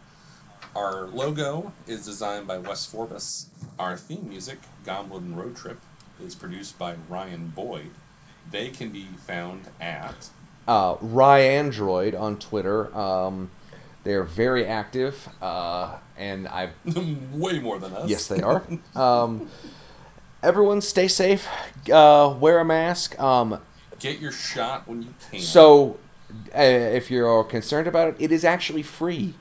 our 0.76 1.08
logo 1.08 1.72
is 1.88 2.05
designed 2.05 2.45
by 2.45 2.58
Wes 2.58 2.86
Forbes. 2.86 3.47
Our 3.80 3.95
theme 3.97 4.28
music, 4.30 4.60
Goblin 4.86 5.36
Road 5.36 5.55
Trip, 5.55 5.80
is 6.22 6.36
produced 6.36 6.78
by 6.78 6.95
Ryan 7.10 7.53
Boyd. 7.55 7.91
They 8.51 8.69
can 8.69 8.89
be 8.89 9.07
found 9.25 9.61
at 9.81 10.29
Uh, 10.67 10.95
Ryandroid 10.95 12.19
on 12.19 12.37
Twitter. 12.37 12.95
Um, 12.97 13.51
they 14.03 14.13
are 14.13 14.23
very 14.23 14.65
active, 14.65 15.27
uh, 15.41 15.95
and 16.17 16.47
I 16.47 16.69
way 17.33 17.59
more 17.59 17.77
than 17.79 17.93
us. 17.93 18.09
yes 18.09 18.27
they 18.27 18.41
are. 18.41 18.63
Um, 18.95 19.49
everyone, 20.41 20.81
stay 20.81 21.07
safe. 21.07 21.47
Uh, 21.91 22.35
wear 22.39 22.59
a 22.59 22.65
mask. 22.65 23.19
Um, 23.19 23.59
Get 23.99 24.19
your 24.19 24.31
shot 24.31 24.87
when 24.87 25.01
you 25.01 25.13
can. 25.31 25.39
So, 25.41 25.97
uh, 26.55 26.61
if 26.61 27.09
you're 27.09 27.43
concerned 27.45 27.87
about 27.87 28.09
it, 28.09 28.15
it 28.19 28.31
is 28.31 28.45
actually 28.45 28.83
free. 28.83 29.33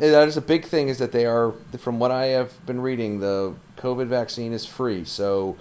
Uh, 0.00 0.06
That 0.08 0.26
is 0.28 0.36
a 0.36 0.40
big 0.42 0.64
thing. 0.64 0.88
Is 0.88 0.98
that 0.98 1.12
they 1.12 1.24
are, 1.26 1.52
from 1.78 1.98
what 2.00 2.10
I 2.10 2.26
have 2.26 2.64
been 2.66 2.80
reading, 2.80 3.20
the 3.20 3.54
COVID 3.78 4.08
vaccine 4.08 4.52
is 4.52 4.66
free. 4.66 5.04
So, 5.04 5.56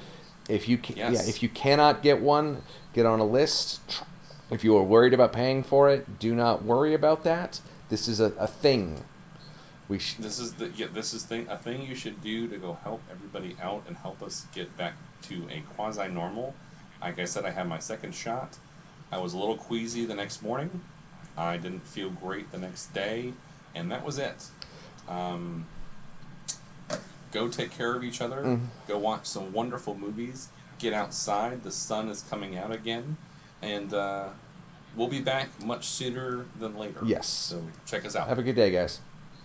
if 0.49 0.67
you 0.67 0.77
ca- 0.77 0.93
Yes. 0.95 1.13
yeah, 1.13 1.29
if 1.29 1.41
you 1.43 1.49
cannot 1.49 2.01
get 2.01 2.21
one, 2.21 2.63
get 2.93 3.05
on 3.05 3.19
a 3.19 3.25
list. 3.25 4.03
If 4.51 4.63
you 4.63 4.75
are 4.77 4.83
worried 4.83 5.13
about 5.13 5.31
paying 5.31 5.63
for 5.63 5.89
it, 5.89 6.19
do 6.19 6.33
not 6.35 6.63
worry 6.65 6.93
about 6.93 7.23
that. 7.23 7.61
This 7.89 8.07
is 8.07 8.19
a, 8.19 8.33
a 8.39 8.47
thing. 8.47 9.03
We 9.87 9.99
sh- 9.99 10.15
This 10.19 10.39
is 10.39 10.53
the 10.53 10.69
yeah, 10.75 10.87
this 10.93 11.13
is 11.13 11.23
thing 11.23 11.47
a 11.49 11.57
thing 11.57 11.83
you 11.83 11.95
should 11.95 12.21
do 12.21 12.47
to 12.47 12.57
go 12.57 12.77
help 12.83 13.01
everybody 13.11 13.55
out 13.61 13.83
and 13.87 13.97
help 13.97 14.21
us 14.21 14.45
get 14.53 14.75
back 14.77 14.93
to 15.23 15.47
a 15.51 15.61
quasi 15.75 16.07
normal. 16.07 16.53
Like 17.01 17.19
I 17.19 17.25
said, 17.25 17.45
I 17.45 17.51
had 17.51 17.67
my 17.67 17.79
second 17.79 18.13
shot. 18.13 18.57
I 19.11 19.17
was 19.19 19.33
a 19.33 19.37
little 19.37 19.57
queasy 19.57 20.05
the 20.05 20.13
next 20.15 20.43
morning. 20.43 20.81
I 21.37 21.57
didn't 21.57 21.87
feel 21.87 22.09
great 22.09 22.51
the 22.51 22.57
next 22.57 22.93
day, 22.93 23.33
and 23.73 23.91
that 23.91 24.03
was 24.03 24.19
it. 24.19 24.47
Um, 25.07 25.65
go 27.31 27.47
take 27.47 27.71
care 27.71 27.95
of 27.95 28.03
each 28.03 28.21
other. 28.21 28.43
Mhm. 28.43 28.67
Go 28.87 28.97
watch 28.97 29.25
some 29.25 29.51
wonderful 29.53 29.95
movies. 29.95 30.49
Get 30.77 30.93
outside. 30.93 31.63
The 31.63 31.71
sun 31.71 32.09
is 32.09 32.23
coming 32.29 32.57
out 32.57 32.71
again, 32.71 33.17
and 33.61 33.93
uh, 33.93 34.29
we'll 34.95 35.09
be 35.09 35.21
back 35.21 35.49
much 35.63 35.85
sooner 35.87 36.45
than 36.59 36.77
later. 36.77 37.01
Yes. 37.03 37.27
So 37.27 37.63
check 37.85 38.05
us 38.05 38.15
out. 38.15 38.27
have 38.27 38.39
a 38.39 38.43
good 38.43 38.55
day, 38.55 38.71
guys. 38.71 39.01